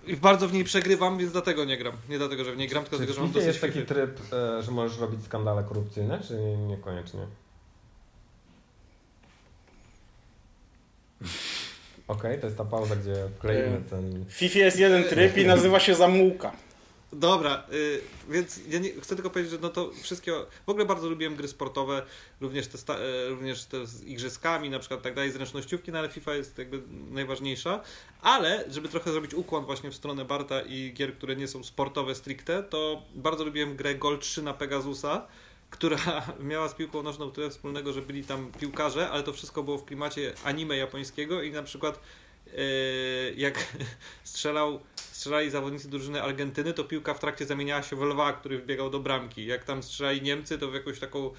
I 0.08 0.18
bardzo 0.18 0.48
w 0.48 0.54
niej 0.54 0.64
przegrywam, 0.64 1.18
więc 1.18 1.32
dlatego 1.32 1.66
nie 1.66 1.78
gram. 1.78 1.94
Nie 2.10 2.18
dlatego, 2.18 2.44
że 2.44 2.52
w 2.54 2.58
niej 2.58 2.68
gram, 2.68 2.84
tylko 2.84 2.98
dlatego, 2.98 3.14
w 3.14 3.16
że 3.16 3.22
mam 3.22 3.32
dosyć 3.32 3.48
jest 3.48 3.62
taki 3.62 3.74
FIFA. 3.74 3.86
tryb, 3.88 4.20
e, 4.34 4.64
że 4.64 4.72
możesz 4.72 4.98
robić 5.00 5.24
skandale 5.26 5.64
korupcyjne, 5.64 6.20
czy 6.28 6.34
nie- 6.36 6.58
niekoniecznie? 6.58 7.20
Okej, 12.08 12.40
to 12.40 12.46
jest 12.46 12.58
ta 12.58 12.66
pauza, 12.66 12.96
gdzie 12.96 13.16
wkleimy 13.38 13.78
Eee. 13.78 13.84
ten... 13.90 14.26
W 14.26 14.34
FIFA 14.34 14.60
jest 14.60 14.80
jeden 14.80 15.04
tryb 15.04 15.38
i 15.38 15.46
nazywa 15.46 15.80
się 15.80 15.96
zamułka. 15.96 16.52
Dobra, 17.16 17.64
y, 17.74 18.02
więc 18.30 18.60
ja 18.70 18.80
nie, 18.80 18.90
chcę 19.02 19.16
tylko 19.16 19.30
powiedzieć, 19.30 19.52
że 19.52 19.58
no 19.62 19.70
to 19.70 19.92
wszystkie. 20.02 20.32
W 20.66 20.70
ogóle 20.70 20.86
bardzo 20.86 21.10
lubiłem 21.10 21.36
gry 21.36 21.48
sportowe, 21.48 22.06
również 22.42 22.68
te, 22.68 22.78
sta, 22.78 22.98
e, 22.98 23.30
również 23.30 23.66
te 23.66 23.88
z 23.88 24.04
igrzyskami, 24.04 24.70
na 24.70 24.80
przykład 24.80 25.02
tak 25.02 25.14
dalej, 25.14 25.32
zręcznościówki, 25.32 25.92
no 25.92 26.00
ale 26.00 26.10
FIFA 26.10 26.36
jest 26.36 26.58
jakby 26.58 26.82
najważniejsza. 27.12 27.82
Ale, 28.22 28.66
żeby 28.72 28.90
trochę 28.90 29.12
zrobić 29.12 29.34
ukłon 29.34 29.66
właśnie 29.66 29.92
w 29.92 29.96
stronę 29.96 30.26
Barta 30.26 30.62
i 30.62 30.94
gier, 30.94 31.16
które 31.16 31.36
nie 31.36 31.48
są 31.48 31.64
sportowe 31.64 32.16
stricte, 32.16 32.64
to 32.64 33.02
bardzo 33.16 33.46
lubiłem 33.46 33.76
grę 33.76 33.96
Gol 33.96 34.20
3 34.20 34.42
na 34.42 34.54
Pegasusa, 34.54 35.28
która 35.70 35.98
miała 36.40 36.70
z 36.70 36.74
piłką 36.74 37.04
nożną 37.04 37.32
tyle 37.32 37.50
wspólnego, 37.50 37.94
że 37.94 38.02
byli 38.02 38.24
tam 38.24 38.52
piłkarze, 38.60 39.10
ale 39.10 39.24
to 39.24 39.34
wszystko 39.34 39.64
było 39.64 39.78
w 39.78 39.86
klimacie 39.86 40.34
anime 40.44 40.78
japońskiego 40.78 41.42
i 41.42 41.52
na 41.52 41.64
przykład 41.64 42.00
e, 42.48 42.62
jak 43.36 43.68
strzelał 44.24 44.80
strzelali 45.24 45.50
zawodnicy 45.50 45.90
drużyny 45.90 46.22
Argentyny, 46.22 46.74
to 46.74 46.84
piłka 46.84 47.14
w 47.14 47.20
trakcie 47.20 47.46
zamieniała 47.46 47.84
się 47.84 47.96
w 47.96 48.02
lwa, 48.02 48.34
który 48.34 48.58
wbiegał 48.58 48.90
do 48.90 49.00
bramki. 49.00 49.46
Jak 49.46 49.64
tam 49.64 49.84
strzelali 49.84 50.22
Niemcy, 50.22 50.58
to 50.58 50.72
w 50.72 50.74
jakąś 50.74 51.00
taką 51.00 51.32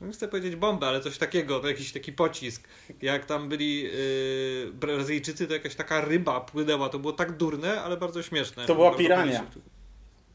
no 0.00 0.06
nie 0.06 0.12
chcę 0.12 0.28
powiedzieć 0.28 0.56
bombę, 0.56 0.86
ale 0.86 1.00
coś 1.00 1.18
takiego, 1.18 1.60
to 1.60 1.68
jakiś 1.68 1.92
taki 1.92 2.12
pocisk. 2.12 2.68
Jak 3.02 3.24
tam 3.24 3.48
byli 3.48 3.82
yy, 3.82 4.72
Brazylijczycy, 4.72 5.46
to 5.46 5.52
jakaś 5.54 5.74
taka 5.74 6.00
ryba 6.00 6.40
płynęła. 6.40 6.88
To 6.88 6.98
było 6.98 7.12
tak 7.12 7.36
durne, 7.36 7.82
ale 7.82 7.96
bardzo 7.96 8.22
śmieszne. 8.22 8.66
To 8.66 8.74
była 8.74 8.88
Bardzo 8.88 9.02
pirania. 9.02 9.46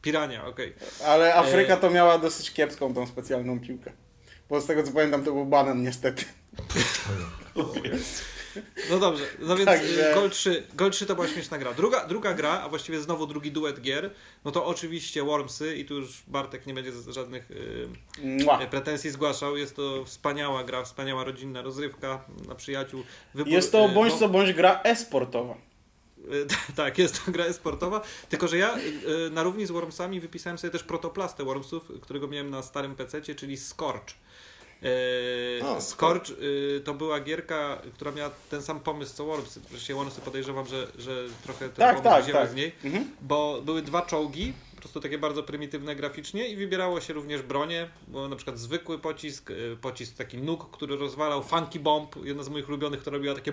Pirania, 0.02 0.46
okej. 0.46 0.74
Ale 1.06 1.34
Afryka 1.34 1.74
Eee. 1.74 1.80
to 1.80 1.90
miała 1.90 2.18
dosyć 2.18 2.52
kiepską 2.52 2.94
tą 2.94 3.06
specjalną 3.06 3.60
piłkę. 3.60 3.92
Bo 4.50 4.60
z 4.60 4.66
tego 4.66 4.82
co 4.82 4.92
pamiętam 4.92 5.24
to 5.24 5.32
był 5.32 5.46
banan 5.46 5.82
niestety. 5.82 6.24
No 8.90 8.98
dobrze, 8.98 9.24
no 9.38 9.56
więc 9.56 9.66
Także- 9.66 10.12
Gol 10.14 10.30
3, 10.30 10.66
Gol 10.74 10.90
3 10.90 11.06
to 11.06 11.14
była 11.14 11.28
śmieszna 11.28 11.58
gra. 11.58 11.74
Druga, 11.74 12.06
druga 12.06 12.34
gra, 12.34 12.60
a 12.60 12.68
właściwie 12.68 13.00
znowu 13.00 13.26
drugi 13.26 13.52
duet 13.52 13.80
gier, 13.80 14.10
no 14.44 14.50
to 14.50 14.66
oczywiście 14.66 15.22
Wormsy 15.22 15.76
i 15.76 15.84
tu 15.84 15.94
już 15.94 16.22
Bartek 16.26 16.66
nie 16.66 16.74
będzie 16.74 16.92
żadnych 17.08 17.50
y, 17.50 17.88
Mua. 18.44 18.58
pretensji 18.58 19.10
zgłaszał. 19.10 19.56
Jest 19.56 19.76
to 19.76 20.04
wspaniała 20.04 20.64
gra, 20.64 20.82
wspaniała 20.84 21.24
rodzinna 21.24 21.62
rozrywka 21.62 22.24
na 22.48 22.54
przyjaciół. 22.54 23.02
Wybór, 23.34 23.52
Jest 23.52 23.72
to 23.72 23.86
y, 23.86 23.88
bądź 23.88 24.14
co 24.14 24.28
bądź 24.28 24.52
gra 24.52 24.80
e-sportowa. 24.84 25.54
Y, 26.32 26.46
Tak, 26.76 26.98
jest 26.98 27.24
to 27.24 27.32
gra 27.32 27.52
sportowa, 27.52 28.00
tylko 28.28 28.48
że 28.48 28.56
ja 28.58 28.78
y, 28.78 29.30
na 29.30 29.42
równi 29.42 29.66
z 29.66 29.70
Wormsami 29.70 30.20
wypisałem 30.20 30.58
sobie 30.58 30.70
też 30.70 30.82
protoplastę 30.82 31.44
Wormsów, 31.44 31.90
którego 32.00 32.28
miałem 32.28 32.50
na 32.50 32.62
starym 32.62 32.94
PC, 32.96 33.22
czyli 33.22 33.56
Scorch. 33.56 34.14
Y, 34.82 35.60
O, 35.66 35.80
Scorch 35.80 36.30
y, 36.30 36.80
to 36.84 36.94
była 36.94 37.20
gierka, 37.20 37.78
która 37.94 38.10
miała 38.12 38.30
ten 38.50 38.62
sam 38.62 38.80
pomysł 38.80 39.14
co 39.14 39.24
Wormsy. 39.24 39.60
Zresztą 39.70 39.94
Wormsy 39.94 40.20
podejrzewam, 40.20 40.66
że, 40.66 40.86
że 40.98 41.24
trochę 41.42 41.58
ten 41.68 41.70
Tak, 41.76 42.02
pomysł 42.02 42.26
tak, 42.32 42.32
tak. 42.42 42.50
z 42.50 42.54
niej, 42.54 42.72
Mhm. 42.84 43.10
bo 43.20 43.62
były 43.64 43.82
dwa 43.82 44.02
czołgi, 44.02 44.52
prostu 44.80 45.00
takie 45.00 45.18
bardzo 45.18 45.42
prymitywne 45.42 45.96
graficznie 45.96 46.48
i 46.48 46.56
wybierało 46.56 47.00
się 47.00 47.12
również 47.12 47.42
bronie, 47.42 47.90
bo 48.08 48.28
na 48.28 48.36
przykład 48.36 48.58
zwykły 48.58 48.98
pocisk, 48.98 49.50
y, 49.50 49.76
pocisk 49.80 50.16
taki 50.16 50.38
nóg, 50.38 50.70
który 50.70 50.96
rozwalał 50.96 51.42
Funky 51.42 51.80
Bomb, 51.80 52.16
jedna 52.24 52.42
z 52.42 52.48
moich 52.48 52.68
ulubionych, 52.68 53.00
która 53.00 53.16
robiła 53.16 53.34
takie 53.34 53.52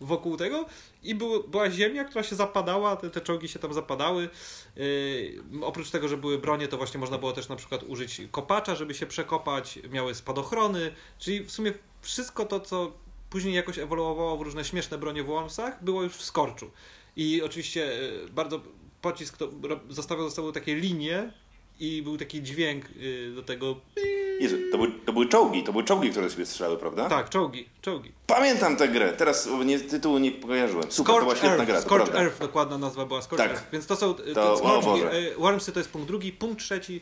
wokół 0.00 0.36
tego 0.36 0.66
i 1.02 1.14
był, 1.14 1.48
była 1.48 1.70
ziemia, 1.70 2.04
która 2.04 2.22
się 2.22 2.36
zapadała, 2.36 2.96
te, 2.96 3.10
te 3.10 3.20
czołgi 3.20 3.48
się 3.48 3.58
tam 3.58 3.74
zapadały. 3.74 4.28
Yy, 4.76 5.42
oprócz 5.62 5.90
tego, 5.90 6.08
że 6.08 6.16
były 6.16 6.38
bronie, 6.38 6.68
to 6.68 6.76
właśnie 6.76 7.00
można 7.00 7.18
było 7.18 7.32
też 7.32 7.48
na 7.48 7.56
przykład 7.56 7.82
użyć 7.82 8.20
kopacza, 8.30 8.74
żeby 8.74 8.94
się 8.94 9.06
przekopać, 9.06 9.78
miały 9.90 10.14
spadochrony, 10.14 10.92
czyli 11.18 11.44
w 11.44 11.50
sumie 11.50 11.72
wszystko 12.00 12.44
to, 12.44 12.60
co 12.60 12.92
później 13.30 13.54
jakoś 13.54 13.78
ewoluowało 13.78 14.36
w 14.36 14.42
różne 14.42 14.64
śmieszne 14.64 14.98
bronie 14.98 15.22
w 15.22 15.26
Wormsach, 15.26 15.84
było 15.84 16.02
już 16.02 16.12
w 16.12 16.24
skorczu. 16.24 16.70
I 17.16 17.42
oczywiście 17.42 17.80
yy, 17.80 18.28
bardzo 18.32 18.60
pocisk 19.02 19.36
to 19.36 19.50
zostawiał 19.90 20.28
za 20.28 20.36
sobą 20.36 20.52
takie 20.52 20.74
linie 20.74 21.32
i 21.80 22.02
był 22.02 22.16
taki 22.18 22.42
dźwięk 22.42 22.84
yy, 22.96 23.32
do 23.34 23.42
tego. 23.42 23.76
Jezu, 24.40 24.56
to, 24.72 24.78
były, 24.78 24.92
to 25.06 25.12
były 25.12 25.28
czołgi, 25.28 25.62
to 25.64 25.72
były 25.72 25.84
czołgi, 25.84 26.10
które 26.10 26.30
sobie 26.30 26.46
strzelały, 26.46 26.76
prawda? 26.78 27.08
Tak, 27.08 27.30
czołgi, 27.30 27.68
czołgi. 27.82 28.12
Pamiętam 28.26 28.76
tę 28.76 28.88
grę, 28.88 29.12
teraz 29.12 29.48
nie, 29.64 29.80
tytułu 29.80 30.18
nie 30.18 30.32
kojarzyłem. 30.32 30.92
Super, 30.92 31.14
to 31.14 31.20
była 31.20 31.36
świetna 31.36 31.54
Earth, 31.56 31.66
gra, 31.66 31.80
Scorch 31.80 32.04
prawda. 32.04 32.22
Earth, 32.24 32.40
dokładna 32.40 32.78
nazwa 32.78 33.06
była 33.06 33.22
Scorch 33.22 33.42
Tak. 33.42 33.50
Earth. 33.50 33.64
Więc 33.72 33.86
to 33.86 33.96
są 33.96 34.14
To- 34.14 34.34
to, 34.34 34.52
o 34.52 34.58
smaczki. 34.58 34.84
Boże. 34.84 35.10
E, 35.12 35.34
Wormsy 35.34 35.72
to 35.72 35.80
jest 35.80 35.90
punkt 35.90 36.08
drugi. 36.08 36.32
Punkt 36.32 36.62
trzeci 36.62 37.00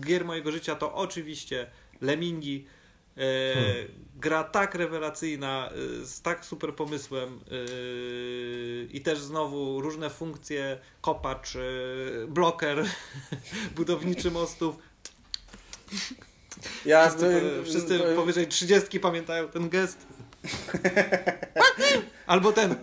gier 0.00 0.24
mojego 0.24 0.52
życia 0.52 0.74
to 0.76 0.94
oczywiście 0.94 1.66
Lemingi. 2.00 2.64
Hmm. 3.16 4.06
Gra 4.16 4.44
tak 4.44 4.74
rewelacyjna, 4.74 5.70
e, 5.70 6.06
z 6.06 6.22
tak 6.22 6.44
super 6.44 6.74
pomysłem 6.74 7.28
e, 7.28 7.56
i 8.84 9.00
też 9.00 9.18
znowu 9.18 9.80
różne 9.80 10.10
funkcje, 10.10 10.78
kopacz, 11.00 11.56
e, 11.56 11.60
bloker, 12.28 12.84
budowniczy 13.76 14.30
mostów. 14.30 14.76
Ja, 16.86 17.08
Wszyscy, 17.08 17.26
y, 17.26 17.64
wszyscy 17.64 17.94
y, 17.94 18.16
powyżej 18.16 18.46
30 18.46 19.00
pamiętają 19.00 19.48
ten 19.48 19.68
gest. 19.68 20.06
Albo 22.26 22.52
ten. 22.52 22.74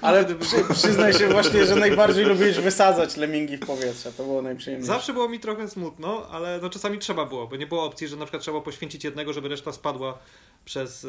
Ale 0.00 0.24
przy, 0.24 0.56
przyznaj 0.74 1.12
się 1.12 1.28
właśnie, 1.28 1.66
że 1.66 1.76
najbardziej 1.76 2.24
lubiłeś 2.24 2.56
wysadzać 2.58 3.16
lemingi 3.16 3.56
w 3.56 3.66
powietrze. 3.66 4.12
To 4.12 4.24
było 4.24 4.42
najprzyjemniejsze. 4.42 4.94
Zawsze 4.94 5.12
było 5.12 5.28
mi 5.28 5.40
trochę 5.40 5.68
smutno, 5.68 6.28
ale 6.30 6.58
no 6.62 6.70
czasami 6.70 6.98
trzeba 6.98 7.26
było, 7.26 7.46
bo 7.46 7.56
nie 7.56 7.66
było 7.66 7.84
opcji, 7.84 8.08
że 8.08 8.16
na 8.16 8.24
przykład 8.24 8.42
trzeba 8.42 8.52
było 8.52 8.64
poświęcić 8.64 9.04
jednego, 9.04 9.32
żeby 9.32 9.48
reszta 9.48 9.72
spadła 9.72 10.18
przez, 10.64 11.06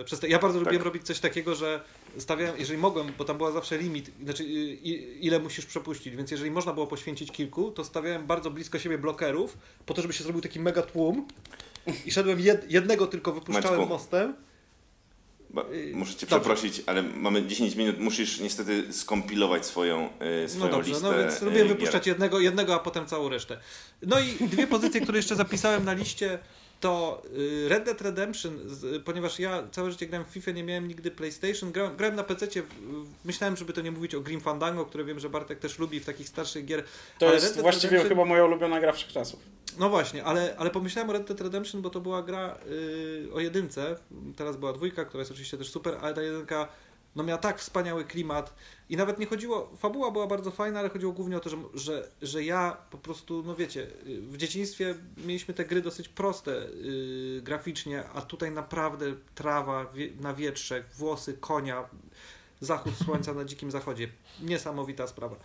e, 0.00 0.04
przez 0.04 0.20
te... 0.20 0.28
Ja 0.28 0.38
bardzo 0.38 0.58
lubiłem 0.58 0.82
robić 0.82 1.02
coś 1.02 1.20
takiego, 1.20 1.54
że 1.54 1.80
stawiałem, 2.18 2.58
jeżeli 2.58 2.78
mogłem, 2.78 3.12
bo 3.18 3.24
tam 3.24 3.36
była 3.36 3.50
zawsze 3.50 3.78
limit, 3.78 4.10
znaczy 4.24 4.44
ile 5.20 5.38
musisz 5.38 5.66
przepuścić, 5.66 6.16
więc 6.16 6.30
jeżeli 6.30 6.50
można 6.50 6.72
było 6.72 6.86
poświęcić 6.86 7.32
kilku, 7.32 7.70
to 7.70 7.84
stawiałem 7.84 8.26
bardzo 8.26 8.50
blisko 8.50 8.78
siebie 8.78 8.98
blokerów, 8.98 9.58
po 9.86 9.94
to, 9.94 10.02
żeby 10.02 10.14
się 10.14 10.24
zrobił 10.24 10.42
taki 10.42 10.60
mega 10.60 10.82
tłum 10.82 11.28
i 12.06 12.10
szedłem 12.10 12.40
jed, 12.40 12.72
jednego 12.72 13.06
tylko 13.06 13.32
wypuszczałem 13.32 13.78
Maćku. 13.78 13.94
mostem. 13.94 14.34
Ba, 15.50 15.64
Yy, 15.72 15.92
muszę 15.96 16.14
cię 16.14 16.26
dobrze. 16.26 16.40
przeprosić, 16.40 16.82
ale 16.86 17.02
mamy 17.02 17.46
10 17.46 17.74
minut, 17.76 17.98
musisz 17.98 18.40
niestety 18.40 18.92
skompilować 18.92 19.66
swoją, 19.66 20.08
yy, 20.42 20.48
swoją 20.48 20.64
No 20.64 20.70
dobrze, 20.70 20.90
listę. 20.90 21.06
no 21.10 21.18
więc 21.18 21.40
yy, 21.40 21.46
lubię 21.46 21.58
gier. 21.58 21.68
wypuszczać 21.68 22.06
jednego, 22.06 22.40
jednego, 22.40 22.74
a 22.74 22.78
potem 22.78 23.06
całą 23.06 23.28
resztę. 23.28 23.58
No 24.02 24.16
i 24.20 24.48
dwie 24.48 24.66
pozycje, 24.66 25.00
które 25.00 25.18
jeszcze 25.18 25.36
zapisałem 25.36 25.84
na 25.84 25.92
liście, 25.92 26.38
to 26.80 27.22
y, 27.38 27.68
Red 27.68 27.84
Dead 27.84 28.00
Redemption, 28.00 28.58
ponieważ 29.04 29.38
ja 29.38 29.62
całe 29.72 29.90
życie 29.90 30.06
grałem 30.06 30.26
w 30.26 30.30
FIFA, 30.30 30.50
nie 30.50 30.64
miałem 30.64 30.88
nigdy 30.88 31.10
PlayStation, 31.10 31.72
grałem, 31.72 31.96
grałem 31.96 32.16
na 32.16 32.24
PC, 32.24 32.46
myślałem, 33.24 33.56
żeby 33.56 33.72
to 33.72 33.80
nie 33.80 33.90
mówić 33.90 34.14
o 34.14 34.20
Grim 34.20 34.40
Fandango, 34.40 34.84
które 34.86 35.04
wiem, 35.04 35.20
że 35.20 35.28
Bartek 35.28 35.58
też 35.58 35.78
lubi 35.78 36.00
w 36.00 36.04
takich 36.04 36.28
starszych 36.28 36.64
gier. 36.64 36.84
To 37.18 37.26
ale 37.26 37.34
jest 37.34 37.46
Red 37.46 37.54
Dead 37.54 37.62
właściwie 37.62 37.98
Redemption- 37.98 38.08
chyba 38.08 38.24
moja 38.24 38.44
ulubiona 38.44 38.80
gra 38.80 38.92
wszechczasów. 38.92 39.40
No 39.78 39.90
właśnie, 39.90 40.24
ale, 40.24 40.54
ale 40.58 40.70
pomyślałem 40.70 41.10
o 41.10 41.12
Red 41.12 41.28
Dead 41.28 41.40
Redemption, 41.40 41.82
bo 41.82 41.90
to 41.90 42.00
była 42.00 42.22
gra 42.22 42.58
y, 42.66 43.28
o 43.34 43.40
jedynce. 43.40 43.96
Teraz 44.36 44.56
była 44.56 44.72
dwójka, 44.72 45.04
która 45.04 45.20
jest 45.20 45.30
oczywiście 45.30 45.58
też 45.58 45.70
super, 45.70 45.98
ale 46.02 46.14
ta 46.14 46.22
jedynka 46.22 46.68
no 47.16 47.24
miała 47.24 47.38
tak 47.38 47.58
wspaniały 47.58 48.04
klimat 48.04 48.54
i 48.88 48.96
nawet 48.96 49.18
nie 49.18 49.26
chodziło, 49.26 49.72
fabuła 49.78 50.10
była 50.10 50.26
bardzo 50.26 50.50
fajna, 50.50 50.80
ale 50.80 50.88
chodziło 50.88 51.12
głównie 51.12 51.36
o 51.36 51.40
to, 51.40 51.50
że, 51.50 51.56
że, 51.74 52.08
że 52.22 52.44
ja 52.44 52.76
po 52.90 52.98
prostu, 52.98 53.42
no 53.46 53.54
wiecie, 53.54 53.82
y, 54.06 54.20
w 54.20 54.36
dzieciństwie 54.36 54.94
mieliśmy 55.16 55.54
te 55.54 55.64
gry 55.64 55.82
dosyć 55.82 56.08
proste 56.08 56.66
y, 56.66 57.40
graficznie, 57.42 58.04
a 58.14 58.22
tutaj 58.22 58.50
naprawdę 58.50 59.06
trawa 59.34 59.86
wie, 59.94 60.08
na 60.20 60.34
wietrze, 60.34 60.84
włosy 60.96 61.34
konia, 61.34 61.88
zachód 62.60 62.92
słońca 63.04 63.34
na 63.34 63.44
dzikim 63.44 63.70
zachodzie. 63.70 64.08
Niesamowita 64.42 65.06
sprawa. 65.06 65.36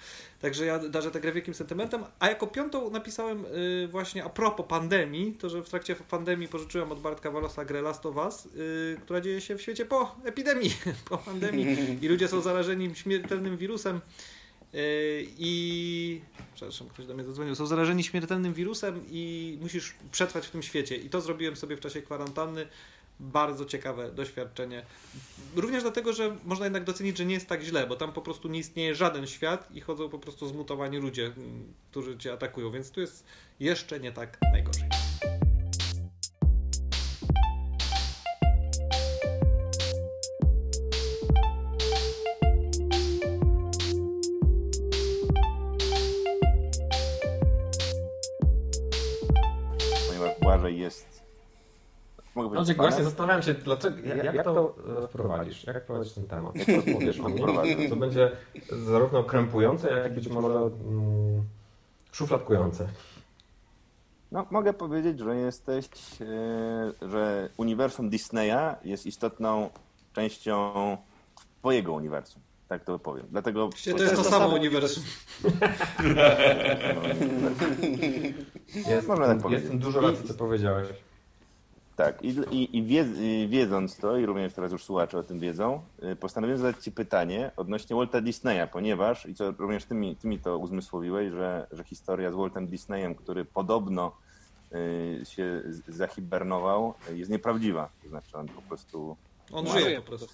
Także 0.42 0.66
ja 0.66 0.80
darzę 0.80 1.12
tę 1.12 1.20
grę 1.20 1.32
wielkim 1.32 1.54
sentymentem. 1.54 2.04
A 2.20 2.30
jako 2.30 2.48
piątą 2.48 2.90
napisałem 2.90 3.46
y, 3.46 3.88
właśnie 3.92 4.24
a 4.24 4.30
propos 4.30 4.66
pandemii, 4.70 5.34
to 5.34 5.50
że 5.50 5.64
w 5.64 5.70
trakcie 5.70 5.96
pandemii 5.96 6.48
pożyczyłem 6.48 6.92
od 6.92 7.00
Bartka 7.00 7.32
Walosa 7.32 7.66
grę 7.66 7.82
Last 7.82 8.06
of 8.06 8.16
Us, 8.16 8.46
y, 8.46 8.98
która 9.02 9.22
dzieje 9.22 9.42
się 9.42 9.56
w 9.56 9.62
świecie 9.62 9.86
po 9.86 10.16
epidemii, 10.24 10.76
po 11.10 11.18
pandemii 11.18 11.98
i 12.02 12.08
ludzie 12.08 12.28
są 12.28 12.42
zarażeni 12.42 12.96
śmiertelnym 12.96 13.58
wirusem. 13.58 14.02
y, 14.74 15.28
I 15.38 16.22
przepraszam, 16.56 16.90
ktoś 16.90 17.06
do 17.06 17.14
mnie 17.14 17.24
zadzwonił. 17.24 17.56
Są 17.56 17.66
zarażeni 17.66 18.04
śmiertelnym 18.04 18.54
wirusem 18.54 19.02
i 19.12 19.58
musisz 19.62 19.96
przetrwać 20.12 20.48
w 20.48 20.52
tym 20.52 20.64
świecie. 20.64 20.96
I 20.96 21.10
to 21.10 21.22
zrobiłem 21.22 21.56
sobie 21.56 21.78
w 21.78 21.80
czasie 21.80 22.02
kwarantanny. 22.02 22.68
Bardzo 23.20 23.66
ciekawe 23.66 24.12
doświadczenie. 24.12 24.86
Również 25.56 25.84
dlatego, 25.84 26.14
że 26.14 26.36
można 26.44 26.66
jednak 26.66 26.84
docenić, 26.84 27.18
że 27.18 27.26
nie 27.26 27.34
jest 27.34 27.48
tak 27.48 27.62
źle, 27.62 27.88
bo 27.88 27.96
tam 27.96 28.14
po 28.14 28.22
prostu 28.22 28.48
nie 28.48 28.60
istnieje 28.60 28.96
żaden 28.96 29.28
świat 29.28 29.72
i 29.72 29.82
chodzą 29.82 30.10
po 30.10 30.20
prostu 30.20 30.48
zmutowani 30.48 30.98
ludzie, 30.98 31.32
którzy 31.92 32.18
cię 32.18 32.34
atakują, 32.34 32.72
więc 32.72 32.92
tu 32.92 33.02
jest 33.02 33.26
jeszcze 33.60 34.00
nie 34.00 34.12
tak 34.12 34.38
najgorzej. 34.54 34.90
Ponieważ 50.08 50.40
Błażej 50.40 50.80
jest... 50.80 51.23
Mogę 52.36 52.50
No, 52.50 52.56
powiedzieć 52.56 52.78
właśnie 52.78 53.04
zastanawiam 53.04 53.42
się, 53.44 53.54
dlaczego, 53.54 53.98
jak, 54.08 54.24
jak 54.24 54.44
to 54.44 54.76
e, 55.04 55.08
wprowadzisz? 55.08 55.64
Jak 55.64 55.84
wprowadzisz 55.84 56.14
ten 56.14 56.28
temat? 56.28 56.56
Jak 56.56 56.68
to 56.86 56.94
powiesz 56.94 57.20
o 57.20 57.30
nim? 57.30 58.00
Będzie 58.00 58.32
zarówno 58.86 59.24
krępujące, 59.24 59.90
jak 59.92 60.12
i 60.12 60.16
być 60.16 60.28
może 60.28 60.54
mm, 60.54 61.44
szufladkujące. 62.12 62.88
No, 64.32 64.46
mogę 64.52 64.74
powiedzieć, 64.74 65.20
że 65.20 65.36
jesteś, 65.36 65.86
e, 66.22 67.08
że 67.10 67.50
uniwersum 67.58 68.10
Disneya 68.10 68.76
jest 68.84 69.06
istotną 69.06 69.70
częścią 70.14 70.98
twojego 71.60 71.94
uniwersum. 71.94 72.42
Tak 72.68 72.84
to 72.84 73.00
powiem. 73.00 73.26
Dlatego 73.32 73.70
To 73.98 74.04
jest 74.04 74.16
to 74.16 74.24
samo 74.24 74.48
uniwersum. 74.48 75.04
Jest, 78.88 79.08
Można 79.08 79.26
tak 79.26 79.34
jest 79.34 79.44
powiedzieć. 79.44 79.68
tym 79.70 79.80
dużo 79.80 80.02
racji, 80.02 80.28
co 80.28 80.34
powiedziałeś. 80.34 80.88
Tak, 81.96 82.24
i, 82.24 82.28
i, 82.52 82.78
i, 82.78 82.84
wiedz, 82.84 83.08
i 83.20 83.48
wiedząc 83.50 83.98
to, 83.98 84.18
i 84.18 84.26
również 84.26 84.54
teraz 84.54 84.72
już 84.72 84.84
słuchacze 84.84 85.18
o 85.18 85.24
tym 85.24 85.40
wiedzą, 85.40 85.82
y, 86.04 86.16
postanowiłem 86.16 86.62
zadać 86.62 86.84
Ci 86.84 86.92
pytanie 86.92 87.52
odnośnie 87.58 87.96
Walta 87.96 88.22
Disneya, 88.22 88.68
ponieważ, 88.72 89.26
i 89.26 89.36
co 89.36 89.52
również 89.52 89.86
Ty 89.86 89.96
mi, 89.96 90.16
ty 90.16 90.28
mi 90.28 90.40
to 90.40 90.58
uzmysłowiłeś, 90.58 91.32
że, 91.32 91.68
że 91.72 91.84
historia 91.84 92.32
z 92.32 92.36
Waltem 92.36 92.68
Disneyem, 92.68 93.16
który 93.16 93.46
podobno 93.46 94.12
y, 94.74 95.22
się 95.26 95.62
zahibernował, 95.88 96.94
jest 97.14 97.32
nieprawdziwa. 97.32 97.90
To 98.04 98.10
znaczy 98.10 98.38
on 98.38 98.48
po 98.48 98.62
prostu 98.62 99.18
On 99.52 99.68
żyje 99.68 100.02
po 100.02 100.08
prostu. 100.08 100.28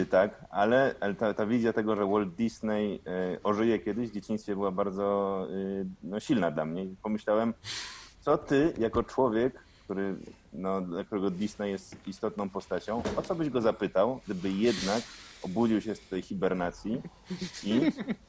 Y, 0.00 0.06
Tak, 0.06 0.44
ale, 0.50 0.94
ale 1.00 1.14
ta, 1.14 1.34
ta 1.34 1.46
wizja 1.46 1.72
tego, 1.72 1.96
że 1.96 2.06
Walt 2.06 2.34
Disney 2.34 3.00
y, 3.34 3.42
ożyje 3.42 3.78
kiedyś 3.78 4.10
w 4.10 4.14
dzieciństwie 4.14 4.54
była 4.54 4.70
bardzo 4.70 5.46
no, 6.02 6.20
silna 6.20 6.50
dla 6.50 6.64
mnie. 6.64 6.84
I 6.84 6.96
pomyślałem, 7.02 7.54
co 8.20 8.38
ty 8.38 8.72
jako 8.78 9.02
człowiek, 9.02 9.64
który, 9.92 10.14
no, 10.52 10.80
dla 10.80 11.04
którego 11.04 11.30
Disney 11.30 11.70
jest 11.70 11.96
istotną 12.06 12.48
postacią, 12.50 13.02
o 13.16 13.22
co 13.22 13.34
byś 13.34 13.50
go 13.50 13.60
zapytał, 13.60 14.20
gdyby 14.24 14.50
jednak 14.50 15.02
obudził 15.42 15.80
się 15.80 15.94
z 15.94 16.00
tej 16.00 16.22
hibernacji 16.22 17.02
i 17.64 17.80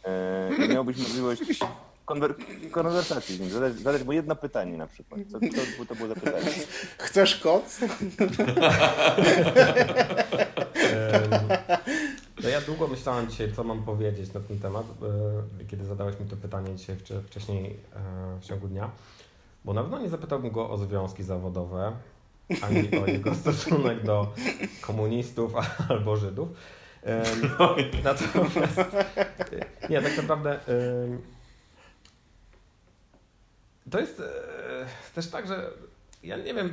e, 0.03 0.67
miałbyś 0.67 0.97
możliwość 0.97 1.41
konwer- 2.05 2.33
konwersacji 2.71 3.35
z 3.35 3.39
nim, 3.39 3.49
zadać, 3.49 3.75
zadać 3.79 4.03
mu 4.03 4.11
jedno 4.11 4.35
pytanie 4.35 4.77
na 4.77 4.87
przykład. 4.87 5.21
Co 5.31 5.39
to, 5.39 5.45
by 5.79 5.85
to 5.85 5.95
było 5.95 6.07
za 6.07 6.15
pytanie? 6.15 6.51
Chcesz 6.97 7.35
koc? 7.35 7.79
No 12.43 12.49
ja 12.49 12.61
długo 12.61 12.87
myślałem 12.87 13.29
dzisiaj, 13.29 13.53
co 13.55 13.63
mam 13.63 13.83
powiedzieć 13.83 14.33
na 14.33 14.39
ten 14.39 14.59
temat, 14.59 14.85
e, 15.61 15.65
kiedy 15.65 15.85
zadałeś 15.85 16.19
mi 16.19 16.25
to 16.25 16.35
pytanie 16.37 16.75
dzisiaj 16.75 16.95
wcze- 16.95 17.21
wcześniej 17.23 17.79
e, 17.95 18.39
w 18.41 18.45
ciągu 18.45 18.67
dnia. 18.67 18.89
Bo 19.65 19.73
na 19.73 19.81
pewno 19.81 19.99
nie 19.99 20.09
zapytałbym 20.09 20.51
go 20.51 20.69
o 20.69 20.77
związki 20.77 21.23
zawodowe, 21.23 21.91
ani 22.61 23.01
o 23.03 23.05
jego 23.05 23.35
stosunek 23.41 24.03
do 24.03 24.33
komunistów 24.81 25.53
albo 25.89 26.17
Żydów. 26.17 26.49
Em, 27.03 27.23
Natomiast 28.03 28.79
nie, 29.89 30.01
tak 30.01 30.17
naprawdę 30.17 30.59
to 33.91 33.99
jest 33.99 34.19
e, 34.19 34.85
też 35.15 35.29
tak, 35.29 35.47
że 35.47 35.71
ja 36.23 36.37
nie 36.37 36.53
wiem, 36.53 36.69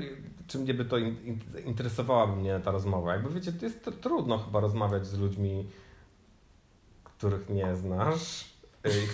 czy 0.46 0.58
mnie 0.58 0.74
by 0.74 0.84
to 0.84 0.98
in, 0.98 1.16
in, 1.24 1.40
interesowałaby 1.66 2.36
mnie 2.36 2.60
ta 2.64 2.70
rozmowa. 2.70 3.12
Jakby 3.12 3.30
wiecie, 3.30 3.52
to 3.52 3.64
jest 3.64 3.90
trudno 4.00 4.38
chyba 4.38 4.60
rozmawiać 4.60 5.06
z 5.06 5.18
ludźmi, 5.18 5.68
których 7.04 7.48
nie 7.48 7.76
znasz, 7.76 8.49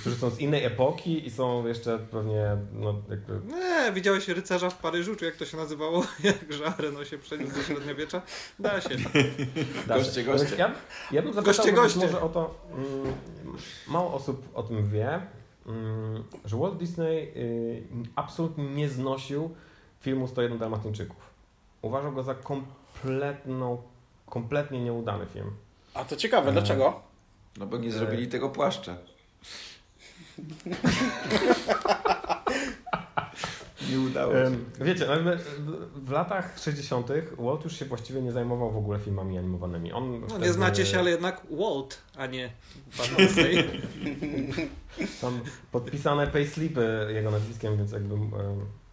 którzy 0.00 0.16
są 0.16 0.30
z 0.30 0.40
innej 0.40 0.64
epoki 0.64 1.26
i 1.26 1.30
są 1.30 1.66
jeszcze 1.66 1.98
pewnie, 1.98 2.56
no 2.72 2.94
jakby... 3.10 3.40
Nie, 3.46 3.92
widziałeś 3.92 4.28
rycerza 4.28 4.70
w 4.70 4.78
Paryżu, 4.78 5.16
czy 5.16 5.24
jak 5.24 5.36
to 5.36 5.44
się 5.44 5.56
nazywało, 5.56 6.06
jak 6.24 6.52
Żareno 6.52 7.04
się 7.04 7.18
przeniósł 7.18 7.56
do 7.56 7.62
średniowiecza? 7.62 8.22
Da 8.58 8.80
się. 8.80 8.88
Da 9.86 9.94
się. 9.94 10.04
Goście, 10.04 10.24
goście. 10.24 10.56
Ja, 10.58 10.74
ja 11.12 11.22
bym 11.22 11.32
zapytał 11.32 11.54
Goście, 11.54 11.72
goście. 11.72 11.98
może 12.00 12.20
o 12.20 12.28
to, 12.28 12.54
mm, 12.72 13.14
mało 13.88 14.14
osób 14.14 14.48
o 14.54 14.62
tym 14.62 14.90
wie, 14.90 15.20
mm, 15.66 16.24
że 16.44 16.56
Walt 16.56 16.76
Disney 16.76 17.32
y, 17.36 17.82
absolutnie 18.16 18.64
nie 18.64 18.88
znosił 18.88 19.50
filmu 20.00 20.28
101 20.28 20.58
Dalmatyńczyków. 20.58 21.30
Uważał 21.82 22.12
go 22.12 22.22
za 22.22 22.34
kompletną, 22.34 23.82
kompletnie 24.26 24.84
nieudany 24.84 25.26
film. 25.26 25.50
A 25.94 26.04
to 26.04 26.16
ciekawe, 26.16 26.52
dlaczego? 26.52 27.00
No 27.56 27.66
bo 27.66 27.76
nie 27.76 27.92
zrobili 27.92 28.28
tego 28.28 28.48
płaszcza. 28.48 28.96
Nie 33.90 34.00
udało 34.00 34.32
się. 34.32 34.50
Wiecie, 34.80 35.06
no 35.24 35.30
w 35.96 36.10
latach 36.10 36.58
60. 36.58 37.08
Walt 37.38 37.64
już 37.64 37.76
się 37.78 37.84
właściwie 37.84 38.22
nie 38.22 38.32
zajmował 38.32 38.70
w 38.72 38.76
ogóle 38.76 38.98
filmami 38.98 39.38
animowanymi. 39.38 39.92
On 39.92 40.20
No, 40.20 40.26
wtedy- 40.26 40.46
nie 40.46 40.52
znacie 40.52 40.86
się, 40.86 40.98
ale 40.98 41.10
jednak 41.10 41.40
Walt, 41.50 41.98
a 42.16 42.26
nie 42.26 42.50
Pan 42.98 43.06
Disney. 43.26 43.64
Tam 45.20 45.40
podpisane 45.72 46.26
payslipy 46.26 47.08
jego 47.14 47.30
nazwiskiem, 47.30 47.76
więc 47.76 47.92
jakby 47.92 48.14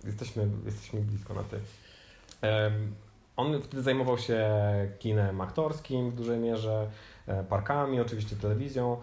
jesteśmy, 0.04 0.48
jesteśmy 0.66 1.02
blisko 1.02 1.34
na 1.34 1.44
ty. 1.44 1.60
On 3.38 3.62
wtedy 3.62 3.84
zajmował 3.84 4.18
się 4.18 4.50
kinem 5.00 5.42
aktorskim 5.42 6.12
w 6.12 6.16
dużej 6.16 6.40
mierze, 6.40 6.90
e, 7.28 7.44
parkami, 7.44 8.00
oczywiście 8.00 8.36
telewizją, 8.36 9.02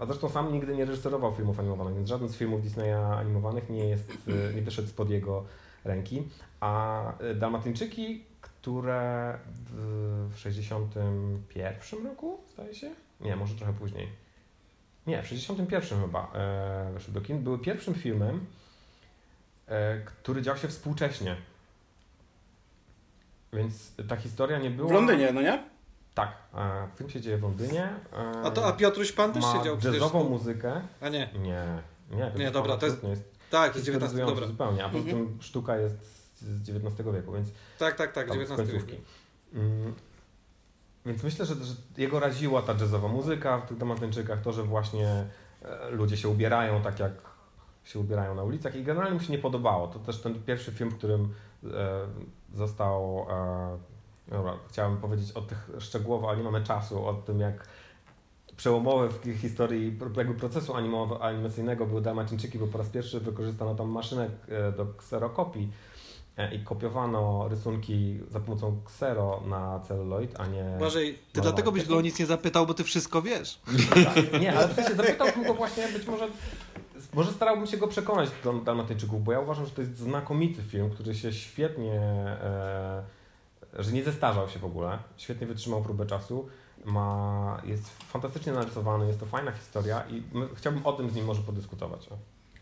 a 0.00 0.06
zresztą 0.06 0.28
sam 0.28 0.52
nigdy 0.52 0.76
nie 0.76 0.84
reżyserował 0.84 1.34
filmów 1.34 1.58
animowanych, 1.58 1.94
więc 1.94 2.08
żaden 2.08 2.28
z 2.28 2.36
filmów 2.36 2.62
Disneya 2.62 3.18
animowanych 3.18 3.70
nie 3.70 3.88
jest, 3.88 4.12
e, 4.28 4.54
nie 4.54 4.62
wyszedł 4.62 4.88
spod 4.88 5.10
jego 5.10 5.44
ręki. 5.84 6.22
A 6.60 7.02
e, 7.18 7.34
Dalmatyńczyki, 7.34 8.24
które 8.40 9.38
w, 9.46 10.28
w 10.34 10.38
61 10.38 12.06
roku, 12.06 12.38
zdaje 12.52 12.74
się? 12.74 12.90
Nie, 13.20 13.36
może 13.36 13.54
trochę 13.54 13.72
później. 13.72 14.08
Nie, 15.06 15.22
w 15.22 15.26
61 15.26 16.00
chyba 16.00 16.32
e, 16.34 16.90
weszły 16.92 17.14
do 17.14 17.20
kin. 17.20 17.42
Były 17.42 17.58
pierwszym 17.58 17.94
filmem, 17.94 18.46
e, 19.66 20.00
który 20.00 20.42
dział 20.42 20.56
się 20.56 20.68
współcześnie. 20.68 21.36
Więc 23.52 23.92
ta 24.08 24.16
historia 24.16 24.58
nie 24.58 24.70
była... 24.70 24.88
W 24.88 24.92
Londynie, 24.92 25.32
no 25.32 25.42
nie? 25.42 25.73
Tak. 26.14 26.32
E, 26.54 26.88
film 26.96 27.10
się 27.10 27.20
dzieje 27.20 27.38
w 27.38 27.42
Londynie. 27.42 27.88
E, 28.12 28.42
A 28.44 28.50
to 28.50 28.66
a 28.66 28.72
Piotruś 28.72 29.12
Pan 29.12 29.32
też 29.32 29.44
siedział 29.44 29.76
przecież. 29.76 30.00
jazzową 30.00 30.22
tu. 30.24 30.30
muzykę. 30.30 30.80
A 31.00 31.08
nie, 31.08 31.30
Nie, 31.38 31.64
nie. 32.10 32.32
Nie, 32.38 32.50
dobra, 32.50 32.76
to 32.76 32.86
jest- 32.86 33.04
jest 33.04 33.24
tak, 33.50 33.72
to 33.72 33.78
jest 33.78 33.86
19, 33.86 34.16
historyzujący 34.16 34.34
dobra. 34.34 34.46
zupełnie, 34.46 34.84
a 34.84 34.88
poza 34.88 35.04
Mhm. 35.04 35.26
tym 35.28 35.42
sztuka 35.42 35.76
jest 35.76 35.96
z 36.40 36.60
XIX 36.68 37.12
wieku, 37.14 37.32
więc 37.32 37.48
Tak, 37.78 37.96
tak, 37.96 38.12
tak, 38.12 38.30
19 38.30 38.56
końcówki. 38.56 38.92
wieku. 38.92 39.04
Mm, 39.54 39.94
Więc 41.06 41.22
myślę, 41.22 41.46
że, 41.46 41.54
że 41.54 41.74
jego 41.96 42.20
raziła 42.20 42.62
ta 42.62 42.72
jazzowa 42.72 43.08
muzyka 43.08 43.58
w 43.58 43.66
tych 43.68 43.78
Dalmatyńczykach, 43.78 44.40
to, 44.42 44.52
że 44.52 44.62
właśnie 44.62 45.24
e, 45.62 45.90
ludzie 45.90 46.16
się 46.16 46.28
ubierają 46.28 46.82
tak, 46.82 47.00
jak 47.00 47.12
się 47.84 47.98
ubierają 47.98 48.34
na 48.34 48.42
ulicach 48.42 48.74
i 48.76 48.82
generalnie 48.84 49.14
mu 49.14 49.20
się 49.20 49.32
nie 49.32 49.38
podobało. 49.38 49.88
To 49.88 49.98
też 49.98 50.20
ten 50.20 50.42
pierwszy 50.42 50.72
film, 50.72 50.90
w 50.90 50.98
którym 50.98 51.34
e, 51.64 51.68
został, 52.54 53.26
e, 53.30 53.78
dobra, 54.28 54.58
chciałem 54.68 54.96
powiedzieć 54.96 55.32
o 55.32 55.40
tych 55.40 55.70
szczegółowo, 55.78 56.28
ale 56.28 56.38
nie 56.38 56.44
mamy 56.44 56.64
czasu, 56.64 57.06
o 57.06 57.14
tym 57.14 57.40
jak 57.40 57.68
przełomowe 58.56 59.08
w 59.08 59.40
historii 59.40 59.98
procesu 60.38 60.74
animacyjnego 61.20 61.86
były 61.86 62.02
Dalmatyńczyki, 62.02 62.58
bo 62.58 62.66
po 62.66 62.78
raz 62.78 62.88
pierwszy 62.88 63.20
wykorzystano 63.20 63.74
tam 63.74 63.88
maszynę 63.88 64.30
e, 64.48 64.72
do 64.72 64.86
kserokopii 64.86 65.70
e, 66.36 66.54
i 66.54 66.64
kopiowano 66.64 67.48
rysunki 67.48 68.18
za 68.30 68.40
pomocą 68.40 68.80
ksero 68.84 69.42
na 69.46 69.80
celuloid, 69.80 70.40
a 70.40 70.46
nie... 70.46 70.64
Błażej, 70.78 71.18
ty 71.32 71.40
dlatego 71.40 71.72
byś 71.72 71.86
go 71.86 71.96
o 71.96 72.00
nic 72.00 72.18
nie 72.18 72.26
zapytał, 72.26 72.66
bo 72.66 72.74
ty 72.74 72.84
wszystko 72.84 73.22
wiesz. 73.22 73.60
Tak. 74.04 74.40
Nie, 74.40 74.56
ale 74.56 74.68
w 74.68 74.72
sensie 74.72 74.94
zapytałbym 74.94 75.44
go 75.44 75.54
właśnie, 75.54 75.88
być 75.88 76.06
może, 76.06 76.28
może 77.14 77.32
starałbym 77.32 77.66
się 77.66 77.76
go 77.76 77.88
przekonać 77.88 78.30
do 78.44 78.52
Dalmatyńczyków, 78.52 79.24
bo 79.24 79.32
ja 79.32 79.40
uważam, 79.40 79.64
że 79.64 79.70
to 79.70 79.80
jest 79.80 79.96
znakomity 79.96 80.62
film, 80.62 80.90
który 80.90 81.14
się 81.14 81.32
świetnie, 81.32 82.00
e, 82.00 83.02
że 83.78 83.92
nie 83.92 84.04
zestarzał 84.04 84.48
się 84.48 84.58
w 84.58 84.64
ogóle, 84.64 84.98
świetnie 85.16 85.46
wytrzymał 85.46 85.82
próbę 85.82 86.06
czasu, 86.06 86.48
ma, 86.84 87.62
jest 87.64 87.88
fantastycznie 87.88 88.52
narysowany, 88.52 89.06
jest 89.06 89.20
to 89.20 89.26
fajna 89.26 89.52
historia 89.52 90.04
i 90.10 90.22
my, 90.32 90.48
chciałbym 90.54 90.86
o 90.86 90.92
tym 90.92 91.10
z 91.10 91.14
nim 91.14 91.24
może 91.24 91.42
podyskutować. 91.42 92.08
O. 92.08 92.16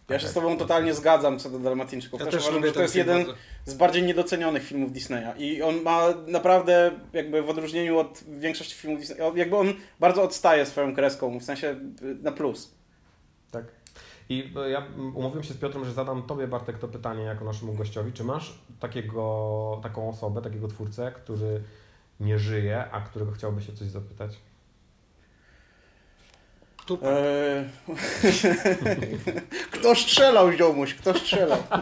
Ja 0.08 0.18
się 0.18 0.28
z 0.28 0.32
Tobą 0.32 0.56
totalnie 0.56 0.94
zgadzam 0.94 1.38
co 1.38 1.50
do 1.50 1.58
Dalmatyńczyków. 1.58 2.20
Ja 2.20 2.26
też 2.26 2.34
też 2.34 2.42
uważam, 2.42 2.66
że 2.66 2.72
to 2.72 2.82
jest 2.82 2.94
jeden 2.96 3.18
bardzo. 3.18 3.34
z 3.64 3.74
bardziej 3.74 4.02
niedocenionych 4.02 4.64
filmów 4.64 4.92
Disneya. 4.92 5.32
I 5.38 5.62
on 5.62 5.82
ma 5.82 6.08
naprawdę, 6.26 6.90
jakby 7.12 7.42
w 7.42 7.50
odróżnieniu 7.50 7.98
od 7.98 8.24
większości 8.38 8.74
filmów 8.74 9.00
Disneya, 9.00 9.32
jakby 9.34 9.56
on 9.56 9.74
bardzo 10.00 10.22
odstaje 10.22 10.66
swoją 10.66 10.94
kreską, 10.94 11.38
w 11.38 11.42
sensie 11.42 11.68
y, 12.02 12.14
na 12.22 12.32
plus. 12.32 12.74
I 14.32 14.52
e, 14.56 14.70
ja 14.70 14.86
umówiłem 15.14 15.44
się 15.44 15.54
z 15.54 15.56
Piotrem, 15.56 15.84
że 15.84 15.92
zadam 15.92 16.22
Tobie, 16.22 16.46
Bartek, 16.46 16.78
to 16.78 16.88
pytanie 16.88 17.22
jako 17.22 17.44
naszemu 17.44 17.72
gościowi. 17.72 18.12
Czy 18.12 18.24
masz 18.24 18.58
takiego, 18.80 19.80
taką 19.82 20.08
osobę, 20.08 20.42
takiego 20.42 20.68
twórcę, 20.68 21.12
który 21.16 21.62
nie 22.20 22.38
żyje, 22.38 22.90
a 22.90 23.00
którego 23.00 23.32
chciałby 23.32 23.62
się 23.62 23.72
coś 23.72 23.88
zapytać? 23.88 24.38
Eee... 27.02 27.64
kto 29.72 29.94
strzelał, 29.94 30.52
ziomuś? 30.52 30.94
Kto 30.94 31.18
strzelał? 31.18 31.58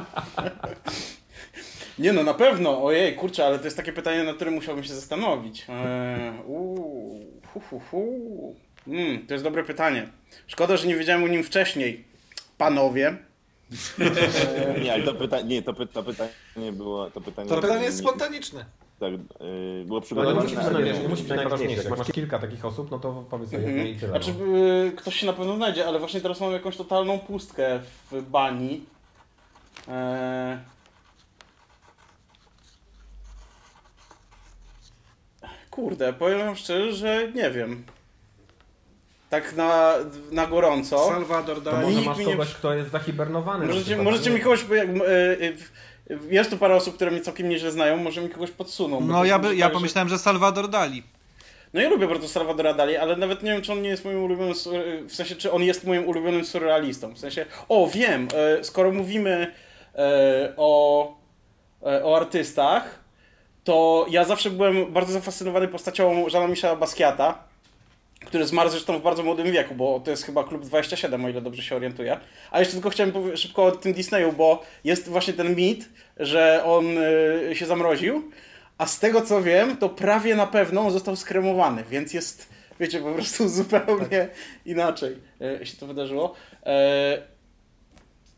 Nie 1.99 2.13
no, 2.13 2.23
na 2.23 2.35
pewno. 2.35 2.85
Ojej, 2.85 3.17
kurczę, 3.17 3.47
ale 3.47 3.59
to 3.59 3.65
jest 3.65 3.77
takie 3.77 3.93
pytanie, 3.93 4.25
nad 4.25 4.37
którym 4.37 4.55
musiałbym 4.55 4.85
się 4.85 4.95
zastanowić. 4.95 5.67
Eee, 5.69 6.33
uu, 6.47 7.41
hu, 7.47 7.61
hu, 7.61 7.81
hu. 7.91 8.57
Mm, 8.87 9.27
to 9.27 9.35
jest 9.35 9.45
dobre 9.45 9.65
pytanie. 9.65 10.09
Szkoda, 10.47 10.77
że 10.77 10.87
nie 10.87 10.97
wiedziałem 10.97 11.25
o 11.25 11.29
nim 11.29 11.45
wcześniej. 11.45 12.10
Panowie. 12.61 13.17
Nie, 14.83 14.93
ale 14.93 15.03
to 15.03 15.15
pytanie, 15.15 15.45
nie, 15.45 15.63
to, 15.63 15.75
py, 15.75 15.87
to 15.87 16.03
pytanie 16.03 16.73
było, 16.73 17.11
to 17.11 17.21
pytanie... 17.21 17.49
To 17.49 17.61
pytanie 17.61 17.85
jest 17.85 17.99
nie- 18.03 18.09
spontaniczne. 18.09 18.65
Tak, 19.01 19.13
yy, 19.13 19.19
było 19.87 19.89
No 19.89 19.95
nie 19.97 20.03
przygotowane. 20.03 20.43
musi 20.43 20.57
być, 20.57 21.03
nie 21.03 21.09
musi 21.09 21.23
być 21.23 21.33
najważniejsze. 21.33 21.83
Jak 21.89 21.99
masz 21.99 22.13
kilka 22.13 22.39
takich 22.39 22.65
osób, 22.65 22.91
no 22.91 22.99
to 22.99 23.25
powiedz 23.31 23.51
sobie 23.51 23.63
jedno 23.63 23.77
Mhm. 23.79 23.97
i 23.97 23.99
tyle. 24.01 24.11
Znaczy, 24.11 24.35
no. 24.39 24.57
y, 24.87 24.93
ktoś 24.97 25.15
się 25.17 25.27
na 25.27 25.33
pewno 25.33 25.57
znajdzie, 25.57 25.87
ale 25.87 25.99
właśnie 25.99 26.21
teraz 26.21 26.41
mam 26.41 26.53
jakąś 26.53 26.77
totalną 26.77 27.19
pustkę 27.19 27.81
w 28.13 28.23
bani. 28.23 28.85
Eee... 29.89 30.59
Kurde, 35.71 36.13
powiem 36.13 36.39
wam 36.39 36.57
szczerze, 36.57 36.93
że 36.93 37.33
nie 37.35 37.51
wiem. 37.51 37.85
Tak 39.31 39.57
na, 39.57 39.95
na 40.33 40.47
gorąco. 40.47 41.07
Salvador 41.09 41.57
To 41.57 41.71
Dali. 41.71 41.83
może 41.87 41.95
nikt 41.97 42.07
masz 42.07 42.19
nie 42.19 42.25
kogoś, 42.25 42.49
przy- 42.49 42.57
kto 42.59 42.75
jest 42.75 42.91
zahibernowany. 42.91 43.67
Możecie, 43.67 43.97
możecie 43.97 44.31
nie? 44.31 44.37
mi 44.37 44.43
kogoś, 44.43 44.65
bo 44.65 44.75
jak, 44.75 44.89
e, 44.89 44.93
e, 45.01 46.19
jest 46.31 46.51
tu 46.51 46.57
parę 46.57 46.75
osób, 46.75 46.95
które 46.95 47.11
mnie 47.11 47.21
całkiem 47.21 47.49
nieźle 47.49 47.71
znają, 47.71 47.97
może 47.97 48.21
mi 48.21 48.29
kogoś 48.29 48.51
podsuną. 48.51 49.01
No 49.01 49.15
to 49.19 49.25
ja, 49.25 49.39
by, 49.39 49.49
tak, 49.49 49.57
ja 49.59 49.67
że- 49.67 49.73
pomyślałem, 49.73 50.09
że 50.09 50.19
Salvador 50.19 50.69
Dali. 50.69 51.03
No 51.75 51.81
ja 51.81 51.89
lubię 51.89 52.07
bardzo 52.09 52.29
Salvadora 52.29 52.75
Dali, 52.75 52.97
ale 52.97 53.17
nawet 53.17 53.43
nie 53.43 53.53
wiem, 53.53 53.63
czy 53.63 53.73
on 53.73 53.83
nie 53.83 53.89
jest 53.89 54.05
moim 54.05 54.23
ulubionym, 54.25 54.55
sur- 54.55 54.73
w 55.09 55.15
sensie, 55.15 55.37
czy 55.37 55.53
on 55.53 55.63
jest 55.63 55.85
moim 55.87 56.09
ulubionym 56.09 56.45
surrealistą. 56.45 57.15
W 57.15 57.19
sensie, 57.19 57.47
o 57.69 57.89
wiem, 57.95 58.29
e, 58.61 58.65
skoro 58.65 58.91
mówimy 58.93 59.53
e, 59.95 60.53
o, 60.57 61.07
e, 61.83 62.05
o 62.05 62.17
artystach, 62.17 62.99
to 63.65 64.07
ja 64.11 64.25
zawsze 64.25 64.51
byłem 64.51 64.93
bardzo 64.93 65.13
zafascynowany 65.13 65.69
postacią 65.69 66.27
Jeana 66.33 66.47
Michela 66.49 66.77
Basquiata, 66.77 67.50
który 68.27 68.47
zmarł 68.47 68.71
zresztą 68.71 68.99
w 68.99 69.03
bardzo 69.03 69.23
młodym 69.23 69.53
wieku, 69.53 69.75
bo 69.75 70.01
to 70.01 70.11
jest 70.11 70.25
chyba 70.25 70.45
klub 70.45 70.65
27, 70.65 71.25
o 71.25 71.29
ile 71.29 71.41
dobrze 71.41 71.63
się 71.63 71.77
orientuję. 71.77 72.21
A 72.51 72.59
jeszcze 72.59 72.75
tylko 72.75 72.91
chciałem 72.91 73.37
szybko 73.37 73.65
o 73.65 73.71
tym 73.71 73.93
Disneyu, 73.93 74.33
bo 74.33 74.63
jest 74.85 75.09
właśnie 75.09 75.35
ten 75.35 75.55
mit, 75.57 75.89
że 76.17 76.65
on 76.65 76.85
e, 77.51 77.55
się 77.55 77.67
zamroził, 77.67 78.31
a 78.79 78.87
z 78.87 78.99
tego 78.99 79.23
co 79.23 79.43
wiem, 79.43 79.77
to 79.77 79.89
prawie 79.89 80.37
na 80.37 80.47
pewno 80.47 80.91
został 80.91 81.17
skremowany, 81.17 81.85
więc 81.91 82.15
jest, 82.15 82.49
wiecie, 82.81 83.01
po 83.01 83.13
prostu 83.13 83.49
zupełnie 83.59 84.29
inaczej 84.67 85.17
e, 85.41 85.67
się 85.67 85.77
to 85.77 85.87
wydarzyło. 85.87 86.35
E, 86.67 87.19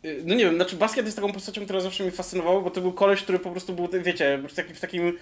y, 0.05 0.23
no 0.25 0.35
nie 0.35 0.45
wiem, 0.45 0.57
znaczy 0.57 0.77
Basquiat 0.77 1.07
jest 1.07 1.17
taką 1.17 1.33
postacią, 1.33 1.65
która 1.65 1.81
zawsze 1.81 2.03
mnie 2.03 2.13
fascynowała, 2.13 2.61
bo 2.61 2.71
to 2.71 2.81
był 2.81 2.93
koleś, 2.93 3.23
który 3.23 3.39
po 3.39 3.51
prostu 3.51 3.73
był, 3.73 3.89
wiecie, 4.03 4.43
w 4.75 4.81
takim 4.81 5.09
y, 5.09 5.13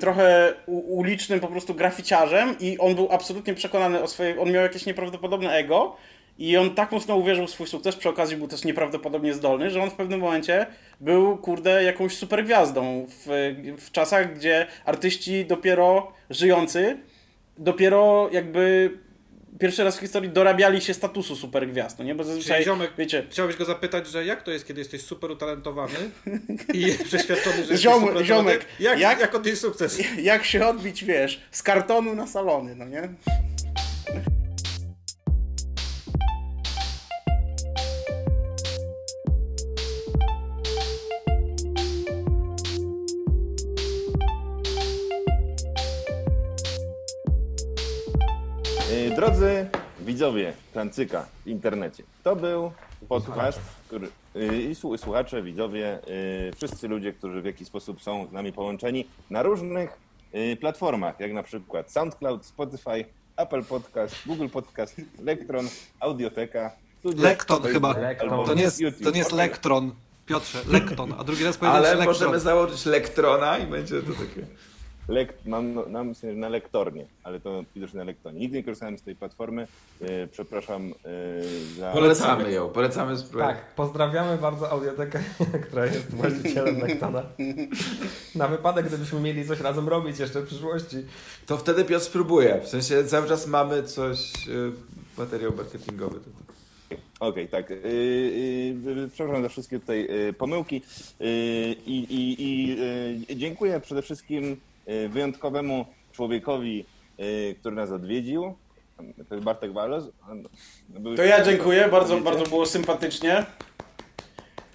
trochę 0.00 0.52
u- 0.66 0.96
ulicznym 0.98 1.40
po 1.40 1.48
prostu 1.48 1.74
graficiarzem 1.74 2.56
i 2.60 2.78
on 2.78 2.94
był 2.94 3.08
absolutnie 3.12 3.54
przekonany 3.54 4.02
o 4.02 4.06
swojej, 4.08 4.38
on 4.38 4.52
miał 4.52 4.62
jakieś 4.62 4.86
nieprawdopodobne 4.86 5.52
ego 5.52 5.96
I 6.38 6.56
on 6.56 6.74
tak 6.74 6.92
mocno 6.92 7.16
uwierzył 7.16 7.46
w 7.46 7.50
swój 7.50 7.66
sukces, 7.66 7.96
przy 7.96 8.08
okazji 8.08 8.36
był 8.36 8.48
też 8.48 8.64
nieprawdopodobnie 8.64 9.34
zdolny, 9.34 9.70
że 9.70 9.82
on 9.82 9.90
w 9.90 9.94
pewnym 9.94 10.20
momencie 10.20 10.66
był, 11.00 11.36
kurde, 11.36 11.84
jakąś 11.84 12.16
super 12.16 12.44
gwiazdą 12.44 13.06
w, 13.08 13.26
w 13.78 13.90
czasach, 13.90 14.34
gdzie 14.34 14.66
artyści 14.84 15.44
dopiero 15.46 16.12
żyjący, 16.30 16.96
dopiero 17.58 18.28
jakby 18.32 18.90
pierwszy 19.58 19.84
raz 19.84 19.96
w 19.96 20.00
historii 20.00 20.30
dorabiali 20.30 20.80
się 20.80 20.94
statusu 20.94 21.36
supergwiazd, 21.36 21.98
no 21.98 22.04
nie? 22.04 22.14
Bo 22.14 22.24
zazwyczaj, 22.24 22.56
Czyli 22.56 22.64
ziomek, 22.64 22.90
wiecie, 22.98 23.26
Chciałbyś 23.30 23.56
go 23.56 23.64
zapytać, 23.64 24.06
że 24.08 24.24
jak 24.24 24.42
to 24.42 24.50
jest, 24.50 24.66
kiedy 24.66 24.80
jesteś 24.80 25.02
super 25.02 25.30
utalentowany 25.30 25.94
i 26.74 26.92
przeświadczony, 27.04 27.54
że 27.56 27.60
jesteś 27.60 27.80
Ziomek- 27.80 28.08
super 28.08 28.24
ziomek, 28.24 28.66
jak, 28.80 28.98
jak- 29.00 29.20
jak 29.20 29.34
odnieść 29.34 29.60
sukces? 29.60 29.98
jak 30.22 30.44
się 30.44 30.66
odbić, 30.66 31.04
wiesz, 31.04 31.40
z 31.50 31.62
kartonu 31.62 32.14
na 32.14 32.26
salony, 32.26 32.74
no 32.76 32.84
nie? 32.84 33.08
Drodzy 49.20 49.68
widzowie 50.00 50.52
Klancyka 50.72 51.26
w 51.44 51.46
internecie, 51.46 52.02
to 52.24 52.36
był 52.36 52.72
podcast, 53.08 53.60
który, 53.86 54.08
y, 54.36 54.62
i 54.62 54.74
słu- 54.74 54.98
słuchacze, 54.98 55.42
widzowie, 55.42 55.98
y, 56.08 56.52
wszyscy 56.56 56.88
ludzie, 56.88 57.12
którzy 57.12 57.42
w 57.42 57.44
jakiś 57.44 57.68
sposób 57.68 58.02
są 58.02 58.26
z 58.26 58.32
nami 58.32 58.52
połączeni 58.52 59.08
na 59.30 59.42
różnych 59.42 59.98
y, 60.34 60.56
platformach, 60.60 61.20
jak 61.20 61.32
na 61.32 61.42
przykład 61.42 61.90
SoundCloud, 61.90 62.46
Spotify, 62.46 63.04
Apple 63.36 63.64
Podcast, 63.64 64.16
Google 64.26 64.48
Podcast, 64.48 65.00
Electron, 65.20 65.68
Audioteka, 66.00 66.70
Lekton 67.04 67.62
chyba. 67.62 67.98
Lekton. 67.98 68.46
To 68.46 68.54
nie 68.54 68.62
jest, 68.62 68.80
YouTube. 68.80 69.04
to 69.04 69.10
nie 69.10 69.18
jest. 69.18 69.32
Lektron. 69.32 69.92
Piotrze, 70.26 70.58
Lekton, 70.68 71.14
a 71.18 71.24
drugi 71.24 71.44
raz 71.44 71.56
powiedziałeś 71.56 71.88
Ale 71.90 72.04
możemy 72.04 72.40
założyć 72.40 72.86
lektrona 72.86 73.58
i 73.58 73.66
będzie 73.66 74.02
to 74.02 74.12
takie... 74.12 74.46
Lek, 75.08 75.34
mam, 75.46 75.74
no, 75.74 75.84
mam 75.88 76.08
myślę, 76.08 76.30
że 76.30 76.36
na 76.36 76.48
lektornie, 76.48 77.06
ale 77.22 77.40
to 77.40 77.64
widocznie 77.74 77.98
na 77.98 78.04
lektonie. 78.04 78.40
Nigdy 78.40 78.56
nie 78.56 78.64
korzystałem 78.64 78.98
z 78.98 79.02
tej 79.02 79.16
platformy. 79.16 79.66
Y, 80.02 80.28
przepraszam 80.32 80.88
y, 80.88 81.74
za. 81.78 81.92
Polecamy 81.92 82.52
ją, 82.52 82.68
polecamy 82.68 83.16
spróbować. 83.16 83.56
Tak, 83.56 83.74
pozdrawiamy 83.74 84.38
bardzo 84.38 84.70
audiotekę, 84.70 85.20
która 85.66 85.86
jest 85.86 86.14
właścicielem 86.14 86.78
Lektona. 86.80 87.22
Na 88.34 88.48
wypadek, 88.48 88.86
gdybyśmy 88.86 89.20
mieli 89.20 89.46
coś 89.46 89.60
razem 89.60 89.88
robić 89.88 90.18
jeszcze 90.18 90.40
w 90.40 90.46
przyszłości. 90.46 90.96
To 91.46 91.56
wtedy 91.56 91.84
Piotr 91.84 92.04
spróbuje. 92.04 92.60
W 92.60 92.68
sensie 92.68 93.04
cały 93.04 93.28
czas 93.28 93.46
mamy 93.46 93.82
coś, 93.82 94.48
y, 94.48 94.72
materiał 95.18 95.52
marketingowy. 95.56 96.20
To, 96.20 96.24
to. 96.24 96.50
Okej, 97.20 97.48
tak. 97.48 97.70
Yy, 97.70 97.76
yy, 98.84 99.08
przepraszam 99.12 99.42
za 99.42 99.48
wszystkie 99.48 99.80
tutaj 99.80 100.08
yy, 100.10 100.32
pomyłki 100.32 100.82
yy, 101.20 101.28
i, 101.86 102.36
yy, 103.28 103.36
dziękuję 103.36 103.80
przede 103.80 104.02
wszystkim 104.02 104.44
yy, 104.44 104.56
wyjątkowemu 105.08 105.84
człowiekowi, 106.12 106.84
yy, 107.18 107.54
który 107.60 107.76
nas 107.76 107.90
odwiedził. 107.90 108.54
To 109.28 109.34
jest 109.34 109.44
Bartek 109.44 109.72
Walos. 109.72 110.04
To 111.16 111.24
ja 111.24 111.44
dziękuję, 111.44 111.88
bardzo, 111.88 112.16
bardzo 112.20 112.44
było 112.44 112.66
sympatycznie. 112.66 113.46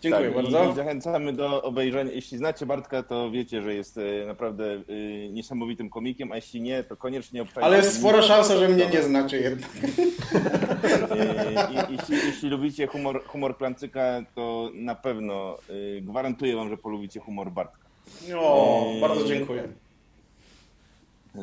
Dziękuję 0.01 0.25
tak, 0.25 0.35
bardzo. 0.35 0.71
I, 0.71 0.75
zachęcamy 0.75 1.33
do 1.33 1.63
obejrzenia. 1.63 2.11
Jeśli 2.11 2.37
znacie 2.37 2.65
Bartka, 2.65 3.03
to 3.03 3.31
wiecie, 3.31 3.61
że 3.61 3.73
jest 3.73 3.97
e, 3.97 4.25
naprawdę 4.27 4.81
niesamowitym 5.31 5.89
komikiem, 5.89 6.31
a 6.31 6.35
jeśli 6.35 6.61
nie, 6.61 6.83
to 6.83 6.97
koniecznie 6.97 7.41
obczajcie. 7.41 7.65
Ale 7.65 7.77
jest 7.77 7.99
spora 7.99 8.21
szansa, 8.21 8.57
że 8.57 8.69
mnie 8.69 8.87
nie 8.87 9.03
znaczy 9.03 9.37
jednak. 9.37 9.69
I- 11.71 11.93
Jeśli, 11.93 12.27
jeśli 12.27 12.49
lubicie 12.49 12.87
humor, 12.87 13.23
humor 13.25 13.57
Klancyka, 13.57 14.01
to 14.35 14.71
na 14.73 14.95
pewno 14.95 15.57
gwarantuję 16.01 16.55
wam, 16.55 16.69
że 16.69 16.77
polubicie 16.77 17.19
humor 17.19 17.51
Bartka. 17.51 17.85
O, 18.37 18.93
bardzo 19.01 19.25
dziękuję. 19.27 19.67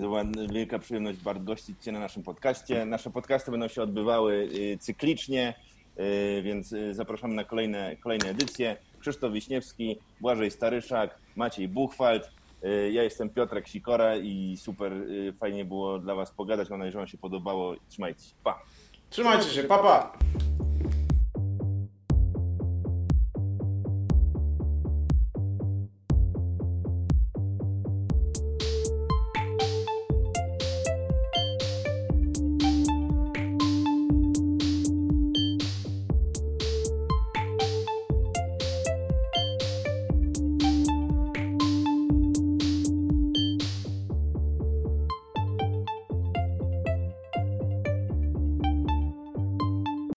Była 0.00 0.24
wielka 0.52 0.78
przyjemność 0.78 1.18
Bart 1.18 1.44
gościć 1.44 1.84
Cię 1.84 1.92
na 1.92 2.00
naszym 2.00 2.22
podcaście. 2.22 2.84
Nasze 2.84 3.10
podcasty 3.10 3.50
będą 3.50 3.68
się 3.68 3.82
odbywały 3.82 4.48
e, 4.74 4.78
cyklicznie, 4.78 5.54
e, 5.96 6.42
więc 6.42 6.72
e, 6.72 6.94
zapraszamy 6.94 7.34
na 7.34 7.44
kolejne, 7.44 7.96
kolejne 7.96 8.28
edycje. 8.28 8.76
Krzysztof 9.00 9.32
Wiśniewski, 9.32 9.98
Błażej 10.20 10.50
Staryszak, 10.50 11.18
Maciej 11.36 11.68
Buchwald. 11.68 12.30
Ja 12.92 13.02
jestem 13.02 13.30
Piotrek 13.30 13.68
Sikora 13.68 14.16
i 14.16 14.56
super 14.56 14.92
fajnie 15.40 15.64
było 15.64 15.98
dla 15.98 16.14
Was 16.14 16.30
pogadać. 16.30 16.70
Mam 16.70 16.78
nadzieję, 16.78 16.92
że 16.92 16.98
Wam 16.98 17.08
się 17.08 17.18
podobało. 17.18 17.74
Trzymajcie 17.88 18.22
się. 18.22 18.34
Pa! 18.44 18.62
Trzymajcie 19.10 19.48
się, 19.48 19.64
papa. 19.64 19.82
Pa. 19.82 20.71